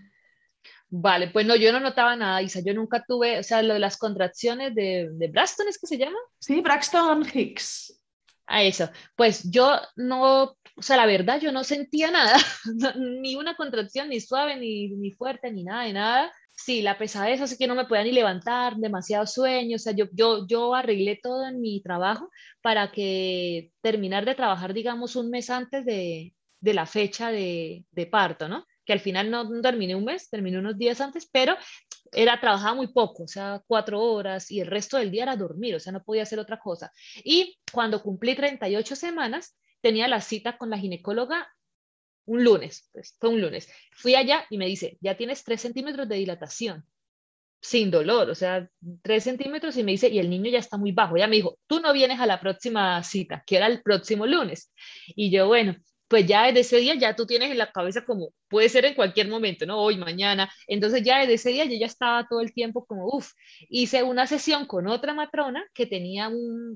Vale, 0.96 1.30
pues 1.30 1.44
no, 1.48 1.56
yo 1.56 1.72
no 1.72 1.80
notaba 1.80 2.16
nada, 2.16 2.44
Isa. 2.44 2.60
Yo 2.64 2.72
nunca 2.76 3.04
tuve, 3.04 3.40
o 3.40 3.44
sea, 3.44 3.64
lo 3.64 3.74
de 3.74 3.80
las 3.80 3.98
contracciones 3.98 4.76
de, 4.76 5.10
de 5.12 5.28
Braxton, 5.28 5.68
¿es 5.68 5.80
que 5.80 5.88
se 5.88 5.98
llama? 5.98 6.20
Sí, 6.38 6.62
Braxton 6.62 7.26
Hicks. 7.34 8.00
A 8.46 8.62
eso. 8.62 8.92
Pues 9.16 9.50
yo 9.50 9.76
no, 9.96 10.44
o 10.44 10.82
sea, 10.82 10.98
la 10.98 11.08
verdad, 11.08 11.42
yo 11.42 11.52
no 11.52 11.64
sentía 11.64 12.12
nada, 12.12 12.38
ni 13.00 13.36
una 13.36 13.56
contracción, 13.56 14.10
ni 14.10 14.20
suave, 14.20 14.56
ni, 14.56 14.90
ni 14.90 15.10
fuerte, 15.12 15.52
ni 15.52 15.64
nada, 15.64 15.86
de 15.86 15.94
nada. 15.94 16.32
Sí, 16.52 16.84
la 16.84 16.96
pesadez, 17.00 17.42
así 17.42 17.58
que 17.58 17.66
no 17.66 17.74
me 17.74 17.86
podía 17.86 18.04
ni 18.04 18.12
levantar, 18.12 18.76
demasiado 18.76 19.26
sueño, 19.26 19.78
o 19.78 19.80
sea, 19.80 19.94
yo, 19.94 20.06
yo, 20.12 20.46
yo 20.46 20.76
arreglé 20.76 21.20
todo 21.24 21.48
en 21.48 21.60
mi 21.60 21.82
trabajo 21.82 22.30
para 22.62 22.92
que 22.92 23.72
terminar 23.82 24.26
de 24.26 24.36
trabajar, 24.36 24.76
digamos, 24.76 25.16
un 25.16 25.32
mes 25.32 25.50
antes 25.50 25.86
de, 25.86 26.36
de 26.60 26.74
la 26.76 26.86
fecha 26.86 27.32
de, 27.32 27.84
de 27.90 28.06
parto, 28.06 28.48
¿no? 28.48 28.64
Que 28.86 28.94
al 28.94 29.00
final 29.00 29.30
no 29.32 29.62
terminé 29.62 29.96
un 29.96 30.06
mes, 30.06 30.30
terminé 30.30 30.60
unos 30.60 30.78
días 30.78 31.02
antes, 31.02 31.28
pero 31.32 31.56
era 32.12 32.40
trabajaba 32.40 32.76
muy 32.76 32.88
poco, 32.88 33.24
o 33.24 33.28
sea, 33.28 33.62
cuatro 33.68 34.02
horas 34.02 34.52
y 34.52 34.60
el 34.60 34.68
resto 34.68 34.98
del 34.98 35.12
día 35.12 35.24
era 35.24 35.36
dormir, 35.36 35.76
o 35.76 35.80
sea, 35.80 35.94
no 35.94 36.04
podía 36.04 36.24
hacer 36.24 36.40
otra 36.40 36.60
cosa. 36.60 36.92
Y 37.24 37.58
cuando 37.72 38.02
cumplí 38.02 38.36
38 38.36 38.96
semanas, 38.96 39.58
tenía 39.82 40.08
la 40.08 40.22
cita 40.22 40.58
con 40.58 40.70
la 40.70 40.78
ginecóloga 40.78 41.48
un 42.26 42.44
lunes, 42.44 42.90
pues 42.94 43.16
fue 43.20 43.30
un 43.30 43.42
lunes. 43.42 43.70
Fui 43.92 44.16
allá 44.16 44.46
y 44.50 44.58
me 44.58 44.66
dice, 44.66 44.98
ya 45.02 45.18
tienes 45.18 45.44
tres 45.44 45.62
centímetros 45.62 46.08
de 46.08 46.16
dilatación, 46.16 46.86
sin 47.62 47.92
dolor, 47.92 48.30
o 48.30 48.36
sea, 48.36 48.70
tres 49.02 49.24
centímetros 49.24 49.78
y 49.78 49.84
me 49.84 49.92
dice, 49.92 50.10
y 50.10 50.20
el 50.20 50.30
niño 50.30 50.50
ya 50.50 50.60
está 50.60 50.78
muy 50.78 50.92
bajo. 50.92 51.18
Ya 51.18 51.28
me 51.28 51.38
dijo, 51.38 51.58
tú 51.68 51.80
no 51.80 51.94
vienes 51.94 52.20
a 52.20 52.26
la 52.26 52.40
próxima 52.40 53.02
cita, 53.04 53.44
que 53.46 53.58
era 53.58 53.68
el 53.68 53.82
próximo 53.82 54.26
lunes. 54.26 54.72
Y 55.08 55.32
yo, 55.32 55.48
bueno, 55.48 55.76
pues 56.08 56.28
ya 56.28 56.46
desde 56.46 56.60
ese 56.60 56.78
día 56.78 56.96
ya 56.96 57.16
tú 57.16 57.26
tienes 57.26 57.52
en 57.52 57.58
la 57.58 57.72
cabeza 57.72 58.06
como, 58.06 58.30
puede 58.48 58.70
ser 58.70 58.86
en 58.86 58.94
cualquier 58.94 59.28
momento, 59.30 59.66
¿no? 59.66 59.80
Hoy, 59.80 59.98
mañana. 59.98 60.52
Entonces 60.68 61.04
ya 61.04 61.20
desde 61.20 61.34
ese 61.34 61.50
día 61.50 61.66
yo 61.66 61.78
ya 61.80 61.88
estaba 61.88 62.28
todo 62.28 62.42
el 62.42 62.54
tiempo 62.54 62.86
como, 62.86 63.08
uff, 63.08 63.32
hice 63.70 64.04
una 64.04 64.28
sesión 64.28 64.66
con 64.66 64.88
otra 64.88 65.14
matrona 65.14 65.66
que 65.74 65.86
tenía 65.86 66.30
un, 66.30 66.76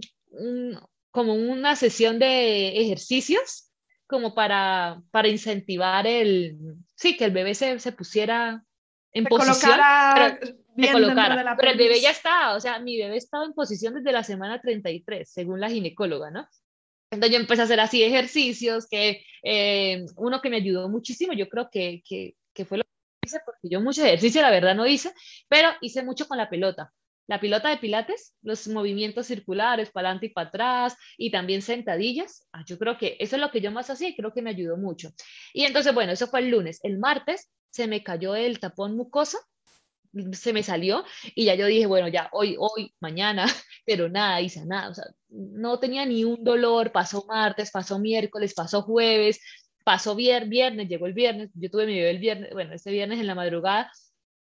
como 1.12 1.34
una 1.34 1.76
sesión 1.76 2.20
de 2.20 2.80
ejercicios 2.82 3.72
como 4.08 4.34
para, 4.34 5.02
para 5.12 5.28
incentivar 5.28 6.08
el, 6.08 6.58
sí, 6.96 7.18
que 7.18 7.26
el 7.26 7.32
bebé 7.32 7.54
se, 7.54 7.80
se 7.80 7.92
pusiera 7.92 8.64
en 9.12 9.26
posición. 9.26 9.80
Pero, 10.76 10.98
pero 11.58 11.72
el 11.72 11.78
bebé 11.78 12.00
ya 12.00 12.12
estaba, 12.12 12.56
o 12.56 12.60
sea, 12.60 12.80
mi 12.80 12.98
bebé 12.98 13.18
estaba 13.18 13.46
en 13.46 13.54
posición 13.54 13.96
desde 13.96 14.12
la 14.12 14.24
semana 14.24 14.62
33, 14.62 15.30
según 15.30 15.60
la 15.60 15.70
ginecóloga, 15.70 16.30
¿no? 16.30 16.48
Entonces 17.12 17.36
yo 17.36 17.40
empecé 17.40 17.62
a 17.62 17.66
hacer 17.66 17.80
así 17.80 18.04
ejercicios, 18.04 18.88
que 18.88 19.24
eh, 19.44 20.06
uno 20.18 20.42
que 20.42 20.50
me 20.50 20.58
ayudó 20.58 20.90
muchísimo, 20.90 21.34
yo 21.34 21.48
creo 21.48 21.70
que, 21.72 22.02
que, 22.08 22.36
que, 22.54 22.66
fue 22.66 22.80
lo 22.80 22.84
que 22.84 23.28
hice, 23.28 23.40
porque 23.46 23.70
yo 23.70 23.82
mucho 23.82 24.04
ejercicio 24.04 24.42
la 24.42 24.52
verdad 24.52 24.76
no 24.76 24.86
hice, 24.86 25.14
pero 25.48 25.70
hice 25.82 26.04
mucho 26.04 26.28
con 26.28 26.38
la 26.38 26.50
pelota. 26.50 26.94
La 27.28 27.42
pelota 27.42 27.70
de 27.70 27.78
pilates, 27.78 28.36
los 28.42 28.68
movimientos 28.70 29.28
circulares, 29.28 29.92
para 29.92 30.10
adelante 30.10 30.28
y 30.28 30.30
para 30.30 30.48
atrás, 30.48 30.96
y 31.18 31.30
también 31.30 31.62
sentadillas. 31.62 32.48
Ah, 32.54 32.64
yo 32.66 32.78
creo 32.78 32.98
que 32.98 33.18
eso 33.20 33.36
es 33.36 33.42
lo 33.42 33.52
que 33.52 33.60
yo 33.60 33.70
más 33.70 33.90
hacía 33.90 34.10
y 34.10 34.16
creo 34.16 34.34
que 34.34 34.42
me 34.42 34.52
ayudó 34.52 34.78
mucho. 34.78 35.12
Y 35.54 35.66
entonces, 35.66 35.94
bueno, 35.94 36.14
eso 36.14 36.28
fue 36.28 36.40
el 36.40 36.50
lunes. 36.50 36.80
El 36.84 37.00
martes 37.00 37.50
se 37.70 37.88
me 37.88 38.02
cayó 38.02 38.36
el 38.36 38.60
tapón 38.60 38.96
mucoso 38.96 39.40
se 40.34 40.54
me 40.54 40.64
salió 40.64 41.04
y 41.36 41.46
ya 41.46 41.56
yo 41.56 41.66
dije, 41.68 41.86
bueno, 41.86 42.08
ya 42.08 42.30
hoy, 42.32 42.56
hoy, 42.60 42.94
mañana, 43.00 43.46
pero 43.86 44.10
nada, 44.10 44.42
hice 44.42 44.66
nada, 44.66 44.90
o 44.90 44.94
sea, 44.94 45.06
no 45.30 45.80
tenía 45.80 46.06
ni 46.06 46.24
un 46.24 46.44
dolor, 46.44 46.92
pasó 46.92 47.26
martes, 47.28 47.72
pasó 47.72 48.00
miércoles, 48.00 48.54
pasó 48.54 48.82
jueves, 48.82 49.40
pasó 49.84 50.16
viernes, 50.16 50.50
viernes, 50.50 50.90
llegó 50.90 51.08
el 51.08 51.14
viernes, 51.14 51.50
yo 51.54 51.70
tuve 51.70 51.86
mi 51.86 51.96
bebé 51.96 52.10
el 52.12 52.20
viernes, 52.20 52.52
bueno, 52.54 52.74
este 52.74 52.92
viernes 52.92 53.20
en 53.20 53.28
la 53.28 53.36
madrugada, 53.36 53.92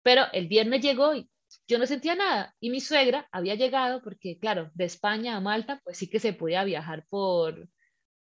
pero 0.03 0.25
el 0.33 0.49
viernes 0.49 0.83
llegó 0.83 1.15
y 1.15 1.29
yo 1.69 1.79
no 1.79 1.87
sentía 1.87 2.15
nada 2.15 2.55
y 2.61 2.71
mi 2.71 2.81
suegra 2.81 3.29
había 3.33 3.55
llegado 3.55 4.03
porque, 4.03 4.39
claro, 4.39 4.71
de 4.75 4.85
España 4.85 5.37
a 5.37 5.41
Malta, 5.41 5.81
pues 5.85 5.99
sí 5.99 6.09
que 6.09 6.21
se 6.21 6.33
podía 6.33 6.65
viajar 6.65 7.07
por, 7.09 7.69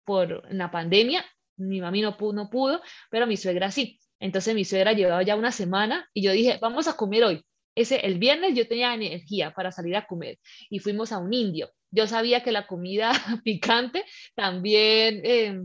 por 0.04 0.52
la 0.52 0.70
pandemia, 0.70 1.24
mi 1.56 1.80
mami 1.80 2.02
no 2.02 2.16
pudo, 2.16 2.32
no 2.32 2.50
pudo, 2.50 2.82
pero 3.10 3.26
mi 3.26 3.36
suegra 3.36 3.70
sí. 3.70 4.00
Entonces 4.20 4.54
mi 4.54 4.64
suegra 4.64 4.92
llevaba 4.92 5.22
ya 5.22 5.36
una 5.36 5.52
semana 5.52 6.08
y 6.14 6.22
yo 6.22 6.32
dije, 6.32 6.58
vamos 6.60 6.88
a 6.88 6.96
comer 6.96 7.24
hoy. 7.24 7.44
ese, 7.74 7.96
el 8.06 8.18
viernes 8.18 8.54
yo 8.54 8.68
tenía 8.68 8.94
energía 8.94 9.52
para 9.52 9.72
salir 9.72 9.96
a 9.96 10.06
comer 10.06 10.38
y 10.70 10.78
fuimos 10.78 11.12
a 11.12 11.18
un 11.18 11.32
indio. 11.32 11.70
Yo 11.90 12.06
sabía 12.06 12.42
que 12.42 12.52
la 12.52 12.66
comida 12.66 13.12
picante 13.44 14.04
también 14.34 15.20
eh, 15.24 15.60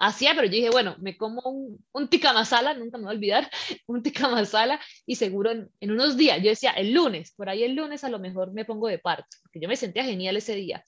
hacía, 0.00 0.34
pero 0.34 0.46
yo 0.46 0.52
dije, 0.52 0.70
bueno, 0.70 0.96
me 0.98 1.16
como 1.16 1.42
un, 1.42 1.84
un 1.92 2.08
tikka 2.08 2.32
masala, 2.32 2.74
nunca 2.74 2.98
me 2.98 3.04
voy 3.04 3.12
a 3.12 3.16
olvidar, 3.16 3.50
un 3.86 4.02
tikka 4.02 4.28
masala 4.28 4.80
y 5.06 5.16
seguro 5.16 5.50
en, 5.50 5.70
en, 5.80 5.90
unos 5.92 6.16
días, 6.16 6.38
yo 6.42 6.50
decía, 6.50 6.72
el 6.72 6.92
lunes, 6.92 7.32
por 7.36 7.48
ahí 7.48 7.62
el 7.62 7.74
lunes 7.74 8.02
a 8.02 8.08
lo 8.08 8.18
mejor 8.18 8.52
me 8.52 8.64
pongo 8.64 8.88
de 8.88 8.98
parto, 8.98 9.36
porque 9.42 9.60
yo 9.60 9.68
me 9.68 9.76
sentía 9.76 10.04
genial 10.04 10.36
ese 10.36 10.54
día. 10.54 10.82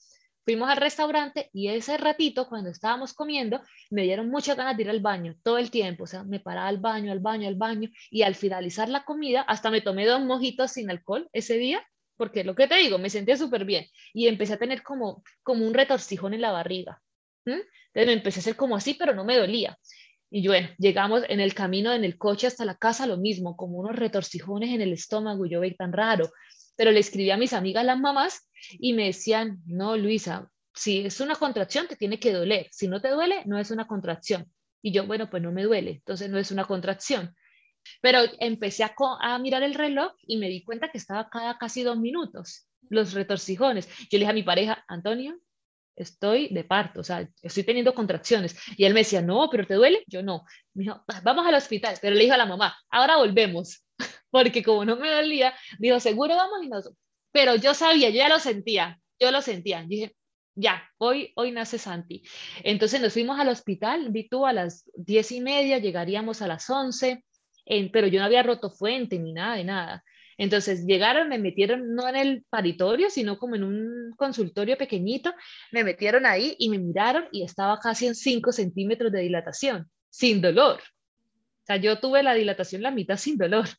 Fuimos 0.45 0.69
al 0.69 0.77
restaurante 0.77 1.49
y 1.53 1.69
ese 1.69 1.97
ratito, 1.97 2.49
cuando 2.49 2.69
estábamos 2.69 3.13
comiendo, 3.13 3.61
me 3.89 4.03
dieron 4.03 4.29
muchas 4.29 4.57
ganas 4.57 4.75
de 4.75 4.83
ir 4.83 4.89
al 4.89 4.99
baño 4.99 5.35
todo 5.41 5.57
el 5.57 5.71
tiempo. 5.71 6.03
O 6.03 6.07
sea, 6.07 6.23
me 6.23 6.41
paraba 6.41 6.67
al 6.67 6.79
baño, 6.79 7.11
al 7.11 7.19
baño, 7.19 7.47
al 7.47 7.55
baño. 7.55 7.89
Y 8.11 8.23
al 8.23 8.35
finalizar 8.35 8.89
la 8.89 9.05
comida, 9.05 9.41
hasta 9.41 9.71
me 9.71 9.81
tomé 9.81 10.05
dos 10.05 10.21
mojitos 10.21 10.71
sin 10.71 10.89
alcohol 10.89 11.29
ese 11.31 11.57
día, 11.57 11.81
porque 12.17 12.43
lo 12.43 12.55
que 12.55 12.67
te 12.67 12.75
digo, 12.75 12.97
me 12.97 13.09
sentía 13.09 13.37
súper 13.37 13.63
bien. 13.63 13.85
Y 14.13 14.27
empecé 14.27 14.53
a 14.53 14.57
tener 14.57 14.83
como, 14.83 15.23
como 15.43 15.65
un 15.65 15.73
retorcijón 15.73 16.33
en 16.33 16.41
la 16.41 16.51
barriga. 16.51 17.01
Entonces 17.45 18.07
me 18.07 18.13
empecé 18.13 18.39
a 18.39 18.41
hacer 18.41 18.55
como 18.57 18.75
así, 18.75 18.95
pero 18.95 19.15
no 19.15 19.23
me 19.23 19.37
dolía. 19.37 19.77
Y 20.29 20.47
bueno, 20.47 20.67
llegamos 20.77 21.23
en 21.29 21.39
el 21.39 21.53
camino, 21.53 21.93
en 21.93 22.03
el 22.03 22.17
coche 22.17 22.47
hasta 22.47 22.65
la 22.65 22.75
casa, 22.75 23.05
lo 23.05 23.17
mismo, 23.17 23.55
como 23.55 23.77
unos 23.77 23.95
retorcijones 23.95 24.71
en 24.71 24.81
el 24.81 24.91
estómago. 24.91 25.45
Yo 25.45 25.59
veía 25.59 25.75
tan 25.77 25.93
raro 25.93 26.31
pero 26.75 26.91
le 26.91 26.99
escribí 26.99 27.31
a 27.31 27.37
mis 27.37 27.53
amigas 27.53 27.85
las 27.85 27.99
mamás 27.99 28.49
y 28.71 28.93
me 28.93 29.05
decían, 29.05 29.61
no, 29.65 29.97
Luisa, 29.97 30.49
si 30.73 31.05
es 31.05 31.19
una 31.19 31.35
contracción 31.35 31.87
te 31.87 31.95
tiene 31.95 32.19
que 32.19 32.33
doler, 32.33 32.67
si 32.71 32.87
no 32.87 33.01
te 33.01 33.09
duele, 33.09 33.43
no 33.45 33.57
es 33.57 33.71
una 33.71 33.87
contracción. 33.87 34.51
Y 34.81 34.91
yo, 34.91 35.05
bueno, 35.05 35.29
pues 35.29 35.41
no 35.41 35.51
me 35.51 35.63
duele, 35.63 35.91
entonces 35.91 36.29
no 36.29 36.37
es 36.37 36.51
una 36.51 36.65
contracción. 36.65 37.35
Pero 38.01 38.19
empecé 38.39 38.83
a, 38.83 38.95
a 39.21 39.39
mirar 39.39 39.63
el 39.63 39.73
reloj 39.73 40.13
y 40.25 40.37
me 40.37 40.49
di 40.49 40.63
cuenta 40.63 40.89
que 40.89 40.97
estaba 40.97 41.29
cada 41.29 41.57
casi 41.57 41.83
dos 41.83 41.97
minutos 41.97 42.67
los 42.89 43.13
retorcijones. 43.13 43.87
Yo 44.09 44.17
le 44.17 44.19
dije 44.19 44.31
a 44.31 44.33
mi 44.33 44.43
pareja, 44.43 44.83
Antonio, 44.87 45.37
estoy 45.95 46.49
de 46.49 46.63
parto, 46.63 47.01
o 47.01 47.03
sea, 47.03 47.27
estoy 47.41 47.63
teniendo 47.63 47.93
contracciones. 47.93 48.55
Y 48.77 48.85
él 48.85 48.93
me 48.93 49.01
decía, 49.01 49.21
no, 49.21 49.49
pero 49.49 49.65
¿te 49.65 49.75
duele? 49.75 50.03
Yo 50.07 50.23
no. 50.23 50.45
Me 50.73 50.83
dijo, 50.83 51.03
vamos 51.23 51.45
al 51.45 51.55
hospital. 51.55 51.97
Pero 52.01 52.15
le 52.15 52.23
dijo 52.23 52.33
a 52.33 52.37
la 52.37 52.45
mamá, 52.45 52.75
ahora 52.89 53.17
volvemos. 53.17 53.82
Porque 54.29 54.63
como 54.63 54.85
no 54.85 54.95
me 54.95 55.11
dolía, 55.11 55.53
dijo, 55.79 55.99
seguro 55.99 56.35
vamos 56.35 56.63
y 56.63 56.69
nos... 56.69 56.91
Pero 57.31 57.55
yo 57.55 57.73
sabía, 57.73 58.09
yo 58.09 58.17
ya 58.17 58.29
lo 58.29 58.39
sentía, 58.39 58.99
yo 59.19 59.31
lo 59.31 59.41
sentía. 59.41 59.83
dije, 59.87 60.15
ya, 60.55 60.83
hoy, 60.97 61.31
hoy 61.35 61.51
nace 61.51 61.77
Santi. 61.77 62.23
Entonces 62.63 63.01
nos 63.01 63.13
fuimos 63.13 63.39
al 63.39 63.49
hospital, 63.49 64.09
vi 64.11 64.27
tú 64.29 64.45
a 64.45 64.53
las 64.53 64.89
diez 64.95 65.31
y 65.31 65.41
media, 65.41 65.79
llegaríamos 65.79 66.41
a 66.41 66.47
las 66.47 66.69
once, 66.69 67.23
pero 67.91 68.07
yo 68.07 68.19
no 68.19 68.25
había 68.25 68.43
roto 68.43 68.69
fuente 68.69 69.17
ni 69.17 69.33
nada 69.33 69.55
de 69.55 69.63
nada. 69.63 70.03
Entonces 70.37 70.85
llegaron, 70.85 71.29
me 71.29 71.37
metieron 71.37 71.93
no 71.95 72.07
en 72.07 72.15
el 72.15 72.45
paritorio, 72.49 73.09
sino 73.09 73.37
como 73.37 73.55
en 73.55 73.63
un 73.63 74.13
consultorio 74.17 74.77
pequeñito, 74.77 75.33
me 75.71 75.83
metieron 75.83 76.25
ahí 76.25 76.55
y 76.59 76.69
me 76.69 76.79
miraron 76.79 77.27
y 77.31 77.43
estaba 77.43 77.79
casi 77.79 78.07
en 78.07 78.15
5 78.15 78.51
centímetros 78.51 79.11
de 79.11 79.21
dilatación, 79.21 79.89
sin 80.09 80.41
dolor. 80.41 80.81
O 81.63 81.65
sea, 81.65 81.77
yo 81.77 81.99
tuve 81.99 82.23
la 82.23 82.33
dilatación 82.33 82.81
la 82.81 82.91
mitad 82.91 83.17
sin 83.17 83.37
dolor. 83.37 83.69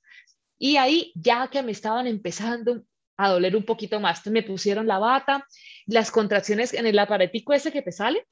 Y 0.58 0.76
ahí 0.76 1.12
ya 1.14 1.48
que 1.48 1.62
me 1.62 1.72
estaban 1.72 2.06
empezando 2.06 2.84
a 3.16 3.30
doler 3.30 3.54
un 3.54 3.64
poquito 3.64 4.00
más, 4.00 4.26
me 4.26 4.42
pusieron 4.42 4.86
la 4.86 4.98
bata, 4.98 5.46
las 5.86 6.10
contracciones 6.10 6.72
en 6.74 6.86
el 6.86 6.98
aparatico 6.98 7.52
ese 7.52 7.70
que 7.70 7.82
te 7.82 7.92
sale, 7.92 8.26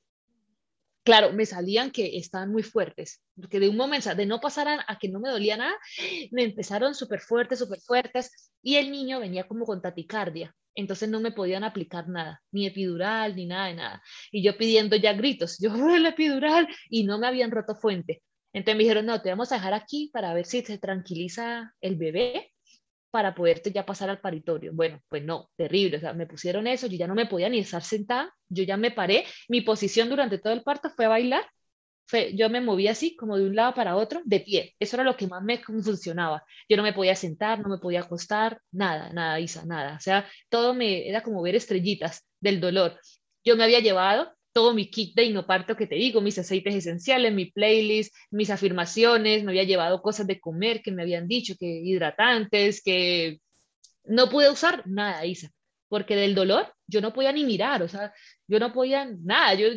claro, 1.04 1.32
me 1.32 1.46
salían 1.46 1.90
que 1.90 2.16
estaban 2.16 2.50
muy 2.50 2.62
fuertes, 2.62 3.22
porque 3.36 3.60
de 3.60 3.68
un 3.68 3.76
momento, 3.76 4.14
de 4.14 4.26
no 4.26 4.40
pasar 4.40 4.68
a, 4.68 4.98
que 4.98 5.08
no 5.08 5.20
me 5.20 5.30
dolía 5.30 5.56
nada, 5.56 5.74
me 6.30 6.44
empezaron 6.44 6.94
súper 6.94 7.20
fuertes, 7.20 7.58
súper 7.58 7.80
fuertes, 7.80 8.50
y 8.62 8.76
el 8.76 8.90
niño 8.90 9.20
venía 9.20 9.46
como 9.46 9.64
con 9.64 9.82
taticardia, 9.82 10.54
entonces 10.74 11.08
no 11.08 11.20
me 11.20 11.32
podían 11.32 11.64
aplicar 11.64 12.08
nada, 12.08 12.42
ni 12.50 12.66
epidural, 12.66 13.36
ni 13.36 13.46
nada 13.46 13.66
de 13.66 13.74
nada. 13.74 14.02
Y 14.30 14.42
yo 14.42 14.56
pidiendo 14.56 14.96
ya 14.96 15.12
gritos, 15.12 15.58
yo 15.60 15.74
la 15.76 16.10
epidural, 16.10 16.66
y 16.88 17.04
no 17.04 17.18
me 17.18 17.26
habían 17.26 17.50
roto 17.50 17.74
fuente. 17.74 18.22
Entonces 18.52 18.76
me 18.76 18.82
dijeron, 18.82 19.06
no, 19.06 19.22
te 19.22 19.30
vamos 19.30 19.50
a 19.52 19.56
dejar 19.56 19.74
aquí 19.74 20.10
para 20.12 20.34
ver 20.34 20.46
si 20.46 20.62
se 20.62 20.78
tranquiliza 20.78 21.74
el 21.80 21.96
bebé 21.96 22.52
para 23.12 23.34
poderte 23.34 23.70
ya 23.72 23.84
pasar 23.84 24.08
al 24.10 24.20
paritorio. 24.20 24.72
Bueno, 24.74 25.00
pues 25.08 25.22
no, 25.22 25.50
terrible, 25.56 25.98
o 25.98 26.00
sea, 26.00 26.14
me 26.14 26.26
pusieron 26.26 26.66
eso, 26.66 26.86
yo 26.86 26.96
ya 26.96 27.06
no 27.06 27.14
me 27.14 27.26
podía 27.26 27.48
ni 27.50 27.58
estar 27.58 27.82
sentada, 27.82 28.34
yo 28.48 28.64
ya 28.64 28.76
me 28.76 28.90
paré, 28.90 29.26
mi 29.48 29.60
posición 29.60 30.08
durante 30.08 30.38
todo 30.38 30.54
el 30.54 30.62
parto 30.62 30.90
fue 30.90 31.06
bailar, 31.06 31.44
fue, 32.06 32.34
yo 32.34 32.48
me 32.48 32.62
movía 32.62 32.92
así, 32.92 33.14
como 33.14 33.36
de 33.36 33.46
un 33.46 33.54
lado 33.54 33.74
para 33.74 33.96
otro, 33.96 34.22
de 34.24 34.40
pie, 34.40 34.74
eso 34.80 34.96
era 34.96 35.04
lo 35.04 35.16
que 35.16 35.26
más 35.26 35.42
me 35.42 35.58
funcionaba, 35.58 36.42
yo 36.68 36.76
no 36.78 36.82
me 36.82 36.94
podía 36.94 37.14
sentar, 37.14 37.60
no 37.60 37.68
me 37.68 37.78
podía 37.78 38.00
acostar, 38.00 38.58
nada, 38.70 39.12
nada, 39.12 39.38
Isa, 39.40 39.66
nada, 39.66 39.96
o 39.96 40.00
sea, 40.00 40.26
todo 40.48 40.72
me 40.72 41.06
era 41.06 41.22
como 41.22 41.42
ver 41.42 41.54
estrellitas 41.54 42.26
del 42.40 42.60
dolor. 42.60 42.98
Yo 43.44 43.56
me 43.56 43.64
había 43.64 43.80
llevado 43.80 44.34
todo 44.52 44.74
mi 44.74 44.90
kit 44.90 45.14
de 45.14 45.24
inoparto 45.24 45.76
que 45.76 45.86
te 45.86 45.94
digo, 45.94 46.20
mis 46.20 46.38
aceites 46.38 46.74
esenciales, 46.74 47.32
mi 47.32 47.46
playlist, 47.46 48.14
mis 48.30 48.50
afirmaciones, 48.50 49.44
me 49.44 49.52
había 49.52 49.64
llevado 49.64 50.02
cosas 50.02 50.26
de 50.26 50.40
comer 50.40 50.82
que 50.82 50.92
me 50.92 51.02
habían 51.02 51.28
dicho, 51.28 51.54
que 51.58 51.66
hidratantes, 51.66 52.82
que 52.82 53.40
no 54.04 54.28
pude 54.28 54.50
usar 54.50 54.86
nada, 54.86 55.24
Isa, 55.26 55.50
porque 55.88 56.16
del 56.16 56.34
dolor 56.34 56.72
yo 56.86 57.00
no 57.00 57.12
podía 57.12 57.32
ni 57.32 57.44
mirar, 57.44 57.82
o 57.82 57.88
sea, 57.88 58.12
yo 58.46 58.58
no 58.58 58.72
podía 58.72 59.04
nada, 59.04 59.54
yo, 59.54 59.68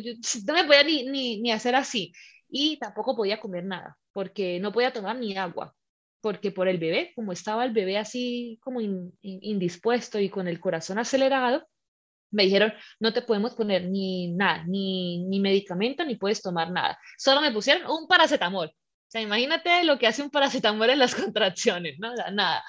no 0.46 0.54
me 0.54 0.64
podía 0.64 0.82
ni, 0.82 1.40
ni, 1.40 1.52
hacer 1.52 1.74
así 1.74 2.12
y 2.48 2.78
tampoco 2.78 3.16
podía 3.16 3.40
comer 3.40 3.64
nada, 3.64 3.96
porque 4.12 4.60
no 4.60 4.72
podía 4.72 4.92
tomar 4.92 5.16
ni 5.18 5.36
agua, 5.36 5.74
porque 6.20 6.50
por 6.50 6.68
el 6.68 6.78
bebé, 6.78 7.12
como 7.14 7.32
estaba 7.32 7.64
el 7.64 7.72
bebé 7.72 7.98
así 7.98 8.58
como 8.62 8.80
indispuesto 9.22 10.20
y 10.20 10.28
con 10.28 10.48
el 10.48 10.60
corazón 10.60 10.98
acelerado, 10.98 11.66
me 12.30 12.44
dijeron, 12.44 12.72
no 13.00 13.12
te 13.12 13.22
podemos 13.22 13.54
poner 13.54 13.88
ni 13.88 14.32
nada, 14.32 14.64
ni, 14.66 15.24
ni 15.24 15.40
medicamento, 15.40 16.04
ni 16.04 16.16
puedes 16.16 16.42
tomar 16.42 16.70
nada. 16.70 16.98
Solo 17.18 17.40
me 17.40 17.52
pusieron 17.52 17.90
un 17.90 18.06
paracetamol. 18.06 18.68
O 18.68 19.10
sea, 19.10 19.20
imagínate 19.20 19.84
lo 19.84 19.98
que 19.98 20.06
hace 20.06 20.22
un 20.22 20.30
paracetamol 20.30 20.90
en 20.90 20.98
las 20.98 21.14
contracciones, 21.14 21.98
¿no? 21.98 22.14
Nada. 22.32 22.64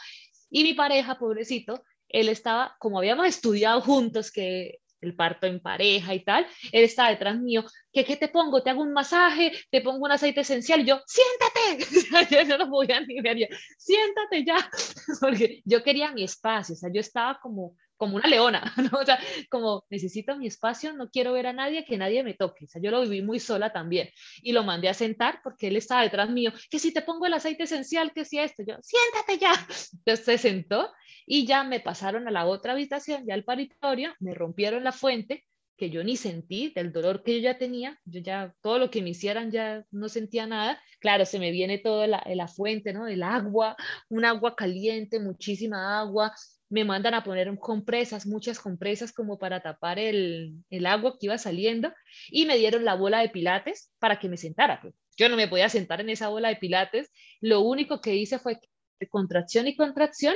Y 0.50 0.64
mi 0.64 0.74
pareja, 0.74 1.18
pobrecito, 1.18 1.84
él 2.10 2.30
estaba, 2.30 2.76
como 2.80 3.00
habíamos 3.00 3.28
estudiado 3.28 3.82
juntos, 3.82 4.32
que 4.32 4.80
el 5.02 5.16
parto 5.16 5.46
en 5.46 5.60
pareja 5.60 6.14
y 6.14 6.24
tal, 6.24 6.48
él 6.72 6.84
estaba 6.84 7.10
detrás 7.10 7.40
mío, 7.40 7.64
¿qué, 7.92 8.04
qué 8.04 8.18
te 8.18 8.28
pongo? 8.28 8.64
¿Te 8.64 8.70
hago 8.70 8.82
un 8.82 8.94
masaje? 8.94 9.52
¿Te 9.70 9.82
pongo 9.82 10.06
un 10.06 10.12
aceite 10.12 10.42
esencial? 10.42 10.86
yo, 10.86 11.02
siéntate, 11.06 12.46
yo 12.48 12.58
no 12.58 12.70
podía 12.70 13.02
ni 13.02 13.22
ver, 13.22 13.50
siéntate 13.78 14.44
ya, 14.46 14.70
porque 15.22 15.62
yo 15.66 15.84
quería 15.84 16.12
mi 16.12 16.24
espacio, 16.24 16.74
o 16.74 16.78
sea, 16.78 16.90
yo 16.92 17.02
estaba 17.02 17.40
como 17.42 17.76
como 17.98 18.16
una 18.16 18.28
leona, 18.28 18.74
¿no? 18.92 19.00
O 19.00 19.06
sea, 19.06 19.20
como 19.50 19.86
necesito 19.90 20.38
mi 20.38 20.48
espacio, 20.48 20.94
no 20.94 21.10
quiero 21.10 21.34
ver 21.34 21.48
a 21.48 21.54
nadie, 21.54 21.86
que 21.86 21.98
nadie 21.98 22.24
me 22.24 22.34
toque. 22.34 22.66
O 22.66 22.68
sea, 22.68 22.82
yo 22.82 22.92
lo 22.92 23.02
viví 23.02 23.22
muy 23.22 23.40
sola 23.40 23.74
también. 23.74 24.10
Y 24.42 24.54
lo 24.54 24.64
mandé 24.64 24.90
a 24.90 24.94
sentar 24.94 25.42
porque 25.44 25.68
él 25.68 25.76
estaba 25.76 26.04
detrás 26.04 26.30
mío, 26.30 26.52
que 26.70 26.80
si 26.80 26.94
te 26.94 27.02
pongo 27.02 27.26
el 27.26 27.34
aceite 27.34 27.64
esencial, 27.64 28.14
que 28.14 28.26
si 28.26 28.40
esto, 28.40 28.64
yo, 28.66 28.76
siéntate 28.82 29.38
ya. 29.38 29.54
Entonces 29.94 30.26
se 30.26 30.38
sentó 30.38 30.90
y 31.26 31.46
ya 31.46 31.64
me 31.64 31.80
pasaron 31.80 32.28
a 32.28 32.32
la 32.32 32.46
otra 32.46 32.74
habitación, 32.74 33.26
ya 33.28 33.34
al 33.34 33.44
paritorio, 33.44 34.14
me 34.20 34.34
rompieron 34.34 34.84
la 34.84 34.92
fuente, 34.92 35.46
que 35.78 35.90
yo 35.92 36.04
ni 36.04 36.18
sentí 36.18 36.72
del 36.76 36.92
dolor 36.92 37.24
que 37.24 37.36
yo 37.36 37.42
ya 37.42 37.58
tenía, 37.58 38.00
yo 38.04 38.20
ya 38.20 38.54
todo 38.62 38.80
lo 38.80 38.90
que 38.90 39.02
me 39.02 39.12
hicieran 39.12 39.52
ya 39.52 39.86
no 39.92 40.10
sentía 40.10 40.48
nada. 40.48 40.82
Claro, 41.00 41.26
se 41.26 41.38
me 41.38 41.52
viene 41.52 41.78
toda 41.78 42.08
la, 42.08 42.24
la 42.26 42.48
fuente, 42.48 42.94
¿no? 42.94 43.08
El 43.08 43.22
agua, 43.22 43.76
un 44.10 44.26
agua 44.26 44.56
caliente, 44.56 45.20
muchísima 45.20 46.00
agua, 46.00 46.34
me 46.70 46.84
mandan 46.84 47.14
a 47.14 47.24
poner 47.24 47.58
compresas, 47.60 48.26
muchas 48.26 48.60
compresas 48.60 49.14
como 49.14 49.40
para 49.40 49.62
tapar 49.62 50.00
el, 50.00 50.64
agua 50.86 51.18
que 51.20 51.28
iba 51.28 51.38
saliendo 51.38 51.94
y 52.30 52.46
me 52.46 52.58
dieron 52.58 52.84
la 52.86 52.96
bola 52.96 53.20
de 53.20 53.30
pilates 53.30 53.92
para 54.00 54.20
que 54.20 54.30
me 54.30 54.38
sentara. 54.38 54.82
Pues. 54.82 54.94
Yo 55.18 55.30
no 55.30 55.36
me 55.36 55.48
podía 55.48 55.70
sentar 55.70 56.02
en 56.02 56.10
esa 56.10 56.28
bola 56.28 56.50
de 56.50 56.58
pilates, 56.58 57.12
lo 57.40 57.62
único 57.62 58.02
que 58.02 58.16
hice 58.16 58.40
fue 58.40 58.60
que 58.60 59.08
contracción 59.08 59.68
y 59.68 59.76
contracción, 59.76 60.36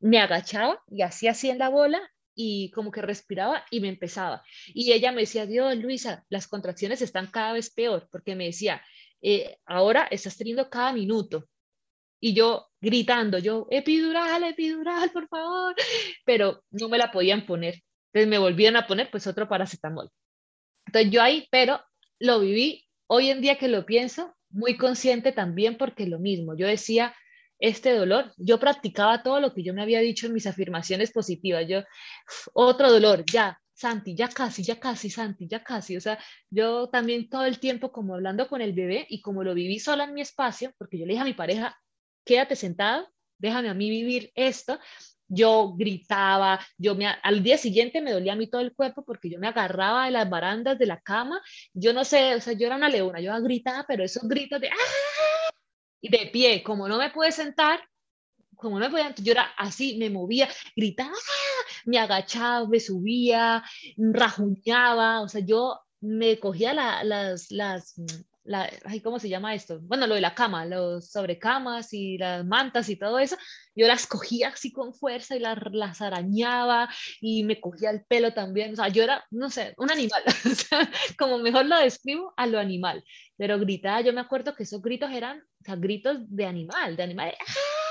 me 0.00 0.18
agachaba 0.18 0.82
y 0.90 1.02
hacía 1.02 1.30
así 1.30 1.48
en 1.48 1.58
la 1.58 1.68
bola 1.68 2.00
y 2.34 2.70
como 2.72 2.90
que 2.90 3.02
respiraba 3.02 3.64
y 3.70 3.80
me 3.80 3.88
empezaba. 3.88 4.42
Y 4.68 4.92
ella 4.92 5.12
me 5.12 5.22
decía, 5.22 5.46
Dios, 5.46 5.76
Luisa, 5.76 6.24
las 6.28 6.48
contracciones 6.48 7.02
están 7.02 7.30
cada 7.30 7.52
vez 7.52 7.70
peor, 7.70 8.08
porque 8.10 8.34
me 8.34 8.46
decía, 8.46 8.82
eh, 9.20 9.58
ahora 9.64 10.08
estás 10.10 10.36
teniendo 10.36 10.68
cada 10.68 10.92
minuto, 10.92 11.48
y 12.24 12.34
yo 12.34 12.68
gritando, 12.80 13.38
yo, 13.38 13.66
epidural, 13.68 14.44
epidural, 14.44 15.10
por 15.10 15.26
favor, 15.26 15.74
pero 16.24 16.62
no 16.70 16.88
me 16.88 16.96
la 16.96 17.10
podían 17.10 17.44
poner. 17.44 17.82
Entonces 18.12 18.28
me 18.28 18.38
volvían 18.38 18.76
a 18.76 18.86
poner 18.86 19.10
pues 19.10 19.26
otro 19.26 19.48
paracetamol. 19.48 20.08
Entonces 20.86 21.10
yo 21.10 21.20
ahí, 21.20 21.48
pero 21.50 21.80
lo 22.20 22.38
viví, 22.38 22.86
hoy 23.08 23.30
en 23.30 23.40
día 23.40 23.58
que 23.58 23.66
lo 23.66 23.84
pienso, 23.84 24.36
muy 24.50 24.76
consciente 24.76 25.32
también 25.32 25.76
porque 25.76 26.06
lo 26.06 26.20
mismo, 26.20 26.56
yo 26.56 26.68
decía, 26.68 27.12
este 27.58 27.92
dolor, 27.92 28.32
yo 28.36 28.60
practicaba 28.60 29.24
todo 29.24 29.40
lo 29.40 29.52
que 29.52 29.64
yo 29.64 29.74
me 29.74 29.82
había 29.82 29.98
dicho 29.98 30.26
en 30.28 30.34
mis 30.34 30.46
afirmaciones 30.46 31.10
positivas, 31.10 31.66
yo, 31.68 31.82
otro 32.54 32.92
dolor, 32.92 33.24
ya, 33.26 33.60
Santi, 33.74 34.14
ya 34.14 34.28
casi, 34.28 34.62
ya 34.62 34.78
casi, 34.78 35.10
Santi, 35.10 35.48
ya 35.48 35.64
casi. 35.64 35.96
O 35.96 36.00
sea, 36.00 36.20
yo 36.50 36.88
también 36.88 37.28
todo 37.28 37.46
el 37.46 37.58
tiempo 37.58 37.90
como 37.90 38.14
hablando 38.14 38.46
con 38.46 38.60
el 38.60 38.74
bebé 38.74 39.06
y 39.08 39.20
como 39.22 39.42
lo 39.42 39.54
viví 39.54 39.80
sola 39.80 40.04
en 40.04 40.14
mi 40.14 40.20
espacio, 40.20 40.72
porque 40.78 40.98
yo 40.98 41.06
le 41.06 41.14
dije 41.14 41.22
a 41.22 41.24
mi 41.24 41.34
pareja, 41.34 41.76
quédate 42.24 42.56
sentado, 42.56 43.08
déjame 43.38 43.68
a 43.68 43.74
mí 43.74 43.90
vivir 43.90 44.32
esto. 44.34 44.78
Yo 45.28 45.74
gritaba, 45.74 46.60
yo 46.76 46.94
me, 46.94 47.06
al 47.06 47.42
día 47.42 47.56
siguiente 47.56 48.02
me 48.02 48.12
dolía 48.12 48.34
a 48.34 48.36
mí 48.36 48.48
todo 48.48 48.60
el 48.60 48.74
cuerpo 48.74 49.02
porque 49.04 49.30
yo 49.30 49.38
me 49.38 49.48
agarraba 49.48 50.04
de 50.04 50.10
las 50.10 50.28
barandas 50.28 50.78
de 50.78 50.86
la 50.86 51.00
cama. 51.00 51.40
Yo 51.72 51.94
no 51.94 52.04
sé, 52.04 52.34
o 52.34 52.40
sea, 52.40 52.52
yo 52.52 52.66
era 52.66 52.76
una 52.76 52.90
leona, 52.90 53.20
yo 53.20 53.32
gritaba, 53.42 53.84
pero 53.88 54.04
esos 54.04 54.28
gritos 54.28 54.60
de 54.60 54.68
¡ah! 54.68 55.52
y 56.02 56.10
de 56.10 56.26
pie, 56.30 56.62
como 56.62 56.88
no 56.88 56.98
me 56.98 57.10
pude 57.10 57.32
sentar, 57.32 57.80
como 58.56 58.78
no 58.78 58.86
me 58.86 58.90
podía, 58.90 59.14
yo 59.16 59.32
era 59.32 59.44
así, 59.56 59.96
me 59.98 60.10
movía, 60.10 60.48
gritaba, 60.76 61.14
me 61.86 61.98
agachaba, 61.98 62.66
me 62.68 62.80
subía, 62.80 63.64
rajuñaba, 63.96 65.22
o 65.22 65.28
sea, 65.28 65.40
yo 65.40 65.80
me 66.00 66.38
cogía 66.38 66.74
las, 66.74 67.50
las, 67.50 67.94
la, 68.44 68.70
¿cómo 69.02 69.18
se 69.18 69.28
llama 69.28 69.54
esto? 69.54 69.80
Bueno, 69.82 70.06
lo 70.06 70.14
de 70.14 70.20
la 70.20 70.34
cama, 70.34 70.64
los 70.66 71.10
sobrecamas 71.10 71.92
y 71.92 72.18
las 72.18 72.44
mantas 72.44 72.88
y 72.88 72.96
todo 72.96 73.18
eso, 73.18 73.36
yo 73.74 73.86
las 73.86 74.06
cogía 74.06 74.48
así 74.48 74.72
con 74.72 74.94
fuerza 74.94 75.36
y 75.36 75.40
las, 75.40 75.58
las 75.72 76.00
arañaba 76.00 76.88
y 77.20 77.44
me 77.44 77.60
cogía 77.60 77.90
el 77.90 78.04
pelo 78.04 78.32
también, 78.34 78.72
o 78.72 78.76
sea, 78.76 78.88
yo 78.88 79.02
era, 79.02 79.24
no 79.30 79.50
sé, 79.50 79.74
un 79.78 79.90
animal, 79.90 80.22
como 81.18 81.38
mejor 81.38 81.66
lo 81.66 81.78
describo, 81.78 82.32
a 82.36 82.46
lo 82.46 82.58
animal, 82.58 83.04
pero 83.36 83.58
gritaba, 83.58 84.00
yo 84.00 84.12
me 84.12 84.20
acuerdo 84.20 84.54
que 84.54 84.64
esos 84.64 84.82
gritos 84.82 85.10
eran, 85.10 85.38
o 85.38 85.64
sea, 85.64 85.76
gritos 85.76 86.18
de 86.28 86.44
animal, 86.46 86.96
de 86.96 87.02
animal, 87.02 87.34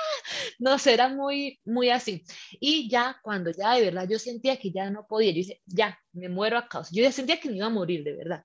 no 0.59 0.77
sé, 0.77 0.93
era 0.93 1.09
muy, 1.09 1.59
muy 1.65 1.89
así. 1.89 2.23
Y 2.59 2.89
ya 2.89 3.17
cuando 3.21 3.51
ya 3.51 3.73
de 3.75 3.85
verdad 3.85 4.07
yo 4.09 4.19
sentía 4.19 4.57
que 4.57 4.71
ya 4.71 4.89
no 4.89 5.05
podía, 5.07 5.31
yo 5.31 5.37
dije, 5.37 5.61
ya, 5.65 5.97
me 6.13 6.29
muero 6.29 6.57
a 6.57 6.67
causa. 6.67 6.91
Yo 6.93 7.03
ya 7.03 7.11
sentía 7.11 7.39
que 7.39 7.49
me 7.49 7.57
iba 7.57 7.67
a 7.67 7.69
morir, 7.69 8.03
de 8.03 8.15
verdad. 8.15 8.43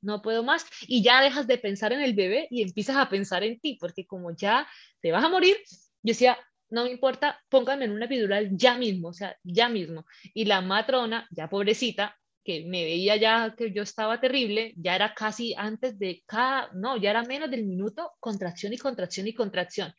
No 0.00 0.22
puedo 0.22 0.42
más. 0.42 0.66
Y 0.86 1.02
ya 1.02 1.22
dejas 1.22 1.46
de 1.46 1.58
pensar 1.58 1.92
en 1.92 2.00
el 2.00 2.14
bebé 2.14 2.48
y 2.50 2.62
empiezas 2.62 2.96
a 2.96 3.08
pensar 3.08 3.44
en 3.44 3.58
ti, 3.60 3.76
porque 3.80 4.06
como 4.06 4.34
ya 4.34 4.68
te 5.00 5.12
vas 5.12 5.24
a 5.24 5.28
morir, 5.28 5.56
yo 6.02 6.12
decía, 6.12 6.38
no 6.70 6.84
me 6.84 6.90
importa, 6.90 7.40
póngame 7.48 7.86
en 7.86 7.92
una 7.92 8.04
epidural 8.04 8.50
ya 8.52 8.76
mismo, 8.76 9.08
o 9.08 9.12
sea, 9.12 9.36
ya 9.42 9.68
mismo. 9.68 10.04
Y 10.34 10.44
la 10.44 10.60
matrona, 10.60 11.26
ya 11.30 11.48
pobrecita, 11.48 12.16
que 12.44 12.64
me 12.64 12.84
veía 12.84 13.16
ya 13.16 13.54
que 13.56 13.72
yo 13.72 13.82
estaba 13.82 14.20
terrible, 14.20 14.72
ya 14.76 14.94
era 14.94 15.12
casi 15.14 15.54
antes 15.54 15.98
de 15.98 16.22
cada, 16.26 16.70
no, 16.72 16.96
ya 16.96 17.10
era 17.10 17.22
menos 17.22 17.50
del 17.50 17.66
minuto, 17.66 18.12
contracción 18.20 18.72
y 18.72 18.78
contracción 18.78 19.26
y 19.26 19.34
contracción. 19.34 19.92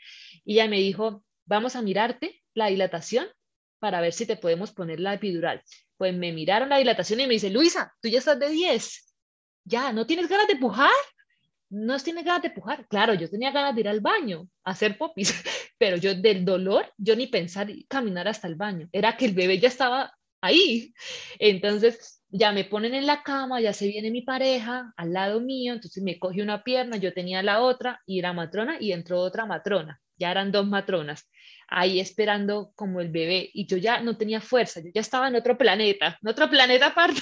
Y 0.45 0.53
ella 0.53 0.67
me 0.67 0.77
dijo, 0.77 1.23
vamos 1.45 1.75
a 1.75 1.81
mirarte 1.81 2.41
la 2.55 2.67
dilatación 2.67 3.27
para 3.79 4.01
ver 4.01 4.13
si 4.13 4.25
te 4.25 4.35
podemos 4.35 4.71
poner 4.71 4.99
la 4.99 5.13
epidural. 5.13 5.61
Pues 5.97 6.15
me 6.15 6.31
miraron 6.31 6.69
la 6.69 6.77
dilatación 6.77 7.19
y 7.19 7.27
me 7.27 7.33
dice, 7.33 7.49
Luisa, 7.49 7.93
tú 8.01 8.09
ya 8.09 8.19
estás 8.19 8.39
de 8.39 8.49
10, 8.49 9.08
ya, 9.69 9.93
¿no 9.93 10.05
tienes 10.05 10.27
ganas 10.27 10.47
de 10.47 10.55
pujar? 10.55 10.89
¿No 11.69 11.97
tienes 11.99 12.25
ganas 12.25 12.41
de 12.41 12.49
pujar? 12.49 12.87
Claro, 12.87 13.13
yo 13.13 13.29
tenía 13.29 13.51
ganas 13.51 13.75
de 13.75 13.81
ir 13.81 13.87
al 13.87 14.01
baño, 14.01 14.49
a 14.63 14.71
hacer 14.71 14.97
popis, 14.97 15.31
pero 15.77 15.97
yo 15.97 16.15
del 16.15 16.43
dolor, 16.43 16.91
yo 16.97 17.15
ni 17.15 17.27
pensar 17.27 17.69
caminar 17.87 18.27
hasta 18.27 18.47
el 18.47 18.55
baño, 18.55 18.89
era 18.91 19.15
que 19.15 19.25
el 19.25 19.33
bebé 19.33 19.59
ya 19.59 19.67
estaba 19.67 20.11
ahí. 20.41 20.93
Entonces, 21.37 22.23
ya 22.29 22.51
me 22.51 22.63
ponen 22.63 22.95
en 22.95 23.05
la 23.05 23.23
cama, 23.23 23.61
ya 23.61 23.73
se 23.73 23.87
viene 23.87 24.11
mi 24.11 24.21
pareja 24.23 24.93
al 24.97 25.13
lado 25.13 25.41
mío, 25.41 25.73
entonces 25.73 26.03
me 26.03 26.17
coge 26.19 26.41
una 26.41 26.63
pierna, 26.63 26.97
yo 26.97 27.13
tenía 27.13 27.43
la 27.43 27.61
otra 27.61 28.01
y 28.05 28.19
era 28.19 28.33
matrona 28.33 28.77
y 28.79 28.91
entró 28.91 29.19
otra 29.19 29.45
matrona, 29.45 30.01
ya 30.19 30.31
eran 30.31 30.51
dos 30.51 30.67
matronas 30.67 31.29
ahí 31.69 31.99
esperando 31.99 32.71
como 32.75 32.99
el 32.99 33.09
bebé 33.09 33.49
y 33.53 33.67
yo 33.67 33.77
ya 33.77 34.01
no 34.01 34.17
tenía 34.17 34.41
fuerza, 34.41 34.81
yo 34.81 34.89
ya 34.93 35.01
estaba 35.01 35.27
en 35.27 35.35
otro 35.35 35.57
planeta, 35.57 36.17
en 36.21 36.29
otro 36.29 36.49
planeta 36.49 36.87
aparte, 36.95 37.21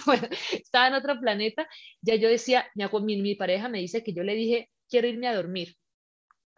estaba 0.51 0.87
en 0.87 0.93
otro 0.93 1.19
planeta, 1.19 1.67
ya 2.01 2.15
yo 2.15 2.29
decía, 2.29 2.65
mi, 2.75 3.21
mi 3.21 3.35
pareja 3.35 3.69
me 3.69 3.79
dice 3.79 4.03
que 4.03 4.13
yo 4.13 4.23
le 4.23 4.35
dije, 4.35 4.69
quiero 4.89 5.07
irme 5.07 5.27
a 5.27 5.35
dormir. 5.35 5.75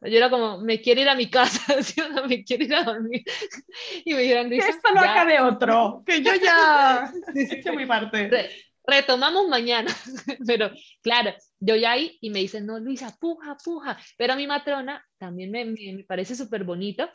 Yo 0.02 0.16
era 0.16 0.30
como, 0.30 0.62
me 0.62 0.80
quiero 0.80 1.02
ir 1.02 1.10
a 1.10 1.16
mi 1.16 1.30
casa, 1.30 1.60
¿sí 1.84 2.00
no? 2.14 2.26
me 2.26 2.44
quiero 2.44 2.64
ir 2.64 2.76
a 2.76 2.84
dormir. 2.84 3.24
Y 4.06 4.14
me 4.14 4.22
dijeron, 4.22 4.52
esto 4.54 4.94
no 4.94 5.02
acabe 5.02 5.42
otro, 5.42 6.04
que 6.06 6.22
yo 6.22 6.32
ya 6.36 7.12
hecho 7.36 7.74
mi 7.74 7.86
parte. 7.86 8.50
Retomamos 8.90 9.48
mañana, 9.48 9.96
pero 10.48 10.72
claro, 11.02 11.34
yo 11.60 11.76
ya 11.76 11.92
ahí 11.92 12.18
y 12.22 12.30
me 12.30 12.40
dicen, 12.40 12.66
no, 12.66 12.80
Luisa, 12.80 13.16
puja, 13.20 13.58
puja, 13.64 13.98
pero 14.18 14.34
a 14.34 14.36
mi 14.36 14.48
matrona 14.48 15.06
también 15.18 15.52
me, 15.52 15.66
me, 15.66 16.04
parece 16.08 16.36
súper 16.36 16.64
bonito 16.64 17.10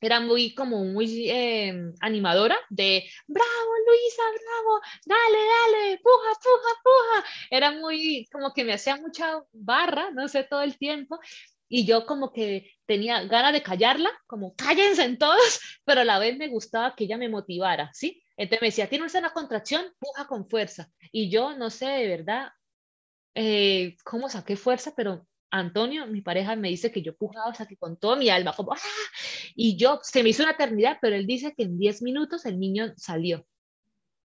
era 0.00 0.20
muy 0.20 0.54
como 0.54 0.84
muy 0.84 1.28
eh, 1.30 1.74
animadora 2.00 2.56
de 2.68 3.04
bravo 3.26 3.70
Luisa, 3.86 4.22
bravo, 4.22 4.80
dale, 5.06 5.38
dale, 5.38 6.00
puja, 6.02 6.30
puja, 6.42 6.74
puja. 6.84 7.28
Era 7.50 7.70
muy 7.72 8.28
como 8.30 8.52
que 8.52 8.64
me 8.64 8.74
hacía 8.74 8.96
mucha 8.96 9.42
barra, 9.52 10.10
no 10.12 10.28
sé, 10.28 10.44
todo 10.44 10.62
el 10.62 10.78
tiempo. 10.78 11.18
Y 11.68 11.84
yo 11.84 12.06
como 12.06 12.32
que 12.32 12.72
tenía 12.86 13.24
ganas 13.24 13.52
de 13.52 13.62
callarla, 13.62 14.10
como 14.26 14.54
cállense 14.54 15.04
en 15.04 15.18
todos, 15.18 15.60
pero 15.84 16.02
a 16.02 16.04
la 16.04 16.18
vez 16.18 16.36
me 16.36 16.48
gustaba 16.48 16.94
que 16.94 17.04
ella 17.04 17.18
me 17.18 17.28
motivara, 17.28 17.90
¿sí? 17.92 18.22
Entonces 18.38 18.62
me 18.62 18.68
decía, 18.68 18.88
tienes 18.88 19.14
una 19.14 19.30
contracción, 19.30 19.84
puja 19.98 20.26
con 20.28 20.48
fuerza. 20.48 20.90
Y 21.10 21.28
yo 21.28 21.56
no 21.56 21.70
sé 21.70 21.86
de 21.86 22.08
verdad 22.08 22.50
eh, 23.34 23.96
cómo 24.04 24.28
saqué 24.28 24.56
fuerza, 24.56 24.94
pero 24.96 25.26
Antonio, 25.50 26.06
mi 26.06 26.20
pareja, 26.22 26.54
me 26.54 26.68
dice 26.68 26.92
que 26.92 27.02
yo 27.02 27.16
pujaba, 27.16 27.50
o 27.50 27.54
sea, 27.54 27.66
que 27.66 27.76
con 27.76 27.96
toda 27.96 28.14
mi 28.14 28.30
alma, 28.30 28.54
como, 28.54 28.72
¡ah! 28.72 28.78
Y 29.56 29.76
yo, 29.76 29.98
se 30.02 30.22
me 30.22 30.28
hizo 30.28 30.44
una 30.44 30.52
eternidad, 30.52 30.98
pero 31.02 31.16
él 31.16 31.26
dice 31.26 31.52
que 31.56 31.64
en 31.64 31.78
10 31.78 32.02
minutos 32.02 32.46
el 32.46 32.60
niño 32.60 32.92
salió. 32.96 33.44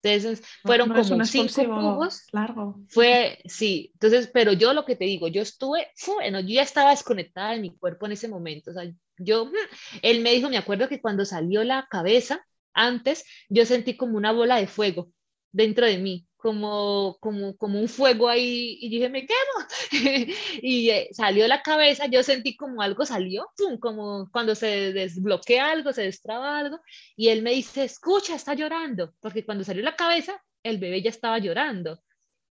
Entonces, 0.03 0.46
fueron 0.62 0.88
como 0.88 1.24
cinco 1.26 1.62
pujos. 1.62 2.22
Largo. 2.32 2.80
Fue, 2.88 3.38
sí, 3.44 3.90
entonces, 3.92 4.30
pero 4.32 4.55
yo 4.55 4.72
lo 4.72 4.86
que 4.86 4.96
te 4.96 5.05
digo, 5.05 5.28
yo 5.28 5.42
estuve, 5.42 5.88
bueno, 6.07 6.40
yo 6.40 6.48
ya 6.48 6.62
estaba 6.62 6.90
desconectada 6.90 7.53
de 7.53 7.61
mi 7.61 7.76
cuerpo 7.76 8.07
en 8.07 8.12
ese 8.12 8.28
momento, 8.28 8.70
o 8.70 8.74
sea, 8.74 8.90
yo, 9.18 9.44
mm, 9.44 9.53
él 10.01 10.22
me 10.22 10.32
dijo, 10.32 10.48
me 10.48 10.57
acuerdo 10.57 10.88
que 10.88 11.03
cuando 11.03 11.26
salió 11.26 11.64
la 11.64 11.86
cabeza, 11.90 12.46
antes, 12.75 13.25
yo 13.49 13.64
sentí 13.66 13.97
como 13.97 14.16
una 14.16 14.33
bola 14.33 14.57
de 14.57 14.66
fuego 14.66 15.12
dentro 15.53 15.87
de 15.87 15.99
mí, 15.99 16.27
como, 16.37 17.16
como, 17.21 17.57
como 17.57 17.81
un 17.81 17.89
fuego 17.89 18.29
ahí 18.29 18.79
y 18.81 18.89
dije, 18.89 19.09
me 19.09 19.27
quemo. 19.27 19.91
y 20.62 20.91
eh, 20.91 21.09
salió 21.12 21.47
la 21.49 21.62
cabeza, 21.62 22.07
yo 22.07 22.23
sentí 22.23 22.57
como 22.57 22.83
algo 22.83 23.05
salió, 23.05 23.49
como 23.81 24.29
cuando 24.33 24.55
se 24.55 24.93
desbloquea 24.93 25.71
algo, 25.71 25.93
se 25.93 26.03
destraba 26.03 26.59
algo, 26.59 26.81
y 27.16 27.29
él 27.29 27.43
me 27.43 27.53
dice, 27.53 27.85
escucha, 27.85 28.35
está 28.35 28.55
llorando, 28.55 29.14
porque 29.21 29.45
cuando 29.45 29.64
salió 29.64 29.83
la 29.83 29.97
cabeza, 29.97 30.43
el 30.62 30.79
bebé 30.79 31.03
ya 31.03 31.11
estaba 31.11 31.39
llorando. 31.39 32.01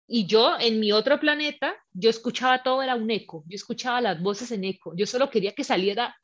Y 0.07 0.25
yo 0.27 0.57
en 0.59 0.79
mi 0.79 0.91
otro 0.91 1.19
planeta, 1.19 1.75
yo 1.93 2.09
escuchaba 2.09 2.61
todo, 2.61 2.83
era 2.83 2.95
un 2.95 3.09
eco, 3.09 3.43
yo 3.47 3.55
escuchaba 3.55 4.01
las 4.01 4.21
voces 4.21 4.51
en 4.51 4.65
eco, 4.65 4.93
yo 4.95 5.05
solo 5.05 5.29
quería 5.29 5.53
que 5.53 5.63
saliera 5.63 6.15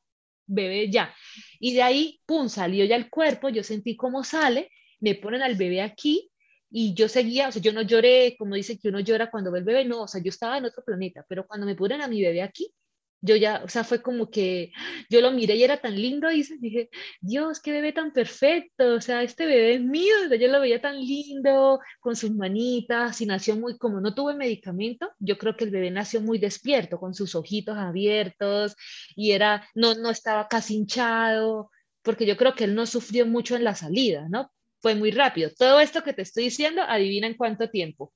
bebé 0.50 0.90
ya. 0.92 1.14
Y 1.60 1.74
de 1.74 1.82
ahí, 1.82 2.22
pum, 2.26 2.50
salió 2.50 2.86
ya 2.86 2.96
el 2.96 3.10
cuerpo, 3.10 3.50
yo 3.50 3.64
sentí 3.64 3.96
cómo 3.96 4.24
sale, 4.24 4.72
me 5.00 5.16
ponen 5.16 5.42
al 5.42 5.56
bebé 5.56 5.82
aquí 5.82 6.32
y 6.72 6.94
yo 6.94 7.08
seguía, 7.08 7.48
o 7.48 7.52
sea, 7.52 7.62
yo 7.62 7.74
no 7.74 7.82
lloré, 7.82 8.36
como 8.38 8.56
dice 8.56 8.78
que 8.78 8.90
uno 8.90 9.00
llora 9.00 9.32
cuando 9.32 9.52
ve 9.52 9.60
el 9.60 9.66
bebé, 9.66 9.86
no, 9.86 10.04
o 10.04 10.08
sea, 10.08 10.22
yo 10.22 10.30
estaba 10.30 10.58
en 10.58 10.66
otro 10.66 10.84
planeta, 10.84 11.26
pero 11.28 11.48
cuando 11.48 11.66
me 11.66 11.76
ponen 11.76 12.02
a 12.02 12.08
mi 12.08 12.22
bebé 12.22 12.42
aquí, 12.42 12.74
yo 13.22 13.36
ya, 13.36 13.62
o 13.64 13.68
sea, 13.68 13.84
fue 13.84 14.02
como 14.02 14.30
que 14.30 14.72
yo 15.10 15.22
lo 15.22 15.32
miré 15.32 15.56
y 15.56 15.64
era 15.64 15.78
tan 15.78 15.96
lindo 15.96 16.32
y 16.32 16.44
dije, 16.60 16.90
Dios, 17.22 17.60
qué 17.60 17.72
bebé 17.72 17.94
tan 17.94 18.14
perfecto, 18.14 18.96
o 18.96 19.02
sea, 19.02 19.24
este 19.24 19.46
bebé 19.46 19.76
es 19.76 19.82
mío, 19.82 20.16
yo 20.40 20.48
lo 20.48 20.62
veía 20.62 20.82
tan 20.82 21.00
lindo, 21.00 21.80
con 22.00 22.16
sus 22.16 22.32
manitas, 22.32 23.20
y 23.22 23.26
nació 23.26 23.56
muy, 23.56 23.78
como 23.78 24.02
no 24.02 24.14
tuve 24.14 24.36
medicamento, 24.36 25.10
yo 25.20 25.38
creo 25.38 25.56
que 25.58 25.66
el 25.66 25.72
bebé 25.72 25.92
nació 25.92 26.22
muy 26.22 26.40
despierto, 26.40 27.00
con 27.00 27.14
sus 27.14 27.36
ojitos 27.36 27.78
abiertos, 27.78 28.76
y 29.16 29.32
era, 29.32 29.68
no, 29.76 29.96
no 29.96 30.10
estaba 30.10 30.48
casi 30.48 30.76
hinchado, 30.76 31.72
porque 32.02 32.26
yo 32.26 32.38
creo 32.38 32.56
que 32.56 32.64
él 32.66 32.76
no 32.76 32.86
sufrió 32.86 33.26
mucho 33.26 33.56
en 33.56 33.64
la 33.64 33.76
salida, 33.76 34.28
¿no? 34.30 34.52
fue 34.82 34.96
muy 34.96 35.12
rápido. 35.12 35.50
Todo 35.58 35.80
esto 35.80 36.04
que 36.04 36.14
te 36.14 36.22
estoy 36.22 36.46
diciendo, 36.46 36.82
adivina 36.82 37.28
en 37.28 37.36
cuánto 37.36 37.70
tiempo. 37.70 38.14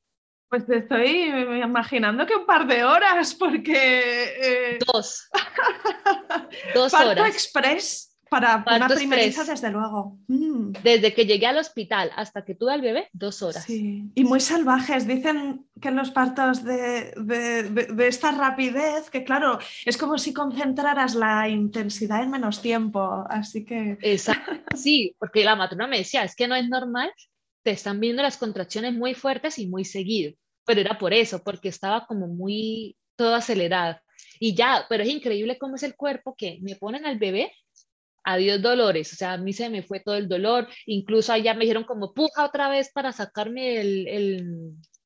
Pues 0.54 0.70
estoy 0.70 1.32
imaginando 1.64 2.28
que 2.28 2.36
un 2.36 2.45
par 2.45 2.68
de 2.68 2.84
horas, 2.84 3.34
porque... 3.34 3.74
Eh, 3.74 4.80
Dos. 4.86 5.28
Dos 6.76 6.91
Parto 6.91 7.10
horas. 7.10 7.34
express 7.34 8.16
para 8.30 8.64
una 8.68 8.88
primeriza, 8.88 9.43
desde 9.45 9.72
luego. 9.72 10.20
Mm. 10.28 10.74
Desde 10.84 11.12
que 11.16 11.26
llegué 11.26 11.47
al 11.47 11.58
hospital 11.58 12.12
hasta 12.16 12.45
que 12.45 12.54
tuve 12.54 12.72
al 12.72 12.82
bebé, 12.82 13.10
dos 13.14 13.41
horas. 13.41 13.64
Sí. 13.64 14.12
Y 14.14 14.24
muy 14.26 14.39
salvajes. 14.39 15.08
Dicen 15.08 15.66
que 15.82 15.88
en 15.88 15.95
los 15.95 16.12
partos 16.12 16.64
de, 16.64 17.14
de, 17.18 18.08
esta 18.08 18.32
rapidez, 18.32 19.10
que 19.10 19.24
claro, 19.24 19.58
es 19.86 19.97
como 19.97 20.20
si 20.20 20.34
concentraras 20.34 21.16
la 21.16 21.49
intensidad 21.49 22.22
en 22.22 22.30
menos 22.30 22.62
tiempo. 22.62 23.26
Así 23.28 23.66
que. 23.66 23.97
Exacto. 24.01 24.51
Sí, 24.76 25.16
porque 25.18 25.43
la 25.43 25.56
matrona 25.56 25.88
me 25.88 25.97
decía, 25.97 26.24
es 26.24 26.36
que 26.36 26.47
no 26.47 26.54
es 26.54 26.70
normal, 26.70 27.12
te 27.64 27.72
están 27.72 27.99
viendo 27.99 28.22
las 28.22 28.38
contracciones 28.38 28.93
muy 28.93 29.14
fuertes 29.14 29.59
y 29.59 29.68
muy 29.68 29.86
seguido. 29.86 30.34
Pero 30.66 30.82
era 30.82 30.97
por 30.97 31.14
eso, 31.14 31.43
porque 31.43 31.70
estaba 31.70 32.05
como 32.05 32.28
muy 32.28 32.97
todo 33.16 33.36
acelerado. 33.36 33.99
Y 34.39 34.55
ya, 34.55 34.86
pero 34.89 35.03
es 35.03 35.09
increíble 35.09 35.57
cómo 35.57 35.76
es 35.76 35.84
el 35.84 35.95
cuerpo 35.95 36.36
que 36.38 36.59
me 36.61 36.76
ponen 36.76 37.05
al 37.05 37.20
bebé 37.20 37.51
adiós 38.24 38.61
dolores, 38.61 39.11
o 39.14 39.16
sea, 39.16 39.34
a 39.34 39.38
mí 39.38 39.53
se 39.53 39.70
me 39.70 39.84
fue 39.84 39.99
todo 39.99 40.16
el 40.16 40.28
dolor, 40.28 40.68
incluso 40.86 41.34
allá 41.34 41.53
me 41.53 41.61
dijeron 41.61 41.84
como 41.84 42.14
puja 42.14 42.45
otra 42.45 42.70
vez 42.70 42.91
para 42.91 43.11
sacarme 43.11 43.82
el, 43.82 44.07
el, 44.07 44.45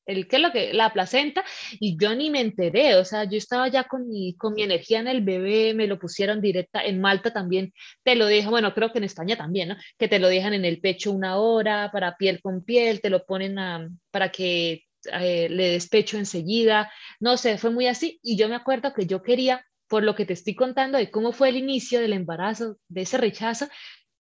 ¿qué 0.08 0.38
es 0.38 0.42
lo 0.42 0.52
que? 0.52 0.74
La 0.74 0.94
placenta, 0.94 1.44
y 1.80 1.98
yo 2.00 2.16
ni 2.16 2.30
me 2.30 2.42
enteré, 2.42 2.96
o 2.96 3.06
sea, 3.06 3.26
yo 3.26 3.38
estaba 3.38 3.68
ya 3.68 3.84
con 3.84 4.08
mi, 4.08 4.36
con 4.36 4.54
mi 4.54 4.64
energía 4.64 5.00
en 5.00 5.08
el 5.08 5.22
bebé, 5.22 5.74
me 5.74 5.88
lo 5.88 6.00
pusieron 6.00 6.42
directa, 6.42 6.84
en 6.84 7.02
Malta 7.02 7.34
también 7.34 7.74
te 8.04 8.16
lo 8.16 8.26
dejan, 8.26 8.52
bueno, 8.52 8.74
creo 8.74 8.92
que 8.92 9.00
en 9.00 9.04
España 9.04 9.36
también, 9.36 9.70
¿no? 9.70 9.76
Que 9.98 10.08
te 10.08 10.20
lo 10.20 10.30
dejan 10.30 10.54
en 10.54 10.66
el 10.66 10.80
pecho 10.80 11.12
una 11.12 11.38
hora 11.38 11.90
para 11.92 12.16
piel 12.16 12.42
con 12.42 12.64
piel, 12.64 13.02
te 13.02 13.10
lo 13.10 13.26
ponen 13.26 13.60
a, 13.60 13.90
para 14.12 14.30
que 14.32 14.86
eh, 15.12 15.50
le 15.50 15.72
despecho 15.72 16.18
enseguida, 16.18 16.92
no 17.20 17.38
sé, 17.38 17.58
fue 17.58 17.72
muy 17.72 17.88
así, 17.88 18.20
y 18.24 18.38
yo 18.38 18.48
me 18.50 18.56
acuerdo 18.56 18.94
que 18.94 19.06
yo 19.06 19.22
quería, 19.22 19.66
por 19.88 20.04
lo 20.04 20.16
que 20.16 20.26
te 20.26 20.34
estoy 20.34 20.56
contando 20.56 20.98
de 20.98 21.12
cómo 21.12 21.32
fue 21.32 21.50
el 21.50 21.58
inicio 21.58 22.00
del 22.00 22.14
embarazo, 22.14 22.78
de 22.88 23.02
ese 23.02 23.18
rechazo, 23.18 23.68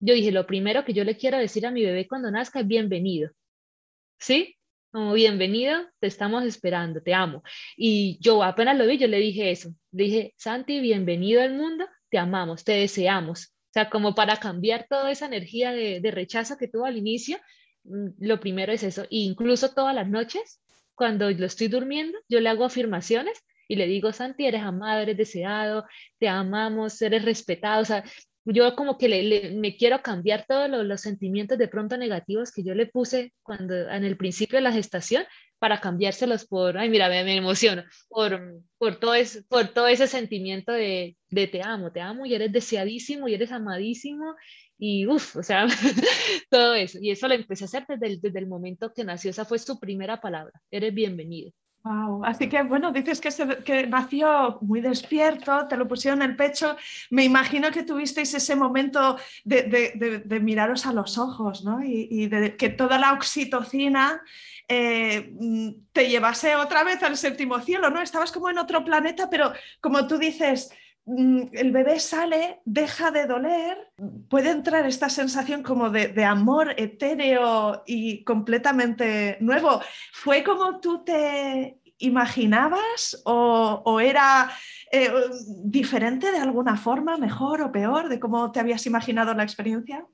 yo 0.01 0.14
dije, 0.14 0.32
lo 0.32 0.47
primero 0.47 0.85
que 0.85 0.93
yo 0.93 1.05
le 1.05 1.16
quiero 1.16 1.39
decir 1.39 1.66
a 1.66 1.70
mi 1.70 1.85
bebé 1.85 2.07
cuando 2.07 2.30
nazca 2.30 2.61
es 2.61 2.66
bienvenido, 2.66 3.30
¿sí? 4.18 4.57
Como 4.95 5.13
bienvenido, 5.13 5.77
te 5.99 6.07
estamos 6.07 6.45
esperando, 6.45 7.03
te 7.03 7.15
amo. 7.15 7.43
Y 7.77 8.17
yo 8.21 8.45
apenas 8.45 8.79
lo 8.79 8.87
vi, 8.87 8.97
yo 8.97 9.09
le 9.09 9.19
dije 9.19 9.51
eso, 9.51 9.75
le 9.91 10.05
dije, 10.05 10.35
Santi, 10.37 10.79
bienvenido 10.79 11.43
al 11.43 11.53
mundo, 11.53 11.85
te 12.11 12.17
amamos, 12.17 12.63
te 12.63 12.75
deseamos. 12.75 13.47
O 13.47 13.73
sea, 13.73 13.91
como 13.91 14.15
para 14.15 14.37
cambiar 14.37 14.87
toda 14.89 15.11
esa 15.11 15.27
energía 15.27 15.73
de, 15.73 16.11
rechazo 16.13 16.57
que 16.57 16.69
tuvo 16.69 16.85
al 16.85 16.97
inicio, 16.97 17.39
mm, 17.83 18.11
lo 18.21 18.39
primero 18.39 18.73
es 18.73 18.85
eso. 18.85 19.03
E 19.03 19.09
incluso 19.11 19.75
todas 19.75 19.97
las 19.97 20.09
noches, 20.09 20.61
cuando 20.95 21.29
lo 21.29 21.45
estoy 21.45 21.67
durmiendo, 21.67 22.17
yo 22.29 22.39
le 22.39 22.49
hago 22.49 22.65
afirmaciones 22.65 23.37
y 23.67 23.75
le 23.75 23.89
digo, 23.89 24.13
Santi, 24.13 24.47
eres 24.47 24.63
amado, 24.63 25.01
eres 25.01 25.17
deseado, 25.17 25.87
te 26.21 26.29
amamos, 26.29 27.03
eres 27.03 27.25
respetado. 27.25 27.83
O 27.83 27.85
sea, 27.85 28.05
yo 28.45 28.77
como 28.77 28.99
que 28.99 29.09
le, 29.09 29.51
me 29.53 29.77
quiero 29.77 30.03
cambiar 30.03 30.45
todos 30.47 30.69
los, 30.69 31.01
sentimientos 31.01 31.59
de 31.59 31.69
pronto 31.69 31.97
negativos 31.97 32.53
que 32.53 32.63
yo 32.63 32.75
le 32.75 32.87
puse 32.87 33.33
cuando 33.43 33.75
en 33.91 34.05
el 34.05 34.17
principio 34.17 34.59
de 34.59 34.63
la 34.63 34.73
gestación 34.73 35.25
para 35.59 35.81
cambiárselos 35.81 36.47
por, 36.47 36.77
ay, 36.77 36.91
mira, 36.91 37.09
me, 37.09 37.25
me 37.25 37.37
emociono, 37.37 37.85
por, 38.09 38.63
por, 38.79 38.97
todo 38.97 39.15
ese, 39.15 39.43
por 39.45 39.69
todo 39.69 39.87
ese 39.87 40.07
sentimiento 40.07 40.73
de, 40.73 41.17
de 41.31 41.47
te 41.47 41.63
amo, 41.63 41.91
te 41.91 42.01
amo 42.01 42.27
y 42.27 42.35
eres 42.35 42.53
deseadísimo 42.53 43.29
y 43.29 43.35
eres 43.35 43.51
amadísimo 43.51 44.35
y 44.79 45.07
uff, 45.07 45.37
o 45.37 45.43
sea, 45.43 45.67
todo 46.51 46.75
eso. 46.75 46.99
Y 47.01 47.11
eso 47.11 47.29
lo 47.29 47.35
empecé 47.35 47.65
a 47.65 47.67
hacer 47.67 47.87
desde 47.89 48.07
el, 48.07 48.21
desde 48.21 48.39
el 48.39 48.47
momento 48.47 48.93
que 48.95 49.05
nació, 49.05 49.31
esa 49.31 49.45
fue 49.45 49.59
su 49.59 49.79
primera 49.81 50.21
palabra, 50.21 50.61
eres 50.71 50.93
bienvenido. 50.93 51.53
Wow. 51.85 52.24
Así 52.24 52.49
que 52.49 52.62
bueno, 52.62 52.93
dices 52.93 53.20
que, 53.20 53.87
nació 53.87 54.59
muy 54.62 54.80
despierto, 54.80 55.68
te 55.68 55.76
lo 55.76 55.87
pusieron 55.87 56.22
en 56.22 56.30
el 56.30 56.37
pecho. 56.37 56.76
Me 57.11 57.24
imagino 57.24 57.70
que 57.70 57.82
tuvisteis 57.82 58.32
ese 58.32 58.57
momento 58.57 59.18
de, 59.45 60.41
miraros 60.43 60.87
a 60.87 60.95
los 60.95 61.18
ojos, 61.18 61.62
¿no? 61.62 61.85
Y, 61.85 62.26
de 62.28 62.57
que 62.57 62.70
toda 62.70 62.99
la 62.99 63.12
oxitocina 63.12 64.22
eh, 64.66 65.30
te 65.93 66.09
llevase 66.09 66.57
otra 66.57 66.85
vez 66.85 67.03
al 67.03 67.18
séptimo 67.18 67.61
cielo, 67.61 67.91
¿no? 67.91 68.01
Estabas 68.01 68.32
como 68.32 68.49
en 68.49 68.57
otro 68.57 68.82
planeta, 68.82 69.28
pero 69.28 69.53
como 69.82 70.07
tú 70.07 70.16
dices, 70.16 70.72
el 71.07 71.71
bebé 71.71 72.01
sale, 72.01 72.61
deja 72.65 73.11
de 73.11 73.27
doler, 73.27 73.93
puede 74.29 74.51
entrar 74.51 74.87
esta 74.87 75.11
sensación 75.11 75.63
como 75.63 75.91
de, 75.91 76.25
amor 76.25 76.75
etéreo 76.79 77.83
y 77.87 78.25
completamente 78.25 79.37
nuevo. 79.41 79.81
¿Fue 80.13 80.43
como 80.43 80.81
tú 80.81 81.05
te 81.05 81.79
imaginabas 81.99 83.23
o, 83.25 84.01
era 84.01 84.51
eh, 84.91 85.11
diferente 85.65 86.33
de 86.33 86.39
alguna 86.39 86.77
forma, 86.77 87.19
mejor 87.19 87.61
o 87.63 87.73
peor 87.73 88.09
de 88.09 88.19
cómo 88.19 88.51
te 88.51 88.61
habías 88.61 88.87
imaginado 88.87 89.35
la 89.35 89.43
experiencia? 89.43 90.07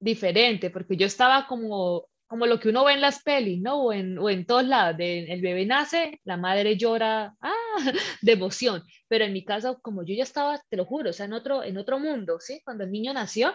Diferente, 0.00 0.70
porque 0.70 0.96
yo 0.96 1.06
estaba 1.06 1.46
como 1.46 2.08
como 2.34 2.46
lo 2.46 2.58
que 2.58 2.68
uno 2.68 2.84
ve 2.84 2.94
en 2.94 3.00
las 3.00 3.22
pelis, 3.22 3.62
¿no? 3.62 3.80
O 3.80 3.92
en, 3.92 4.18
o 4.18 4.28
en 4.28 4.44
todos 4.44 4.64
lados, 4.66 4.96
el 4.98 5.40
bebé 5.40 5.66
nace, 5.66 6.20
la 6.24 6.36
madre 6.36 6.76
llora, 6.76 7.32
¡ah! 7.40 7.92
de 8.22 8.32
emoción, 8.32 8.82
pero 9.06 9.24
en 9.24 9.32
mi 9.32 9.44
caso, 9.44 9.78
como 9.80 10.04
yo 10.04 10.16
ya 10.16 10.24
estaba, 10.24 10.60
te 10.68 10.76
lo 10.76 10.84
juro, 10.84 11.10
o 11.10 11.12
sea, 11.12 11.26
en 11.26 11.32
otro, 11.32 11.62
en 11.62 11.76
otro 11.78 12.00
mundo, 12.00 12.38
¿sí? 12.40 12.60
Cuando 12.64 12.82
el 12.82 12.90
niño 12.90 13.12
nació, 13.12 13.54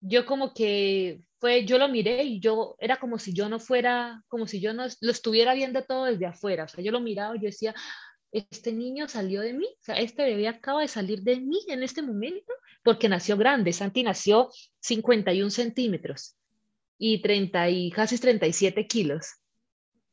yo 0.00 0.24
como 0.24 0.54
que 0.54 1.20
fue, 1.40 1.66
yo 1.66 1.76
lo 1.76 1.88
miré 1.88 2.24
y 2.24 2.40
yo, 2.40 2.76
era 2.80 2.96
como 2.96 3.18
si 3.18 3.34
yo 3.34 3.50
no 3.50 3.58
fuera, 3.60 4.22
como 4.28 4.46
si 4.46 4.62
yo 4.62 4.72
no 4.72 4.86
lo 5.02 5.10
estuviera 5.10 5.52
viendo 5.52 5.84
todo 5.84 6.06
desde 6.06 6.24
afuera, 6.24 6.64
o 6.64 6.68
sea, 6.68 6.82
yo 6.82 6.92
lo 6.92 7.00
miraba 7.00 7.36
y 7.36 7.40
yo 7.40 7.46
decía, 7.48 7.74
este 8.32 8.72
niño 8.72 9.08
salió 9.08 9.42
de 9.42 9.52
mí, 9.52 9.66
o 9.66 9.82
sea, 9.82 9.96
este 9.96 10.24
bebé 10.24 10.48
acaba 10.48 10.80
de 10.80 10.88
salir 10.88 11.20
de 11.20 11.38
mí 11.38 11.58
en 11.68 11.82
este 11.82 12.00
momento, 12.00 12.54
porque 12.82 13.10
nació 13.10 13.36
grande, 13.36 13.74
Santi 13.74 14.02
nació 14.02 14.50
51 14.80 15.50
centímetros 15.50 16.34
y 16.98 17.20
30 17.20 17.70
y 17.70 17.90
casi 17.90 18.18
37 18.18 18.86
kilos. 18.86 19.26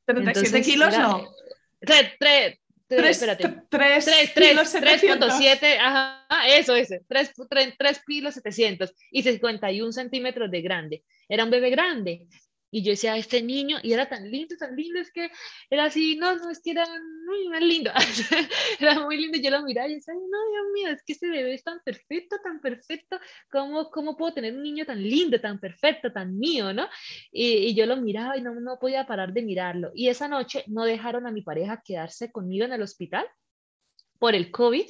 37 0.05 0.61
kilos 0.61 0.97
no. 0.97 1.29
3, 1.79 2.11
3, 2.19 2.59
3, 2.87 3.09
espérate. 3.09 3.61
3, 3.69 4.05
3.7, 4.05 5.77
ajá, 5.79 6.47
eso, 6.47 6.75
ese, 6.75 7.01
3, 7.07 7.31
3, 7.49 7.73
3 7.77 8.01
kilos 8.05 8.33
700 8.35 8.93
y 9.11 9.23
51 9.23 9.91
centímetros 9.91 10.51
de 10.51 10.61
grande. 10.61 11.03
Era 11.27 11.43
un 11.43 11.51
bebé 11.51 11.69
grande. 11.69 12.27
Y 12.73 12.81
yo 12.81 12.89
decía, 12.89 13.15
este 13.15 13.43
niño, 13.43 13.77
y 13.83 13.93
era 13.93 14.09
tan 14.09 14.31
lindo, 14.31 14.57
tan 14.57 14.75
lindo, 14.75 14.99
es 14.99 15.11
que 15.11 15.29
era 15.69 15.85
así, 15.85 16.15
no, 16.15 16.35
no, 16.37 16.49
es 16.49 16.59
que 16.59 16.71
era 16.71 16.83
muy, 17.23 17.47
muy 17.47 17.59
lindo, 17.59 17.91
era 18.79 18.99
muy 18.99 19.15
lindo, 19.15 19.37
yo 19.37 19.51
lo 19.51 19.61
miraba 19.61 19.87
y 19.87 19.93
decía, 19.93 20.15
no, 20.15 20.19
Dios 20.51 20.65
mío, 20.73 20.89
es 20.89 21.03
que 21.03 21.13
ese 21.13 21.29
bebé 21.29 21.53
es 21.53 21.63
tan 21.63 21.81
perfecto, 21.85 22.37
tan 22.43 22.59
perfecto, 22.61 23.19
¿cómo, 23.51 23.91
cómo 23.91 24.17
puedo 24.17 24.33
tener 24.33 24.55
un 24.55 24.63
niño 24.63 24.87
tan 24.87 25.03
lindo, 25.03 25.39
tan 25.39 25.59
perfecto, 25.59 26.11
tan 26.11 26.35
mío, 26.39 26.73
no? 26.73 26.89
Y, 27.31 27.57
y 27.57 27.75
yo 27.75 27.85
lo 27.85 27.95
miraba 27.97 28.37
y 28.37 28.41
no, 28.41 28.55
no 28.55 28.79
podía 28.79 29.05
parar 29.05 29.33
de 29.33 29.43
mirarlo. 29.43 29.91
Y 29.93 30.07
esa 30.07 30.27
noche 30.27 30.63
no 30.65 30.83
dejaron 30.83 31.27
a 31.27 31.31
mi 31.31 31.43
pareja 31.43 31.83
quedarse 31.85 32.31
conmigo 32.31 32.65
en 32.65 32.73
el 32.73 32.81
hospital 32.81 33.27
por 34.17 34.33
el 34.33 34.49
COVID. 34.49 34.87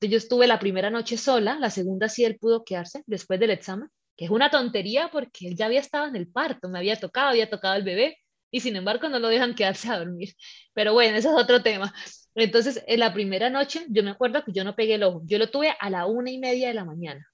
Yo 0.00 0.16
estuve 0.16 0.48
la 0.48 0.58
primera 0.58 0.90
noche 0.90 1.16
sola, 1.16 1.60
la 1.60 1.70
segunda 1.70 2.08
sí 2.08 2.24
él 2.24 2.38
pudo 2.40 2.64
quedarse 2.64 3.04
después 3.06 3.38
del 3.38 3.50
examen 3.50 3.88
que 4.16 4.26
es 4.26 4.30
una 4.30 4.50
tontería 4.50 5.08
porque 5.12 5.48
él 5.48 5.56
ya 5.56 5.66
había 5.66 5.80
estado 5.80 6.06
en 6.06 6.16
el 6.16 6.28
parto, 6.28 6.68
me 6.68 6.78
había 6.78 6.96
tocado, 6.98 7.28
había 7.30 7.50
tocado 7.50 7.74
el 7.76 7.82
bebé 7.84 8.18
y 8.50 8.60
sin 8.60 8.76
embargo 8.76 9.08
no 9.08 9.18
lo 9.18 9.28
dejan 9.28 9.54
quedarse 9.54 9.90
a 9.90 9.98
dormir. 9.98 10.34
Pero 10.74 10.92
bueno, 10.92 11.16
ese 11.16 11.28
es 11.28 11.34
otro 11.34 11.62
tema. 11.62 11.92
Entonces, 12.34 12.82
en 12.86 13.00
la 13.00 13.12
primera 13.14 13.50
noche, 13.50 13.86
yo 13.88 14.02
me 14.02 14.10
acuerdo 14.10 14.44
que 14.44 14.52
yo 14.52 14.64
no 14.64 14.74
pegué 14.76 14.94
el 14.94 15.04
ojo, 15.04 15.22
yo 15.24 15.38
lo 15.38 15.50
tuve 15.50 15.74
a 15.78 15.90
la 15.90 16.06
una 16.06 16.30
y 16.30 16.38
media 16.38 16.68
de 16.68 16.74
la 16.74 16.84
mañana 16.84 17.26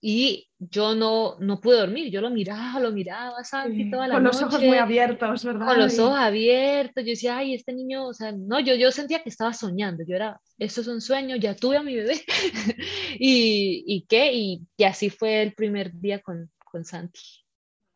y 0.00 0.48
yo 0.58 0.94
no, 0.94 1.36
no 1.40 1.60
pude 1.60 1.78
dormir, 1.78 2.10
yo 2.10 2.20
lo 2.20 2.30
miraba, 2.30 2.78
lo 2.80 2.92
miraba, 2.92 3.42
Santi, 3.42 3.90
toda 3.90 4.06
la 4.06 4.14
Con 4.14 4.24
los 4.24 4.42
ojos 4.42 4.62
muy 4.62 4.76
abiertos, 4.76 5.44
¿verdad? 5.44 5.66
Con 5.66 5.78
los 5.78 5.98
ojos 5.98 6.18
abiertos, 6.18 7.04
yo 7.04 7.10
decía, 7.10 7.38
ay, 7.38 7.54
este 7.54 7.72
niño, 7.72 8.06
o 8.06 8.14
sea, 8.14 8.32
no, 8.32 8.60
yo, 8.60 8.74
yo 8.74 8.92
sentía 8.92 9.22
que 9.22 9.28
estaba 9.28 9.52
soñando, 9.52 10.04
yo 10.06 10.14
era, 10.14 10.40
esto 10.58 10.80
es 10.80 10.86
un 10.88 11.00
sueño, 11.00 11.36
ya 11.36 11.54
tuve 11.56 11.76
a 11.76 11.82
mi 11.82 11.96
bebé, 11.96 12.20
y, 13.18 13.84
y, 13.86 14.06
qué, 14.08 14.32
y, 14.32 14.62
y, 14.76 14.84
así 14.84 15.10
fue 15.10 15.42
el 15.42 15.54
primer 15.54 15.92
día 15.92 16.20
con, 16.20 16.50
con 16.64 16.84
Santi. 16.84 17.20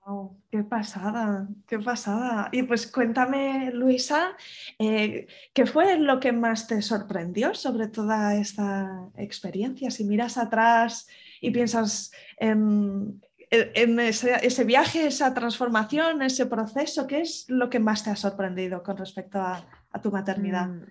Wow, 0.04 0.36
qué 0.50 0.64
pasada, 0.64 1.46
qué 1.68 1.78
pasada. 1.78 2.48
Y 2.50 2.64
pues 2.64 2.90
cuéntame, 2.90 3.70
Luisa, 3.72 4.36
eh, 4.80 5.28
¿qué 5.54 5.64
fue 5.64 5.96
lo 6.00 6.18
que 6.18 6.32
más 6.32 6.66
te 6.66 6.82
sorprendió 6.82 7.54
sobre 7.54 7.86
toda 7.86 8.34
esta 8.34 9.08
experiencia? 9.16 9.92
Si 9.92 10.02
miras 10.02 10.38
atrás, 10.38 11.06
y 11.42 11.50
piensas 11.50 12.12
en, 12.38 13.20
ese, 13.50 14.64
viaje, 14.64 15.06
esa 15.06 15.34
transformación, 15.34 16.22
ese 16.22 16.46
proceso, 16.46 17.06
¿qué 17.06 17.20
es 17.20 17.44
lo 17.48 17.68
que 17.68 17.80
más 17.80 18.04
te 18.04 18.10
ha 18.10 18.16
sorprendido 18.16 18.82
con 18.82 18.96
respecto 18.96 19.38
a, 19.38 19.68
tu 20.02 20.10
maternidad? 20.10 20.68
Mm, 20.68 20.86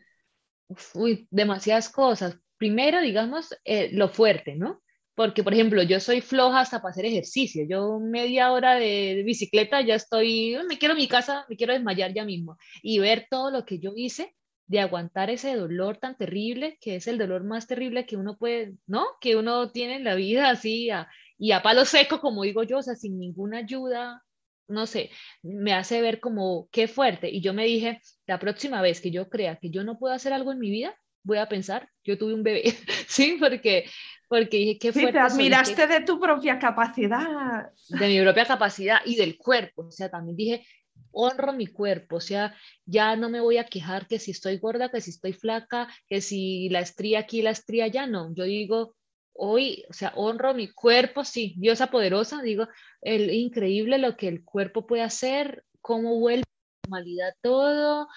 uy, 0.96 1.28
demasiadas 1.32 1.90
cosas. 1.90 2.38
Primero, 2.58 3.02
digamos, 3.02 3.56
eh, 3.64 3.90
lo 3.94 4.10
fuerte, 4.10 4.56
¿no? 4.56 4.84
Porque, 5.16 5.44
por 5.44 5.54
ejemplo, 5.54 5.82
yo 5.84 6.00
soy 6.00 6.22
floja 6.22 6.60
hasta 6.60 6.82
para 6.82 6.92
hacer 6.92 7.06
ejercicio. 7.06 7.66
Yo 7.68 8.00
media 8.00 8.52
hora 8.52 8.76
de, 8.76 9.24
bicicleta 9.26 9.82
ya 9.82 9.96
estoy, 9.96 10.58
me 10.68 10.78
quiero 10.78 10.96
mi 10.96 11.08
casa, 11.08 11.46
me 11.50 11.56
quiero 11.56 11.74
desmayar 11.74 12.14
ya 12.14 12.26
mismo. 12.26 12.58
Y 12.84 13.00
ver 13.00 13.28
todo 13.30 13.52
lo 13.52 13.66
que 13.66 13.80
yo 13.80 13.94
hice 13.96 14.36
de 14.68 14.80
aguantar 14.80 15.30
ese 15.30 15.56
dolor 15.56 15.98
tan 15.98 16.18
terrible, 16.18 16.78
que 16.80 16.96
es 16.96 17.08
el 17.08 17.18
dolor 17.18 17.44
más 17.44 17.68
terrible 17.68 18.06
que 18.06 18.18
uno 18.18 18.38
puede, 18.38 18.76
¿no? 18.88 19.06
Que 19.20 19.36
uno 19.36 19.72
tiene 19.72 19.96
en 19.96 20.04
la 20.04 20.16
vida 20.16 20.50
así 20.50 20.90
y 21.38 21.52
a 21.52 21.62
palo 21.62 21.86
seco, 21.86 22.22
como 22.22 22.44
digo 22.44 22.64
yo, 22.64 22.78
o 22.78 22.82
sea, 22.84 22.96
sin 22.96 23.20
ninguna 23.20 23.58
ayuda, 23.60 24.24
no 24.68 24.86
sé, 24.86 25.12
me 25.44 25.74
hace 25.74 26.02
ver 26.02 26.20
como 26.20 26.70
qué 26.72 26.88
fuerte. 26.88 27.30
Y 27.30 27.42
yo 27.42 27.54
me 27.54 27.66
dije, 27.66 28.02
la 28.26 28.40
próxima 28.40 28.82
vez 28.82 29.02
que 29.02 29.12
yo 29.12 29.30
crea 29.30 29.58
que 29.58 29.70
yo 29.70 29.84
no 29.84 30.00
puedo 30.00 30.14
hacer 30.14 30.34
algo 30.34 30.52
en 30.52 30.60
mi 30.60 30.70
vida, 30.70 30.96
voy 31.24 31.38
a 31.38 31.50
pensar, 31.50 31.90
yo 32.04 32.18
tuve 32.18 32.34
un 32.34 32.44
bebé, 32.44 32.64
¿sí? 33.08 33.38
Porque, 33.40 33.86
porque 34.28 34.58
dije, 34.58 34.80
qué 34.80 34.94
fuerte. 34.94 35.12
Sí, 35.12 35.14
te 35.14 35.20
admiraste 35.20 35.88
de 35.88 36.02
tu 36.02 36.20
propia 36.20 36.58
capacidad. 36.58 37.72
De 37.90 38.08
mi 38.08 38.22
propia 38.22 38.46
capacidad 38.46 39.00
y 39.06 39.16
del 39.16 39.38
cuerpo. 39.38 39.88
O 39.88 39.92
sea, 39.92 40.10
también 40.10 40.38
dije, 40.38 40.66
honro 41.12 41.54
mi 41.54 41.68
cuerpo, 41.68 42.18
o 42.18 42.22
sea, 42.22 42.56
ya 42.86 43.16
no 43.16 43.30
me 43.30 43.42
voy 43.42 43.58
a 43.58 43.66
quejar 43.66 44.08
que 44.08 44.20
si 44.20 44.32
estoy 44.32 44.58
gorda, 44.58 44.90
que 44.90 45.02
si 45.02 45.12
estoy 45.12 45.34
flaca, 45.34 45.88
que 46.08 46.22
si 46.22 46.70
la 46.70 46.80
estría 46.80 47.20
aquí, 47.20 47.42
la 47.42 47.52
estría 47.52 47.86
allá, 47.86 48.08
no, 48.08 48.34
yo 48.34 48.44
digo, 48.44 48.96
hoy, 49.34 49.86
o 49.90 49.94
sea, 49.94 50.14
honro 50.16 50.54
mi 50.54 50.68
cuerpo, 50.72 51.24
sí, 51.24 51.56
diosa 51.58 51.88
poderosa, 51.88 52.42
digo, 52.42 52.68
el 53.02 53.32
increíble 53.32 53.98
lo 53.98 54.18
que 54.18 54.28
el 54.28 54.44
cuerpo 54.44 54.86
puede 54.86 55.04
hacer, 55.04 55.64
cómo 55.82 56.20
vuelve 56.20 56.44
normalidad 56.86 57.34
todo, 57.42 58.08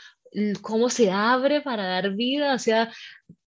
cómo 0.62 0.90
se 0.90 1.10
abre 1.10 1.60
para 1.60 1.84
dar 1.86 2.14
vida, 2.14 2.54
o 2.54 2.58
sea, 2.58 2.92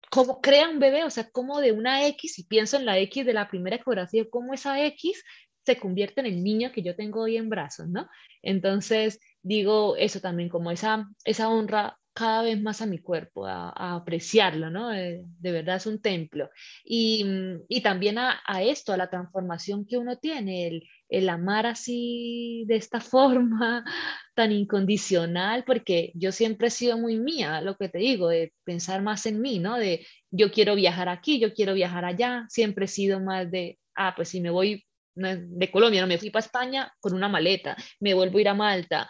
cómo 0.10 0.40
crea 0.42 0.70
un 0.70 0.80
bebé, 0.80 1.04
o 1.04 1.10
sea, 1.10 1.30
cómo 1.30 1.60
de 1.60 1.72
una 1.72 2.08
X, 2.08 2.40
y 2.40 2.44
pienso 2.46 2.78
en 2.78 2.86
la 2.86 2.98
X 3.00 3.26
de 3.26 3.34
la 3.34 3.50
primera 3.50 3.78
ecografía, 3.78 4.26
cómo 4.30 4.54
esa 4.54 4.84
X 4.86 5.24
se 5.66 5.78
convierte 5.78 6.22
en 6.22 6.28
el 6.28 6.44
niño 6.44 6.72
que 6.72 6.84
yo 6.84 6.96
tengo 6.96 7.22
hoy 7.24 7.38
en 7.38 7.50
brazos, 7.50 7.88
¿no? 7.88 8.08
Entonces, 8.44 9.20
digo 9.46 9.96
eso 9.96 10.20
también, 10.20 10.50
como 10.50 10.72
esa, 10.72 11.08
esa 11.24 11.50
honra 11.50 11.98
cada 12.14 12.44
vez 12.44 12.62
más 12.62 12.82
a 12.82 12.86
mi 12.86 13.00
cuerpo, 13.00 13.46
a, 13.46 13.96
apreciarlo, 13.96 14.70
¿no? 14.72 14.94
Eh, 14.94 15.22
de, 15.26 15.52
verdad 15.52 15.76
es 15.76 15.86
un 15.86 16.02
templo. 16.02 16.50
Y, 16.84 17.26
y 17.68 17.82
también 17.82 18.18
a, 18.18 18.42
a, 18.48 18.64
esto, 18.64 18.94
a 18.94 18.98
la 18.98 19.10
transformación 19.10 19.86
que 19.86 19.98
uno 19.98 20.18
tiene, 20.18 20.68
el, 20.68 20.90
el 21.10 21.30
amar 21.30 21.66
así 21.68 22.64
de 22.68 22.78
esta 22.78 23.00
forma 23.02 23.84
tan 24.34 24.52
incondicional, 24.52 25.64
porque 25.66 26.12
yo 26.16 26.32
siempre 26.32 26.68
he 26.70 26.72
sido 26.72 26.98
muy 26.98 27.20
mía, 27.20 27.62
lo 27.62 27.76
que 27.78 27.90
te 27.90 28.00
digo, 28.00 28.30
de 28.30 28.54
pensar 28.64 29.04
más 29.04 29.26
en 29.26 29.42
mí, 29.42 29.60
¿no? 29.60 29.78
De 29.78 30.08
yo 30.32 30.52
quiero 30.52 30.76
viajar 30.76 31.10
aquí, 31.10 31.40
yo 31.40 31.54
quiero 31.54 31.74
viajar 31.74 32.06
allá, 32.06 32.46
siempre 32.50 32.86
he 32.86 32.88
sido 32.88 33.20
más 33.20 33.52
de, 33.52 33.78
ah, 33.96 34.14
pues 34.16 34.30
si 34.30 34.42
me 34.42 34.50
voy 34.50 34.86
de 35.16 35.72
Colombia, 35.72 36.02
no 36.02 36.08
me 36.08 36.18
fui 36.18 36.30
para 36.30 36.46
España 36.46 36.94
con 37.00 37.14
una 37.14 37.30
maleta, 37.30 37.76
me 38.00 38.14
vuelvo 38.14 38.38
a 38.38 38.42
ir 38.42 38.50
a 38.50 38.54
Malta, 38.54 39.08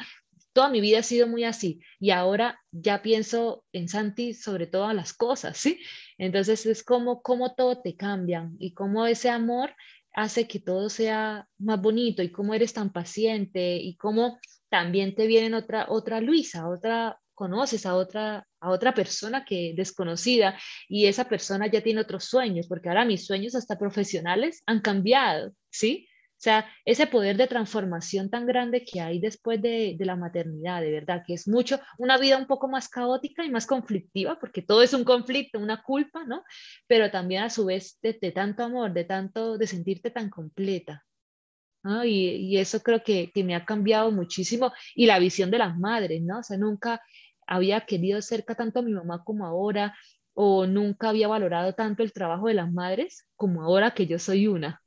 toda 0.56 0.70
mi 0.70 0.80
vida 0.80 1.00
ha 1.00 1.04
sido 1.04 1.28
muy 1.28 1.44
así 1.44 1.82
y 2.00 2.12
ahora 2.12 2.58
ya 2.72 3.02
pienso 3.02 3.66
en 3.74 3.90
Santi 3.90 4.34
sobre 4.34 4.68
todas 4.68 4.96
las 4.96 5.12
cosas, 5.12 5.58
¿sí? 5.58 5.82
Entonces 6.18 6.66
es 6.66 6.82
como, 6.82 7.22
como 7.22 7.56
todo 7.56 7.82
te 7.82 7.98
cambia 7.98 8.50
y 8.58 8.74
cómo 8.74 9.06
ese 9.06 9.30
amor 9.30 9.76
hace 10.14 10.48
que 10.48 10.62
todo 10.62 10.90
sea 10.90 11.46
más 11.58 11.82
bonito 11.82 12.24
y 12.24 12.32
cómo 12.32 12.54
eres 12.54 12.72
tan 12.72 12.94
paciente 12.94 13.76
y 13.76 13.98
cómo 13.98 14.40
también 14.70 15.14
te 15.14 15.28
viene 15.28 15.54
otra, 15.58 15.88
otra 15.90 16.22
Luisa, 16.22 16.70
otra, 16.70 17.20
conoces 17.34 17.86
a 17.86 17.96
otra, 17.96 18.48
a 18.62 18.70
otra 18.70 18.94
persona 18.94 19.44
que 19.44 19.74
desconocida 19.76 20.58
y 20.88 21.08
esa 21.08 21.28
persona 21.28 21.70
ya 21.70 21.82
tiene 21.82 22.00
otros 22.00 22.24
sueños, 22.24 22.68
porque 22.70 22.88
ahora 22.88 23.04
mis 23.04 23.26
sueños 23.26 23.56
hasta 23.56 23.78
profesionales 23.78 24.64
han 24.66 24.80
cambiado, 24.80 25.52
¿sí? 25.70 26.08
Sea, 26.46 26.64
ese 26.86 27.08
poder 27.08 27.38
de 27.38 27.48
transformación 27.48 28.30
tan 28.30 28.46
grande 28.46 28.86
que 28.86 29.02
hay 29.02 29.20
después 29.20 29.60
de, 29.64 29.98
la 30.00 30.16
maternidad, 30.16 30.80
de 30.80 30.92
verdad, 30.92 31.24
que 31.26 31.34
es 31.34 31.48
mucho, 31.48 31.80
una 31.98 32.20
vida 32.20 32.38
un 32.38 32.46
poco 32.46 32.68
más 32.68 32.88
caótica 32.88 33.44
y 33.44 33.50
más 33.50 33.66
conflictiva, 33.66 34.38
porque 34.40 34.62
todo 34.62 34.84
es 34.84 34.94
un 34.94 35.04
conflicto, 35.04 35.58
una 35.58 35.82
culpa, 35.82 36.24
¿no? 36.24 36.44
Pero 36.86 37.10
también 37.10 37.42
a 37.42 37.50
su 37.50 37.66
vez 37.66 37.98
de, 38.00 38.14
tanto 38.32 38.64
amor, 38.64 38.94
de 38.94 39.06
tanto, 39.06 39.58
de 39.58 39.66
sentirte 39.66 40.12
tan 40.12 40.30
completa. 40.30 41.04
¿no? 41.84 42.06
Y, 42.06 42.12
y, 42.14 42.60
eso 42.60 42.80
creo 42.84 43.04
que, 43.04 43.32
que, 43.34 43.44
me 43.44 43.56
ha 43.56 43.66
cambiado 43.66 44.12
muchísimo. 44.12 44.72
Y 44.94 45.08
la 45.08 45.18
visión 45.18 45.50
de 45.50 45.58
las 45.58 45.76
madres, 45.80 46.22
¿no? 46.22 46.40
O 46.40 46.44
sea, 46.44 46.58
nunca 46.58 47.02
había 47.48 47.88
querido 47.88 48.22
cerca 48.22 48.54
tanto 48.54 48.80
a 48.80 48.84
mi 48.84 48.94
mamá 48.94 49.24
como 49.24 49.48
ahora, 49.48 49.96
o 50.36 50.68
nunca 50.68 51.10
había 51.10 51.28
valorado 51.28 51.74
tanto 51.74 52.04
el 52.04 52.14
trabajo 52.14 52.50
de 52.50 52.54
las 52.54 52.72
madres 52.72 53.28
como 53.36 53.64
ahora 53.64 53.96
que 53.96 54.06
yo 54.06 54.20
soy 54.20 54.46
una. 54.48 54.84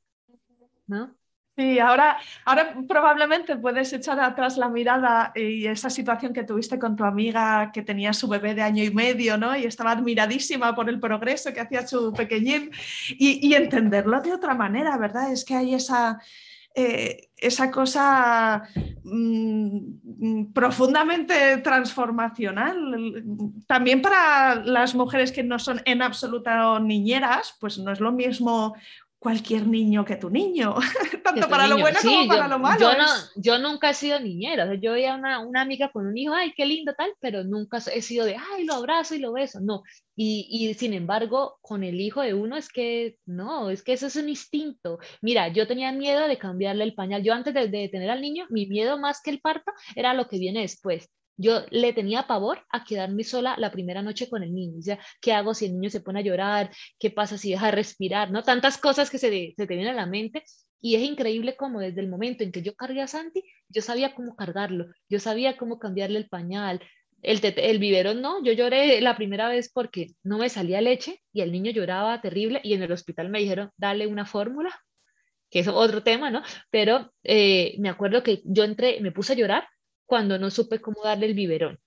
¿no? 0.87 1.19
Sí, 1.59 1.81
ahora, 1.81 2.19
ahora 2.45 2.73
probablemente 2.87 3.57
puedes 3.57 3.93
echar 3.93 4.21
atrás 4.21 4.57
la 4.57 4.69
mirada 4.69 5.33
y 5.35 5.67
esa 5.67 5.91
situación 5.91 6.33
que 6.33 6.45
tuviste 6.45 6.79
con 6.79 6.95
tu 6.95 7.03
amiga 7.03 7.73
que 7.73 7.83
tenía 7.83 8.13
su 8.13 8.29
bebé 8.29 8.55
de 8.55 8.63
año 8.63 8.85
y 8.85 8.93
medio, 8.93 9.37
¿no? 9.37 9.57
Y 9.57 9.65
estaba 9.65 9.91
admiradísima 9.91 10.77
por 10.77 10.89
el 10.89 11.01
progreso 11.01 11.53
que 11.53 11.59
hacía 11.59 11.85
su 11.85 12.13
pequeñín 12.13 12.71
y, 13.09 13.53
entenderlo 13.55 14.21
de 14.21 14.35
otra 14.35 14.55
manera, 14.55 14.97
¿verdad? 14.99 15.33
Es 15.33 15.45
que 15.45 15.57
hay 15.57 15.75
esa, 15.75 16.21
eh, 16.77 17.29
esa 17.37 17.73
cosa 17.73 18.63
mm, 19.03 20.53
profundamente 20.53 21.57
transformacional. 21.57 23.25
También 23.67 24.01
para 24.01 24.55
las 24.65 24.95
mujeres 24.95 25.33
que 25.33 25.43
no 25.43 25.59
son 25.59 25.83
en 25.87 26.03
absoluto 26.03 26.79
niñeras, 26.79 27.57
pues 27.59 27.79
no 27.79 27.91
es 27.91 27.99
lo 27.99 28.13
mismo 28.13 28.77
cualquier 29.19 29.67
niño 29.67 30.05
que 30.05 30.17
tu 30.17 30.31
niño, 30.31 30.77
tanto 31.25 31.49
para 31.49 31.67
lo 31.67 31.79
bueno 31.79 31.99
como 32.03 32.29
para 32.29 32.47
lo 32.49 32.59
malo. 32.59 32.81
Yo, 32.81 32.97
no, 32.97 33.07
yo, 33.37 33.59
nunca 33.59 33.91
he 33.91 33.95
sido 33.95 34.21
niñera, 34.21 34.73
yo 34.75 34.93
veía 34.93 35.15
una, 35.15 35.41
una, 35.41 35.63
amiga 35.63 35.91
con 35.91 36.07
un 36.07 36.17
hijo, 36.17 36.35
ay, 36.35 36.53
qué 36.57 36.65
lindo 36.67 36.95
tal, 36.97 37.13
pero 37.21 37.43
nunca 37.43 37.79
he 37.93 38.01
sido 38.01 38.25
de, 38.25 38.37
ay, 38.37 38.65
lo 38.65 38.75
abrazo 38.75 39.15
y 39.15 39.19
lo 39.19 39.33
beso, 39.33 39.59
no. 39.61 39.83
Y, 40.15 40.47
y, 40.51 40.75
sin 40.75 40.95
embargo, 40.95 41.59
con 41.61 41.85
el 41.85 42.01
hijo 42.01 42.23
de 42.23 42.35
uno 42.35 42.57
es 42.57 42.69
que, 42.69 43.17
no, 43.27 43.71
es 43.71 43.83
que 43.83 43.93
eso 43.93 44.07
es 44.07 44.17
un 44.17 44.29
instinto. 44.29 44.99
Mira, 45.21 45.49
yo 45.49 45.67
tenía 45.67 45.93
miedo 45.93 46.27
de 46.27 46.39
cambiarle 46.39 46.85
el 46.85 46.95
pañal. 46.95 47.23
Yo 47.23 47.35
antes 47.35 47.55
de, 47.55 47.69
de 47.69 47.89
tener 47.89 48.11
al 48.11 48.21
niño, 48.21 48.47
mi 48.51 48.67
miedo 48.67 48.99
más 48.99 49.21
que 49.23 49.31
el 49.31 49.41
parto 49.41 49.73
era 49.95 50.15
lo 50.15 50.27
que 50.27 50.39
viene 50.39 50.63
después. 50.63 51.09
Yo 51.39 51.65
le 51.71 51.95
tenía 51.95 52.27
pavor 52.27 52.65
a 52.69 52.85
quedarme 52.85 53.25
sola 53.25 53.55
la 53.57 53.71
primera 53.71 54.03
noche 54.03 54.29
con 54.29 54.43
el 54.43 54.55
niño. 54.55 54.81
O 54.81 54.83
sea, 54.83 54.99
¿qué 55.21 55.33
hago 55.33 55.55
si 55.55 55.67
el 55.67 55.73
niño 55.73 55.89
se 55.89 56.01
pone 56.01 56.19
a 56.19 56.23
llorar? 56.23 56.71
¿Qué 56.99 57.11
pasa 57.11 57.39
si 57.39 57.51
deja 57.51 57.67
de 57.67 57.73
respirar? 57.73 58.31
¿No? 58.31 58.43
Tantas 58.43 58.77
cosas 58.77 59.09
que 59.09 59.19
se, 59.19 59.55
se 59.57 59.67
te 59.67 59.75
vienen 59.75 59.89
a 59.89 59.95
la 59.95 60.07
mente. 60.07 60.43
Y 60.81 60.97
es 60.97 61.03
increíble 61.03 61.57
como 61.57 61.81
desde 61.81 62.01
el 62.01 62.09
momento 62.09 62.45
en 62.45 62.53
que 62.53 62.63
yo 62.63 62.75
cargué 62.75 63.03
a 63.03 63.07
Santi, 63.07 63.43
yo 63.69 63.83
sabía 63.83 64.15
cómo 64.15 64.37
cargarlo, 64.37 64.87
yo 65.09 65.19
sabía 65.19 65.57
cómo 65.57 65.79
cambiarle 65.79 66.19
el 66.19 66.29
pañal, 66.29 66.81
el, 67.23 67.41
el 67.43 67.79
biberón 67.79 68.23
no, 68.23 68.43
yo 68.45 68.53
lloré 68.53 69.01
la 69.01 69.17
primera 69.17 69.49
vez 69.49 69.71
porque 69.73 70.09
no 70.23 70.39
me 70.39 70.49
salía 70.49 70.81
leche 70.81 71.21
y 71.33 71.41
el 71.41 71.53
niño 71.53 71.73
lloraba 71.73 72.21
terrible 72.21 72.61
y 72.63 72.75
en 72.75 72.83
el 72.83 72.93
hospital 72.93 73.29
me 73.29 73.41
dijeron, 73.41 73.71
dale 73.77 74.07
una 74.07 74.25
fórmula, 74.25 74.71
que 75.51 75.61
es 75.61 75.69
otro 75.69 76.03
tema, 76.03 76.31
¿no? 76.31 76.43
Pero 76.71 77.13
eh, 77.25 77.75
me 77.79 77.89
acuerdo 77.89 78.23
que 78.23 78.43
yo 78.45 78.65
entré, 78.65 79.01
me 79.01 79.13
puse 79.13 79.33
a 79.33 79.37
llorar 79.37 79.69
cuando 80.09 80.39
no 80.39 80.51
supe 80.51 80.81
cómo 80.81 81.03
darle 81.05 81.27
el 81.27 81.35
biberón. 81.35 81.79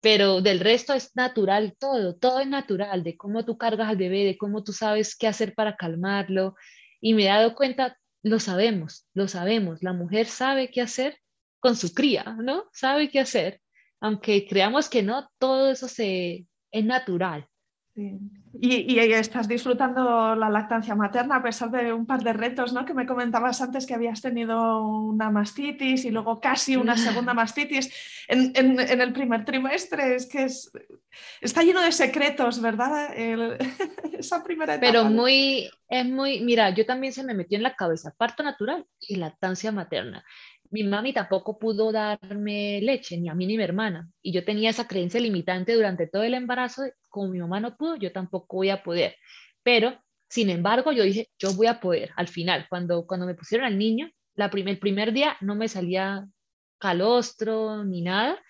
Pero 0.00 0.42
del 0.42 0.58
resto 0.58 0.94
es 0.94 1.14
natural 1.14 1.76
todo, 1.78 2.16
todo 2.16 2.40
es 2.40 2.48
natural, 2.48 3.04
de 3.04 3.16
cómo 3.16 3.44
tú 3.44 3.56
cargas 3.56 3.88
al 3.88 3.96
bebé, 3.96 4.24
de 4.24 4.36
cómo 4.36 4.64
tú 4.64 4.72
sabes 4.72 5.16
qué 5.16 5.28
hacer 5.28 5.54
para 5.54 5.76
calmarlo. 5.76 6.56
Y 7.00 7.14
me 7.14 7.22
he 7.22 7.28
dado 7.28 7.54
cuenta, 7.54 7.96
lo 8.24 8.40
sabemos, 8.40 9.06
lo 9.14 9.28
sabemos, 9.28 9.80
la 9.80 9.92
mujer 9.92 10.26
sabe 10.26 10.72
qué 10.72 10.80
hacer 10.80 11.18
con 11.60 11.76
su 11.76 11.94
cría, 11.94 12.36
¿no? 12.40 12.64
Sabe 12.72 13.10
qué 13.10 13.20
hacer. 13.20 13.60
Aunque 14.00 14.48
creamos 14.48 14.88
que 14.88 15.04
no, 15.04 15.30
todo 15.38 15.70
eso 15.70 15.86
se, 15.86 16.46
es 16.72 16.84
natural. 16.84 17.46
Y, 17.94 18.98
estás 18.98 19.48
disfrutando 19.48 20.34
la 20.34 20.48
lactancia 20.48 20.94
materna 20.94 21.36
a 21.36 21.42
pesar 21.42 21.70
de 21.70 21.92
un 21.92 22.06
par 22.06 22.22
de 22.22 22.32
retos, 22.32 22.72
¿no? 22.72 22.86
Que 22.86 22.94
me 22.94 23.06
comentabas 23.06 23.60
antes 23.60 23.86
que 23.86 23.94
habías 23.94 24.22
tenido 24.22 24.86
una 24.86 25.30
mastitis 25.30 26.04
y 26.06 26.10
luego 26.10 26.40
casi 26.40 26.76
una 26.76 26.96
segunda 26.96 27.34
mastitis 27.34 27.92
en, 28.28 28.78
el 28.78 29.12
primer 29.12 29.44
trimestre. 29.44 30.14
Es 30.14 30.26
que 30.26 30.44
es, 30.44 30.70
está 31.40 31.62
lleno 31.62 31.82
de 31.82 31.92
secretos, 31.92 32.62
¿verdad? 32.62 33.10
esa 34.12 34.42
primera 34.42 34.74
etapa. 34.74 34.86
Pero 34.86 35.04
muy, 35.04 35.68
es 35.88 36.06
muy, 36.06 36.40
mira, 36.40 36.70
yo 36.70 36.86
también 36.86 37.12
se 37.12 37.24
me 37.24 37.34
metió 37.34 37.56
en 37.56 37.62
la 37.62 37.74
cabeza 37.74 38.14
parto 38.16 38.42
natural 38.42 38.86
y 39.00 39.16
lactancia 39.16 39.70
materna 39.70 40.24
mi 40.72 40.84
mami 40.84 41.12
tampoco 41.12 41.58
pudo 41.58 41.92
darme 41.92 42.80
leche, 42.80 43.18
ni 43.18 43.28
a 43.28 43.34
mí 43.34 43.46
ni 43.46 43.54
a 43.54 43.58
mi 43.58 43.64
hermana. 43.64 44.08
Y 44.22 44.32
yo 44.32 44.44
tenía 44.44 44.70
esa 44.70 44.88
creencia 44.88 45.20
limitante 45.20 45.74
durante 45.74 46.06
todo 46.06 46.22
el 46.22 46.34
embarazo, 46.34 46.82
como 47.10 47.28
mi 47.28 47.38
mamá 47.38 47.60
no 47.60 47.76
pudo, 47.76 47.96
yo 47.96 48.10
tampoco 48.10 48.56
voy 48.56 48.70
a 48.70 48.82
poder. 48.82 49.16
Pero, 49.62 50.02
sin 50.28 50.48
embargo, 50.48 50.90
yo 50.92 51.04
dije, 51.04 51.28
yo 51.38 51.52
voy 51.52 51.66
a 51.66 51.78
poder. 51.78 52.10
Al 52.16 52.26
final, 52.26 52.66
cuando, 52.70 53.06
cuando 53.06 53.26
me 53.26 53.34
pusieron 53.34 53.66
al 53.66 53.78
niño, 53.78 54.10
la 54.34 54.46
el 54.46 54.78
primer 54.78 55.12
día 55.12 55.36
no 55.42 55.54
me 55.54 55.68
salía 55.68 56.26
calostro 56.78 57.84
ni 57.84 58.00
nada. 58.00 58.42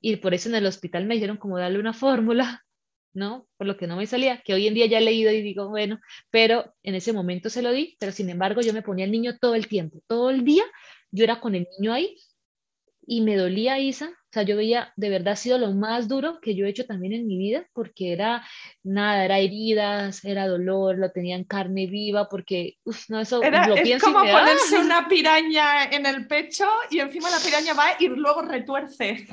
Y 0.00 0.16
por 0.16 0.32
eso 0.32 0.48
en 0.48 0.54
el 0.54 0.66
hospital 0.66 1.04
me 1.04 1.14
dijeron 1.14 1.36
como 1.36 1.58
darle 1.58 1.78
una 1.78 1.92
fórmula, 1.92 2.64
¿no? 3.12 3.46
Por 3.58 3.66
lo 3.66 3.76
que 3.76 3.86
no 3.86 3.96
me 3.96 4.06
salía, 4.06 4.40
que 4.42 4.54
hoy 4.54 4.66
en 4.66 4.74
día 4.74 4.86
ya 4.86 4.98
he 4.98 5.02
leído 5.02 5.30
y 5.30 5.42
digo, 5.42 5.68
bueno, 5.68 6.00
pero 6.30 6.74
en 6.82 6.94
ese 6.94 7.12
momento 7.12 7.50
se 7.50 7.60
lo 7.60 7.70
di, 7.72 7.96
pero 8.00 8.12
sin 8.12 8.30
embargo 8.30 8.62
yo 8.62 8.72
me 8.72 8.82
ponía 8.82 9.04
al 9.04 9.10
niño 9.10 9.36
todo 9.38 9.54
el 9.54 9.68
tiempo, 9.68 10.00
todo 10.06 10.30
el 10.30 10.42
día 10.42 10.64
yo 11.16 11.24
era 11.24 11.40
con 11.40 11.54
el 11.54 11.66
niño 11.78 11.94
ahí 11.94 12.14
y 13.06 13.22
me 13.22 13.36
dolía 13.36 13.78
Isa, 13.78 14.12
sea, 14.36 14.42
yo 14.42 14.56
veía, 14.56 14.92
de 14.96 15.08
verdad 15.08 15.32
ha 15.32 15.36
sido 15.36 15.56
lo 15.56 15.72
más 15.72 16.08
duro 16.08 16.40
que 16.40 16.54
yo 16.54 16.66
he 16.66 16.68
hecho 16.68 16.84
también 16.84 17.14
en 17.14 17.26
mi 17.26 17.38
vida, 17.38 17.66
porque 17.72 18.12
era 18.12 18.46
nada, 18.82 19.24
era 19.24 19.38
heridas, 19.38 20.24
era 20.24 20.46
dolor, 20.46 20.98
lo 20.98 21.10
tenían 21.10 21.44
carne 21.44 21.86
viva, 21.86 22.28
porque, 22.28 22.76
uff, 22.84 23.08
no, 23.08 23.20
eso 23.20 23.42
era, 23.42 23.66
lo 23.66 23.76
es 23.76 24.02
como 24.02 24.18
ponerse 24.18 24.78
una 24.78 25.08
piraña 25.08 25.84
en 25.84 26.04
el 26.04 26.26
pecho 26.26 26.66
y 26.90 26.98
encima 26.98 27.30
la 27.30 27.38
piraña 27.38 27.72
va 27.72 27.96
y 27.98 28.08
luego 28.08 28.42
retuerce. 28.42 29.26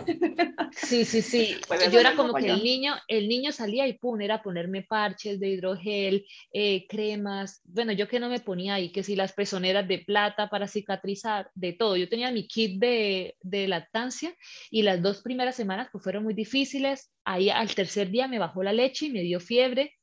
Sí, 0.72 1.04
sí, 1.04 1.22
sí. 1.22 1.58
yo 1.92 2.00
era 2.00 2.16
como 2.16 2.34
que 2.34 2.50
el 2.50 2.64
niño, 2.64 2.96
el 3.08 3.28
niño 3.28 3.52
salía 3.52 3.88
y 3.88 3.94
pum, 3.94 4.22
era 4.22 4.42
ponerme 4.42 4.84
parches 4.84 5.40
de 5.40 5.50
hidrogel, 5.50 6.26
eh, 6.54 6.88
cremas, 6.88 7.62
bueno, 7.66 7.92
yo 7.92 8.08
que 8.08 8.20
no 8.20 8.30
me 8.30 8.40
ponía 8.40 8.76
ahí, 8.76 8.90
que 8.92 9.04
si 9.04 9.16
las 9.16 9.34
pezoneras 9.34 9.86
de 9.86 10.00
plata 10.00 10.50
para 10.50 10.68
cicatrizar, 10.68 11.52
de 11.56 11.74
todo. 11.74 11.98
Yo 11.98 12.08
tenía 12.08 12.32
mi 12.32 12.48
kit 12.48 12.80
de, 12.80 13.36
de 13.42 13.68
lactancia 13.68 14.34
y 14.72 14.84
las 14.94 15.02
dos 15.02 15.22
primeras 15.22 15.56
semanas 15.56 15.90
pues 15.92 16.04
fueron 16.04 16.24
muy 16.24 16.34
difíciles. 16.34 17.12
Ahí 17.26 17.50
al 17.50 17.74
tercer 17.74 18.10
día 18.10 18.28
me 18.28 18.40
bajó 18.40 18.64
la 18.64 18.74
leche 18.74 19.08
y 19.08 19.12
me 19.12 19.22
dio 19.22 19.40
fiebre. 19.40 19.94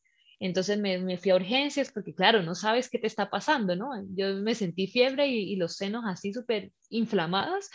Entonces 0.41 0.79
me, 0.79 1.19
fui 1.19 1.31
a 1.33 1.37
urgencias 1.37 1.93
porque, 1.93 2.15
claro, 2.15 2.43
no 2.43 2.55
sabes 2.55 2.89
qué 2.89 2.99
te 2.99 3.07
está 3.07 3.29
pasando, 3.29 3.77
¿no? 3.77 3.91
Yo 4.17 4.37
me 4.37 4.55
sentí 4.55 4.87
fiebre 4.87 5.29
y, 5.29 5.55
los 5.57 5.77
senos 5.77 6.05
así 6.07 6.33
súper 6.33 6.73
inflamados 6.89 7.69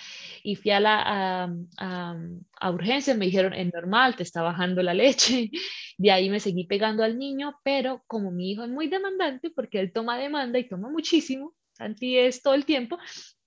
y 0.43 0.55
fui 0.55 0.71
a, 0.71 0.79
la, 0.79 1.47
a, 1.77 2.71
urgencias, 2.71 3.15
me 3.17 3.25
dijeron, 3.25 3.53
es 3.53 3.71
normal, 3.71 4.15
te 4.15 4.23
está 4.23 4.41
bajando 4.41 4.81
la 4.81 4.95
leche. 4.95 5.51
De 5.99 6.11
ahí 6.11 6.29
me 6.29 6.39
seguí 6.39 6.65
pegando 6.65 7.03
al 7.03 7.19
niño, 7.19 7.53
pero 7.63 8.03
como 8.07 8.31
mi 8.31 8.51
hijo 8.51 8.63
es 8.63 8.69
muy 8.69 8.87
demandante, 8.87 9.51
porque 9.51 9.79
él 9.79 9.93
toma 9.93 10.17
demanda 10.17 10.57
y 10.57 10.67
toma 10.67 10.89
muchísimo, 10.89 11.53
Santi 11.73 12.17
es 12.17 12.41
todo 12.41 12.55
el 12.55 12.65
tiempo, 12.65 12.97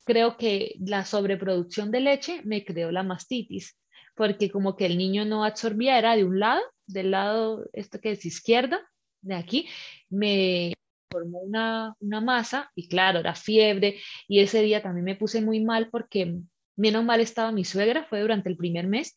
creo 0.09 0.39
que 0.39 0.75
la 0.81 1.05
sobreproducción 1.05 1.91
de 1.91 2.01
leche 2.01 2.41
me 2.45 2.65
creó 2.65 2.91
la 2.91 3.03
mastitis, 3.03 3.79
porque 4.17 4.51
como 4.51 4.75
que 4.75 4.87
el 4.87 4.97
niño 4.97 5.27
no 5.27 5.45
absorbía, 5.45 5.99
era 5.99 6.17
de 6.17 6.25
un 6.25 6.41
lado, 6.41 6.63
del 6.87 7.11
lado, 7.11 7.69
esto 7.75 8.01
que 8.01 8.13
es 8.13 8.25
izquierda, 8.25 8.81
de 9.21 9.35
aquí, 9.35 9.69
me 10.09 10.73
formó 11.13 11.41
una, 11.41 11.95
una 12.01 12.23
masa 12.23 12.71
y 12.75 12.89
claro, 12.89 13.19
era 13.19 13.35
fiebre 13.35 14.01
y 14.27 14.41
ese 14.41 14.63
día 14.63 14.83
también 14.83 15.05
me 15.05 15.17
puse 15.17 15.43
muy 15.43 15.61
mal 15.61 15.91
porque 15.91 16.39
menos 16.75 17.05
mal 17.05 17.21
estaba 17.21 17.53
mi 17.53 17.65
suegra, 17.65 18.07
fue 18.09 18.23
durante 18.23 18.49
el 18.49 18.57
primer 18.57 18.87
mes, 18.87 19.15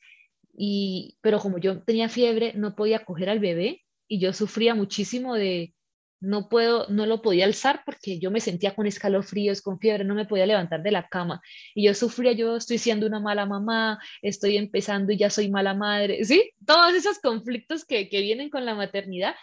y, 0.54 1.18
pero 1.22 1.40
como 1.40 1.58
yo 1.58 1.84
tenía 1.84 2.10
fiebre, 2.10 2.52
no 2.56 2.76
podía 2.76 3.06
coger 3.06 3.30
al 3.30 3.40
bebé 3.40 3.82
y 4.10 4.20
yo 4.20 4.34
sufría 4.34 4.76
muchísimo 4.76 5.36
de, 5.36 5.74
no 6.22 6.48
puedo, 6.50 6.88
no 6.90 7.06
lo 7.08 7.22
podía 7.22 7.46
alzar 7.46 7.82
porque 7.84 8.20
yo 8.20 8.32
me 8.32 8.40
sentía 8.40 8.76
con 8.76 8.86
escalofríos, 8.86 9.62
con 9.62 9.80
fiebre, 9.80 10.06
no 10.06 10.16
me 10.16 10.26
podía 10.26 10.46
levantar 10.46 10.84
de 10.84 10.92
la 10.92 11.08
cama. 11.08 11.42
Y 11.74 11.86
yo 11.86 11.94
sufría, 11.96 12.32
yo 12.34 12.56
estoy 12.56 12.78
siendo 12.78 13.08
una 13.08 13.20
mala 13.20 13.46
mamá, 13.46 14.00
estoy 14.22 14.58
empezando 14.58 15.12
y 15.12 15.18
ya 15.18 15.30
soy 15.30 15.50
mala 15.50 15.74
madre, 15.74 16.24
¿sí? 16.24 16.52
Todos 16.66 16.94
esos 16.94 17.20
conflictos 17.20 17.86
que, 17.86 18.08
que 18.08 18.22
vienen 18.22 18.50
con 18.50 18.66
la 18.66 18.76
maternidad. 18.76 19.36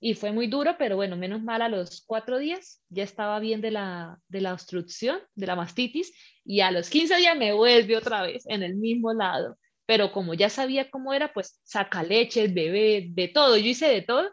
Y 0.00 0.14
fue 0.14 0.32
muy 0.32 0.48
duro, 0.48 0.74
pero 0.78 0.96
bueno, 0.96 1.16
menos 1.16 1.42
mal 1.42 1.62
a 1.62 1.68
los 1.68 2.02
cuatro 2.04 2.38
días 2.38 2.82
ya 2.88 3.04
estaba 3.04 3.38
bien 3.38 3.60
de 3.60 3.70
la, 3.70 4.18
de 4.26 4.40
la 4.40 4.52
obstrucción, 4.52 5.20
de 5.36 5.46
la 5.46 5.54
mastitis, 5.54 6.12
y 6.44 6.60
a 6.60 6.72
los 6.72 6.90
15 6.90 7.18
días 7.18 7.36
me 7.36 7.52
vuelve 7.52 7.96
otra 7.96 8.22
vez 8.22 8.44
en 8.48 8.64
el 8.64 8.74
mismo 8.74 9.12
lado. 9.12 9.58
Pero 9.86 10.10
como 10.10 10.34
ya 10.34 10.48
sabía 10.48 10.90
cómo 10.90 11.12
era, 11.12 11.32
pues 11.32 11.60
saca 11.62 12.02
leche, 12.02 12.48
bebé, 12.48 13.08
de 13.10 13.28
todo, 13.28 13.56
yo 13.56 13.66
hice 13.66 13.86
de 13.86 14.02
todo, 14.02 14.28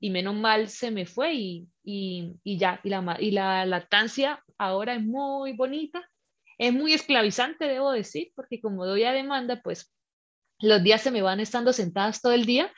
y 0.00 0.10
menos 0.10 0.34
mal 0.34 0.68
se 0.68 0.90
me 0.90 1.06
fue 1.06 1.34
y, 1.34 1.68
y, 1.84 2.34
y 2.42 2.58
ya, 2.58 2.80
y 2.82 2.88
la, 2.88 3.16
y 3.20 3.30
la 3.30 3.66
lactancia 3.66 4.42
ahora 4.58 4.94
es 4.94 5.02
muy 5.02 5.52
bonita, 5.52 6.02
es 6.58 6.72
muy 6.72 6.94
esclavizante, 6.94 7.66
debo 7.66 7.92
decir, 7.92 8.32
porque 8.34 8.60
como 8.60 8.86
doy 8.86 9.04
a 9.04 9.12
demanda, 9.12 9.60
pues 9.62 9.92
los 10.60 10.82
días 10.82 11.00
se 11.00 11.10
me 11.10 11.22
van 11.22 11.40
estando 11.40 11.72
sentadas 11.72 12.20
todo 12.20 12.32
el 12.32 12.44
día, 12.44 12.70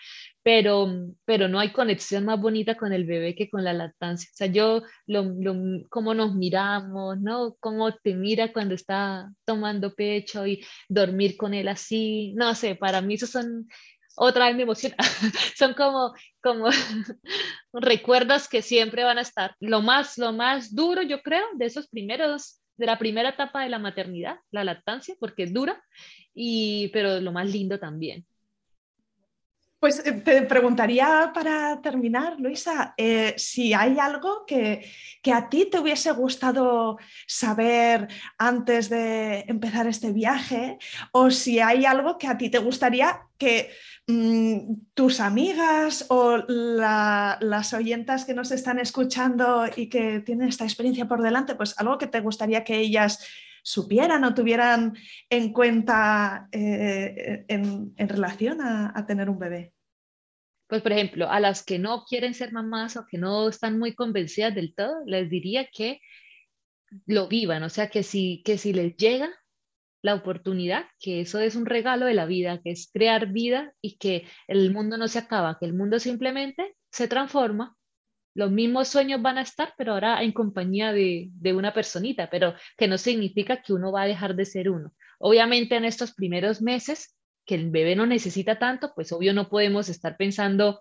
pero, 0.45 0.89
pero 1.25 1.49
no 1.49 1.61
hay 1.61 1.73
conexión 1.73 2.25
más 2.25 2.41
bonita 2.41 2.77
con 2.77 2.93
el 2.93 3.05
bebé 3.05 3.35
que 3.35 3.49
con 3.49 3.65
la 3.65 3.73
lactancia. 3.73 4.29
O 4.33 4.37
sea, 4.37 4.47
yo, 4.49 4.83
lo, 5.07 5.25
lo, 5.25 5.55
cómo 5.89 6.15
nos 6.15 6.35
miramos, 6.35 7.21
¿no? 7.21 7.57
Cómo 7.61 7.93
te 7.95 8.15
mira 8.15 8.53
cuando 8.53 8.75
está 8.75 9.33
tomando 9.45 9.95
pecho 9.95 10.47
y 10.47 10.65
dormir 10.89 11.37
con 11.37 11.55
él 11.55 11.69
así, 11.69 12.35
no 12.37 12.55
sé, 12.55 12.75
para 12.75 13.01
mí 13.01 13.15
eso 13.15 13.27
son 13.27 13.69
otra 14.17 14.47
vez 14.47 14.57
me 14.57 14.63
emociona. 14.63 14.97
Son 15.57 15.75
como, 15.75 16.13
como 16.43 16.69
recuerdos 17.73 18.49
que 18.49 18.63
siempre 18.63 19.05
van 19.05 19.19
a 19.19 19.23
estar. 19.23 19.55
Lo 19.61 19.81
más, 19.81 20.19
lo 20.19 20.33
más 20.33 20.75
duro, 20.75 21.03
yo 21.03 21.23
creo, 21.23 21.45
de 21.55 21.67
esos 21.67 21.89
primeros, 21.89 22.61
de 22.77 22.87
la 22.87 22.99
primera 22.99 23.31
etapa 23.31 23.63
de 23.63 23.69
la 23.69 23.79
maternidad, 23.79 24.37
la 24.51 24.65
lactancia, 24.65 25.15
porque 25.21 25.45
es 25.45 25.55
dura, 25.55 25.83
y, 26.35 26.89
pero 26.89 27.21
lo 27.21 27.33
más 27.33 27.49
lindo 27.51 27.79
también. 27.79 28.27
Pues 29.83 30.01
eh, 30.07 30.13
te 30.13 30.43
preguntaría 30.43 31.33
para 31.35 31.81
terminar, 31.83 32.39
Luisa, 32.39 32.95
eh, 32.97 33.35
si 33.37 33.75
hay 33.75 33.99
algo 33.99 34.47
que, 34.47 34.89
que, 35.21 35.33
a 35.33 35.49
ti 35.49 35.67
te 35.69 35.81
hubiese 35.81 36.13
gustado 36.13 36.99
saber 37.27 38.07
antes 38.39 38.89
de 38.89 39.41
empezar 39.49 39.89
este 39.89 40.13
viaje 40.13 40.79
o 41.11 41.33
si 41.33 41.59
hay 41.59 41.85
algo 41.85 42.17
que 42.17 42.29
a 42.29 42.39
ti 42.39 42.49
te 42.49 42.59
gustaría 42.59 43.23
que 43.37 43.73
mm, 44.07 44.75
tus 44.95 45.19
amigas 45.19 46.07
o 46.11 46.37
las 46.47 47.75
oyentas 47.75 48.25
que 48.25 48.35
nos 48.35 48.53
están 48.53 48.79
escuchando 48.79 49.65
y 49.75 49.89
que 49.89 50.21
tienen 50.21 50.47
esta 50.47 50.63
experiencia 50.63 51.09
por 51.09 51.23
delante, 51.23 51.57
pues 51.57 51.75
algo 51.77 51.99
que 51.99 52.07
te 52.07 52.21
gustaría 52.21 52.63
que 52.63 52.79
ellas 52.79 53.27
supieran 53.63 54.25
o 54.25 54.35
tuvieran 54.35 54.95
en 55.31 55.53
cuenta 55.53 56.49
eh, 56.53 57.45
en, 57.49 57.95
relación 57.97 58.61
a, 58.61 59.07
tener 59.07 59.31
un 59.31 59.39
bebé? 59.39 59.73
Pues, 60.67 60.83
por 60.83 60.93
ejemplo, 60.93 61.31
a 61.31 61.41
las 61.41 61.63
que 61.63 61.79
no 61.79 62.05
quieren 62.05 62.35
ser 62.35 62.53
mamás 62.53 62.97
o 62.97 63.07
que 63.07 63.19
no 63.19 63.49
están 63.49 63.79
muy 63.79 63.95
convencidas 63.95 64.55
del 64.55 64.75
todo, 64.75 65.05
les 65.07 65.31
diría 65.31 65.69
que 65.73 66.01
lo 67.07 67.29
vivan, 67.29 67.63
o 67.63 67.69
sea, 67.69 67.89
que 67.89 68.03
si, 68.03 68.43
que 68.45 68.59
si 68.59 68.73
les 68.73 68.97
llega 68.97 69.31
la 70.03 70.15
oportunidad, 70.15 70.87
que 70.99 71.21
eso 71.21 71.39
es 71.39 71.55
un 71.55 71.67
regalo 71.67 72.07
de 72.07 72.15
la 72.15 72.27
vida, 72.27 72.61
que 72.63 72.73
es 72.73 72.91
crear 72.93 73.29
vida 73.29 73.73
y 73.81 73.99
que 73.99 74.27
el 74.49 74.73
mundo 74.73 74.99
no 74.99 75.09
se 75.09 75.21
acaba, 75.21 75.59
que 75.59 75.67
el 75.67 75.75
mundo 75.75 76.01
simplemente 76.01 76.75
se 76.91 77.07
transforma 77.07 77.77
los 78.35 78.51
mismos 78.51 78.89
sueños 78.89 79.21
van 79.21 79.39
a 79.39 79.43
estar, 79.43 79.75
pero 79.77 79.93
ahora 79.93 80.23
en 80.23 80.33
compañía 80.33 80.93
de, 80.93 81.31
una 81.55 81.75
personita, 81.75 82.31
pero 82.31 82.55
que 82.77 82.89
no 82.89 82.99
significa 82.99 83.63
que 83.63 83.73
uno 83.73 83.93
va 83.93 84.03
a 84.03 84.07
dejar 84.07 84.35
de 84.35 84.45
ser 84.45 84.71
uno. 84.71 84.93
Obviamente 85.19 85.77
en 85.77 85.85
estos 85.85 86.15
primeros 86.15 86.63
meses, 86.63 87.17
que 87.45 87.55
el 87.57 87.71
bebé 87.71 87.97
no 87.97 88.07
necesita 88.07 88.59
tanto, 88.59 88.93
pues 88.95 89.13
obvio 89.13 89.35
no 89.35 89.49
podemos 89.49 89.89
estar 89.89 90.17
pensando 90.17 90.81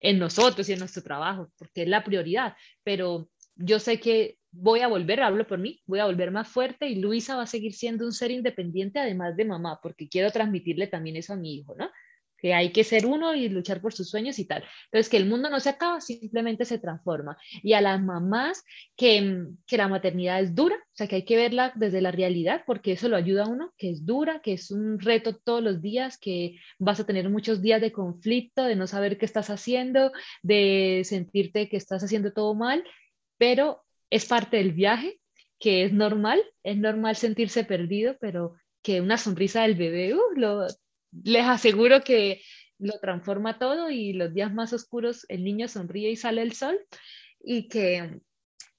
en 0.00 0.18
nosotros 0.18 0.68
y 0.68 0.72
en 0.72 0.78
nuestro 0.78 1.02
trabajo, 1.02 1.50
porque 1.58 1.82
es 1.82 1.88
la 1.88 2.04
prioridad, 2.04 2.54
pero 2.84 3.28
yo 3.56 3.78
sé 3.78 3.98
que 3.98 4.38
voy 4.52 4.80
a 4.80 4.88
volver, 4.88 5.22
hablo 5.22 5.46
por 5.46 5.58
mí, 5.58 5.82
voy 5.86 5.98
a 5.98 6.06
volver 6.06 6.30
más 6.30 6.48
fuerte 6.48 6.88
y 6.88 6.96
Luisa 6.96 7.36
va 7.36 7.42
a 7.42 7.46
seguir 7.46 7.74
siendo 7.74 8.04
un 8.04 8.12
ser 8.12 8.30
independiente 8.30 8.98
además 8.98 9.36
de 9.36 9.44
mamá, 9.44 9.80
porque 9.82 10.08
quiero 10.08 10.30
transmitirle 10.30 10.86
también 10.86 11.16
eso 11.16 11.32
a 11.32 11.36
mi 11.36 11.56
hijo, 11.56 11.74
¿no? 11.76 11.90
Que 12.38 12.54
hay 12.54 12.72
que 12.72 12.84
ser 12.84 13.06
uno 13.06 13.34
y 13.34 13.48
luchar 13.48 13.80
por 13.80 13.92
sus 13.92 14.10
sueños 14.10 14.38
y 14.38 14.44
tal. 14.46 14.64
Entonces, 14.86 15.08
que 15.08 15.16
el 15.16 15.26
mundo 15.26 15.50
no 15.50 15.60
se 15.60 15.70
acaba, 15.70 16.00
simplemente 16.00 16.64
se 16.64 16.78
transforma. 16.78 17.36
Y 17.62 17.72
a 17.72 17.80
las 17.80 18.00
mamás 18.02 18.62
que, 18.96 19.46
que 19.66 19.76
la 19.76 19.88
maternidad 19.88 20.40
es 20.40 20.54
dura, 20.54 20.76
o 20.76 20.96
sea, 20.96 21.06
que 21.06 21.16
hay 21.16 21.24
que 21.24 21.36
verla 21.36 21.72
desde 21.74 22.00
la 22.00 22.10
realidad, 22.10 22.62
porque 22.66 22.92
eso 22.92 23.08
lo 23.08 23.16
ayuda 23.16 23.44
a 23.44 23.48
uno, 23.48 23.72
que 23.76 23.90
es 23.90 24.04
dura, 24.04 24.40
que 24.40 24.54
es 24.54 24.70
un 24.70 24.98
reto 24.98 25.36
todos 25.36 25.62
los 25.62 25.80
días, 25.82 26.18
que 26.18 26.56
vas 26.78 27.00
a 27.00 27.06
tener 27.06 27.28
muchos 27.28 27.62
días 27.62 27.80
de 27.80 27.92
conflicto, 27.92 28.64
de 28.64 28.76
no 28.76 28.86
saber 28.86 29.18
qué 29.18 29.26
estás 29.26 29.50
haciendo, 29.50 30.12
de 30.42 31.02
sentirte 31.04 31.68
que 31.68 31.76
estás 31.76 32.02
haciendo 32.02 32.32
todo 32.32 32.54
mal, 32.54 32.84
pero 33.38 33.84
es 34.10 34.26
parte 34.26 34.58
del 34.58 34.72
viaje, 34.72 35.20
que 35.58 35.84
es 35.84 35.92
normal, 35.92 36.42
es 36.62 36.76
normal 36.76 37.16
sentirse 37.16 37.64
perdido, 37.64 38.16
pero 38.20 38.54
que 38.82 39.00
una 39.00 39.18
sonrisa 39.18 39.62
del 39.62 39.74
bebé, 39.74 40.14
uh, 40.14 40.20
lo, 40.36 40.66
les 41.12 41.46
aseguro 41.46 42.02
que 42.02 42.42
lo 42.78 42.98
transforma 43.00 43.58
todo 43.58 43.90
y 43.90 44.12
los 44.12 44.34
días 44.34 44.52
más 44.52 44.72
oscuros 44.72 45.24
el 45.28 45.44
niño 45.44 45.68
sonríe 45.68 46.10
y 46.10 46.16
sale 46.16 46.42
el 46.42 46.52
sol 46.52 46.78
y 47.42 47.68
que 47.68 48.20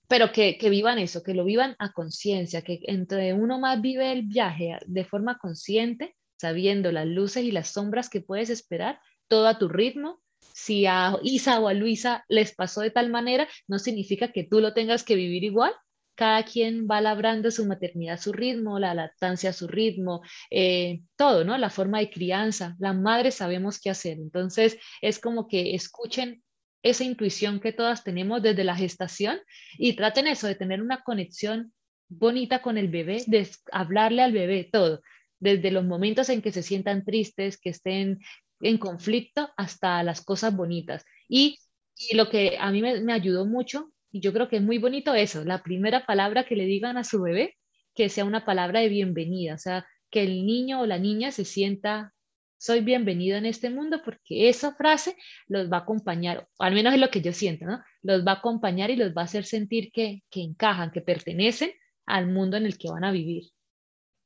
pero 0.08 0.32
que, 0.32 0.58
que 0.58 0.70
vivan 0.70 1.00
eso, 1.00 1.22
que 1.22 1.34
lo 1.34 1.44
vivan 1.44 1.76
a 1.80 1.92
conciencia, 1.92 2.62
que 2.62 2.80
entre 2.84 3.34
uno 3.34 3.60
más 3.60 3.82
vive 3.82 4.12
el 4.12 4.24
viaje 4.24 4.78
de 4.86 5.04
forma 5.04 5.38
consciente, 5.38 6.16
sabiendo 6.38 6.92
las 6.92 7.06
luces 7.06 7.44
y 7.44 7.52
las 7.52 7.70
sombras 7.70 8.10
que 8.10 8.22
puedes 8.22 8.50
esperar, 8.50 9.00
todo 9.28 9.48
a 9.48 9.60
tu 9.60 9.68
ritmo. 9.68 10.22
Si 10.54 10.86
a 10.86 11.18
Isa 11.24 11.60
o 11.60 11.68
a 11.68 11.74
Luisa 11.74 12.24
les 12.30 12.56
pasó 12.56 12.82
de 12.82 12.92
tal 12.92 13.10
manera, 13.10 13.48
no 13.68 13.80
significa 13.80 14.32
que 14.32 14.44
tú 14.44 14.62
lo 14.62 14.74
tengas 14.74 15.04
que 15.04 15.16
vivir 15.16 15.44
igual, 15.44 15.74
cada 16.18 16.44
quien 16.44 16.88
va 16.90 17.00
labrando 17.00 17.52
su 17.52 17.66
maternidad 17.68 18.16
a 18.16 18.18
su 18.18 18.34
ritmo, 18.34 18.80
la 18.80 18.96
lactancia 18.96 19.52
a 19.52 19.54
su 19.54 19.68
ritmo, 19.68 20.24
eh, 20.50 21.02
todo, 21.16 21.46
¿no? 21.46 21.58
La 21.60 21.70
forma 21.70 22.00
de 22.00 22.10
crianza. 22.10 22.76
Las 22.80 22.96
madres 22.96 23.36
sabemos 23.36 23.80
qué 23.80 23.92
hacer. 23.92 24.18
Entonces, 24.18 24.80
es 25.02 25.20
como 25.20 25.48
que 25.48 25.76
escuchen 25.76 26.44
esa 26.82 27.04
intuición 27.04 27.60
que 27.60 27.72
todas 27.72 28.04
tenemos 28.04 28.42
desde 28.42 28.64
la 28.64 28.76
gestación 28.76 29.40
y 29.78 29.94
traten 29.94 30.26
eso, 30.26 30.48
de 30.48 30.56
tener 30.56 30.82
una 30.82 31.04
conexión 31.04 31.72
bonita 32.10 32.64
con 32.64 32.80
el 32.80 32.88
bebé, 32.88 33.24
de 33.28 33.48
hablarle 33.72 34.24
al 34.24 34.32
bebé 34.32 34.68
todo, 34.72 35.02
desde 35.40 35.70
los 35.70 35.86
momentos 35.86 36.30
en 36.30 36.42
que 36.42 36.52
se 36.52 36.64
sientan 36.64 37.06
tristes, 37.06 37.60
que 37.60 37.70
estén 37.70 38.20
en 38.62 38.80
conflicto, 38.80 39.52
hasta 39.56 40.02
las 40.02 40.24
cosas 40.24 40.56
bonitas. 40.56 41.06
Y, 41.30 41.60
lo 42.14 42.30
que 42.30 42.58
a 42.60 42.72
mí 42.72 42.82
me 42.82 43.14
ayudó 43.14 43.48
mucho 43.48 43.92
y 44.18 44.20
yo 44.20 44.34
creo 44.34 44.50
que 44.50 44.58
es 44.58 44.64
muy 44.64 44.80
bonito 44.80 45.14
eso, 45.14 45.46
la 45.46 45.62
primera 45.62 46.04
palabra 46.08 46.44
que 46.44 46.56
le 46.56 46.66
digan 46.66 46.98
a 46.98 47.04
su 47.04 47.22
bebé, 47.22 47.56
que 47.94 48.10
sea 48.10 48.26
una 48.26 48.46
palabra 48.46 48.80
de 48.80 48.90
bienvenida, 48.90 49.54
o 49.54 49.58
sea, 49.60 49.86
que 50.10 50.24
el 50.24 50.44
niño 50.44 50.82
o 50.82 50.88
la 50.88 50.98
niña 50.98 51.32
se 51.32 51.46
sienta, 51.46 52.16
soy 52.58 52.82
bienvenido 52.82 53.38
en 53.38 53.46
este 53.46 53.70
mundo, 53.70 54.02
porque 54.04 54.50
esa 54.50 54.74
frase 54.74 55.16
los 55.48 55.72
va 55.72 55.78
a 55.78 55.82
acompañar, 55.82 56.48
al 56.58 56.74
menos 56.74 56.96
es 56.96 57.00
lo 57.00 57.12
que 57.12 57.22
yo 57.22 57.32
siento, 57.32 57.66
¿no? 57.66 57.80
Los 58.02 58.26
va 58.26 58.32
a 58.32 58.36
acompañar 58.36 58.90
y 58.90 58.96
los 58.96 59.14
va 59.14 59.22
a 59.22 59.26
hacer 59.26 59.46
sentir 59.46 59.92
que, 59.92 60.24
que 60.32 60.42
encajan, 60.42 60.90
que 60.90 61.02
pertenecen 61.02 61.70
al 62.08 62.26
mundo 62.26 62.58
en 62.58 62.66
el 62.66 62.80
que 62.80 62.90
van 62.90 63.04
a 63.04 63.12
vivir. 63.12 63.44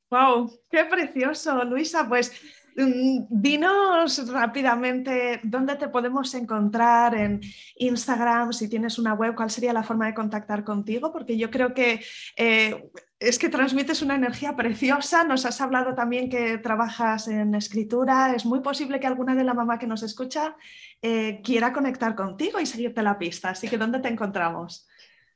¡Wow! 0.09 0.51
¡Qué 0.69 0.85
precioso, 0.85 1.65
Luisa! 1.65 2.07
Pues 2.07 2.31
dinos 2.75 4.31
rápidamente 4.31 5.39
dónde 5.43 5.75
te 5.75 5.89
podemos 5.89 6.33
encontrar 6.33 7.15
en 7.15 7.41
Instagram, 7.75 8.53
si 8.53 8.69
tienes 8.69 8.97
una 8.97 9.13
web, 9.13 9.35
cuál 9.35 9.49
sería 9.49 9.73
la 9.73 9.83
forma 9.83 10.07
de 10.07 10.13
contactar 10.13 10.63
contigo, 10.63 11.11
porque 11.11 11.37
yo 11.37 11.49
creo 11.51 11.73
que 11.73 12.01
eh, 12.37 12.89
es 13.19 13.37
que 13.37 13.49
transmites 13.49 14.01
una 14.01 14.15
energía 14.15 14.55
preciosa. 14.55 15.23
Nos 15.23 15.45
has 15.45 15.61
hablado 15.61 15.93
también 15.93 16.29
que 16.29 16.57
trabajas 16.57 17.27
en 17.27 17.53
escritura. 17.53 18.33
Es 18.35 18.45
muy 18.45 18.61
posible 18.61 18.99
que 18.99 19.07
alguna 19.07 19.35
de 19.35 19.43
la 19.43 19.53
mamá 19.53 19.77
que 19.77 19.87
nos 19.87 20.01
escucha 20.01 20.55
eh, 21.01 21.41
quiera 21.43 21.71
conectar 21.71 22.15
contigo 22.15 22.59
y 22.59 22.65
seguirte 22.65 23.03
la 23.03 23.19
pista. 23.19 23.49
Así 23.49 23.67
que, 23.67 23.77
¿dónde 23.77 23.99
te 23.99 24.07
encontramos? 24.07 24.87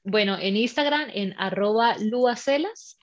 Bueno, 0.04 0.38
en 0.40 0.56
Instagram, 0.56 1.10
en 1.14 1.36
arroba 1.38 1.96
luacelas 2.00 2.98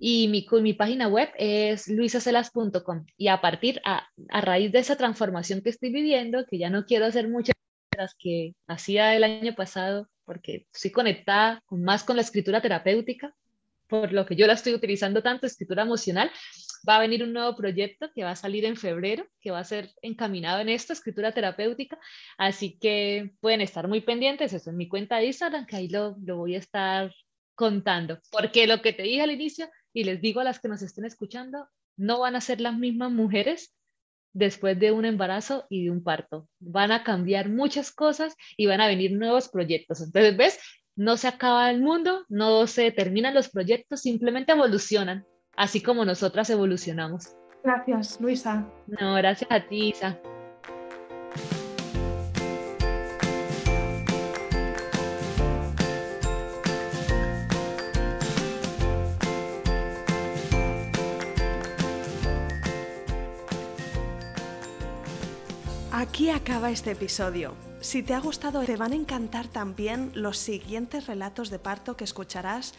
y 0.00 0.28
mi, 0.28 0.46
mi 0.62 0.72
página 0.72 1.06
web 1.08 1.28
es 1.36 1.86
luisacelas.com. 1.86 3.04
Y 3.18 3.28
a 3.28 3.40
partir, 3.42 3.80
a, 3.84 4.08
a, 4.30 4.40
raíz 4.40 4.72
de 4.72 4.78
esa 4.78 4.96
transformación 4.96 5.60
que 5.60 5.68
estoy 5.68 5.92
viviendo, 5.92 6.46
que 6.46 6.58
ya 6.58 6.70
no 6.70 6.86
quiero 6.86 7.04
hacer 7.04 7.28
muchas 7.28 7.54
las 7.96 8.14
que 8.14 8.54
hacía 8.66 9.14
el 9.14 9.24
año 9.24 9.54
pasado, 9.54 10.08
porque 10.24 10.66
estoy 10.72 10.90
conectada 10.90 11.62
más 11.70 12.02
con 12.02 12.16
la 12.16 12.22
escritura 12.22 12.62
terapéutica, 12.62 13.34
por 13.88 14.12
lo 14.12 14.24
que 14.24 14.36
yo 14.36 14.46
la 14.46 14.54
estoy 14.54 14.72
utilizando 14.72 15.22
tanto, 15.22 15.46
escritura 15.46 15.82
emocional, 15.82 16.30
va 16.88 16.96
a 16.96 17.00
venir 17.00 17.22
un 17.22 17.34
nuevo 17.34 17.54
proyecto 17.56 18.10
que 18.14 18.24
va 18.24 18.30
a 18.30 18.36
salir 18.36 18.64
en 18.64 18.76
febrero, 18.76 19.26
que 19.40 19.50
va 19.50 19.58
a 19.58 19.64
ser 19.64 19.90
encaminado 20.00 20.60
en 20.60 20.70
esto, 20.70 20.94
escritura 20.94 21.32
terapéutica, 21.32 21.98
así 22.38 22.78
que 22.78 23.32
pueden 23.40 23.60
estar 23.60 23.86
muy 23.86 24.00
pendientes, 24.00 24.54
eso 24.54 24.70
en 24.70 24.76
mi 24.78 24.88
cuenta 24.88 25.18
de 25.18 25.26
Instagram, 25.26 25.66
que 25.66 25.76
ahí 25.76 25.88
lo, 25.88 26.16
lo 26.24 26.38
voy 26.38 26.54
a 26.54 26.58
estar 26.58 27.12
contando, 27.54 28.18
porque 28.30 28.66
lo 28.66 28.80
que 28.80 28.94
te 28.94 29.02
dije 29.02 29.20
al 29.20 29.32
inicio, 29.32 29.68
y 29.92 30.04
les 30.04 30.20
digo 30.20 30.40
a 30.40 30.44
las 30.44 30.60
que 30.60 30.68
nos 30.68 30.82
estén 30.82 31.04
escuchando, 31.04 31.68
no 31.96 32.20
van 32.20 32.36
a 32.36 32.40
ser 32.40 32.60
las 32.60 32.76
mismas 32.76 33.10
mujeres 33.10 33.74
después 34.32 34.78
de 34.78 34.92
un 34.92 35.04
embarazo 35.04 35.66
y 35.68 35.84
de 35.84 35.90
un 35.90 36.02
parto. 36.02 36.48
Van 36.60 36.92
a 36.92 37.02
cambiar 37.02 37.48
muchas 37.48 37.90
cosas 37.90 38.36
y 38.56 38.66
van 38.66 38.80
a 38.80 38.86
venir 38.86 39.12
nuevos 39.12 39.48
proyectos. 39.48 40.00
Entonces, 40.00 40.36
¿ves? 40.36 40.58
No 40.96 41.16
se 41.16 41.28
acaba 41.28 41.70
el 41.70 41.80
mundo, 41.80 42.24
no 42.28 42.66
se 42.66 42.90
terminan 42.92 43.34
los 43.34 43.48
proyectos, 43.48 44.02
simplemente 44.02 44.52
evolucionan, 44.52 45.24
así 45.56 45.82
como 45.82 46.04
nosotras 46.04 46.50
evolucionamos. 46.50 47.34
Gracias, 47.62 48.20
Luisa. 48.20 48.68
No, 48.86 49.14
gracias 49.14 49.50
a 49.50 49.66
ti, 49.66 49.90
Isa. 49.90 50.18
Aquí 66.00 66.30
acaba 66.30 66.70
este 66.70 66.92
episodio. 66.92 67.54
Si 67.82 68.02
te 68.02 68.14
ha 68.14 68.20
gustado, 68.20 68.62
te 68.62 68.78
van 68.78 68.92
a 68.92 68.96
encantar 68.96 69.48
también 69.48 70.12
los 70.14 70.38
siguientes 70.38 71.06
relatos 71.06 71.50
de 71.50 71.58
parto 71.58 71.94
que 71.94 72.04
escucharás 72.04 72.72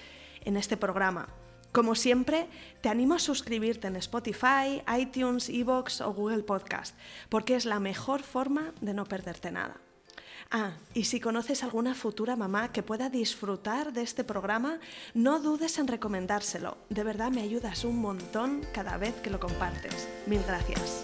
en 0.43 0.57
este 0.57 0.75
programa. 0.75 1.27
Como 1.71 1.93
siempre, 1.93 2.47
te 2.81 2.89
animo 2.89 3.13
a 3.13 3.19
suscribirte 3.19 3.85
en 3.85 3.95
Spotify, 3.97 4.81
iTunes, 4.97 5.49
Evox 5.49 6.01
o 6.01 6.11
Google 6.11 6.41
Podcast, 6.41 6.97
porque 7.29 7.53
es 7.53 7.65
la 7.65 7.79
mejor 7.79 8.23
forma 8.23 8.73
de 8.81 8.95
no 8.95 9.05
perderte 9.05 9.51
nada. 9.51 9.77
Ah, 10.49 10.71
y 10.95 11.03
si 11.03 11.19
conoces 11.19 11.61
alguna 11.61 11.93
futura 11.93 12.35
mamá 12.35 12.71
que 12.71 12.81
pueda 12.81 13.11
disfrutar 13.11 13.93
de 13.93 14.01
este 14.01 14.23
programa, 14.23 14.79
no 15.13 15.39
dudes 15.39 15.77
en 15.77 15.87
recomendárselo. 15.87 16.75
De 16.89 17.03
verdad 17.03 17.29
me 17.29 17.43
ayudas 17.43 17.85
un 17.85 18.01
montón 18.01 18.61
cada 18.73 18.97
vez 18.97 19.13
que 19.21 19.29
lo 19.29 19.39
compartes. 19.39 20.09
Mil 20.25 20.41
gracias. 20.47 21.03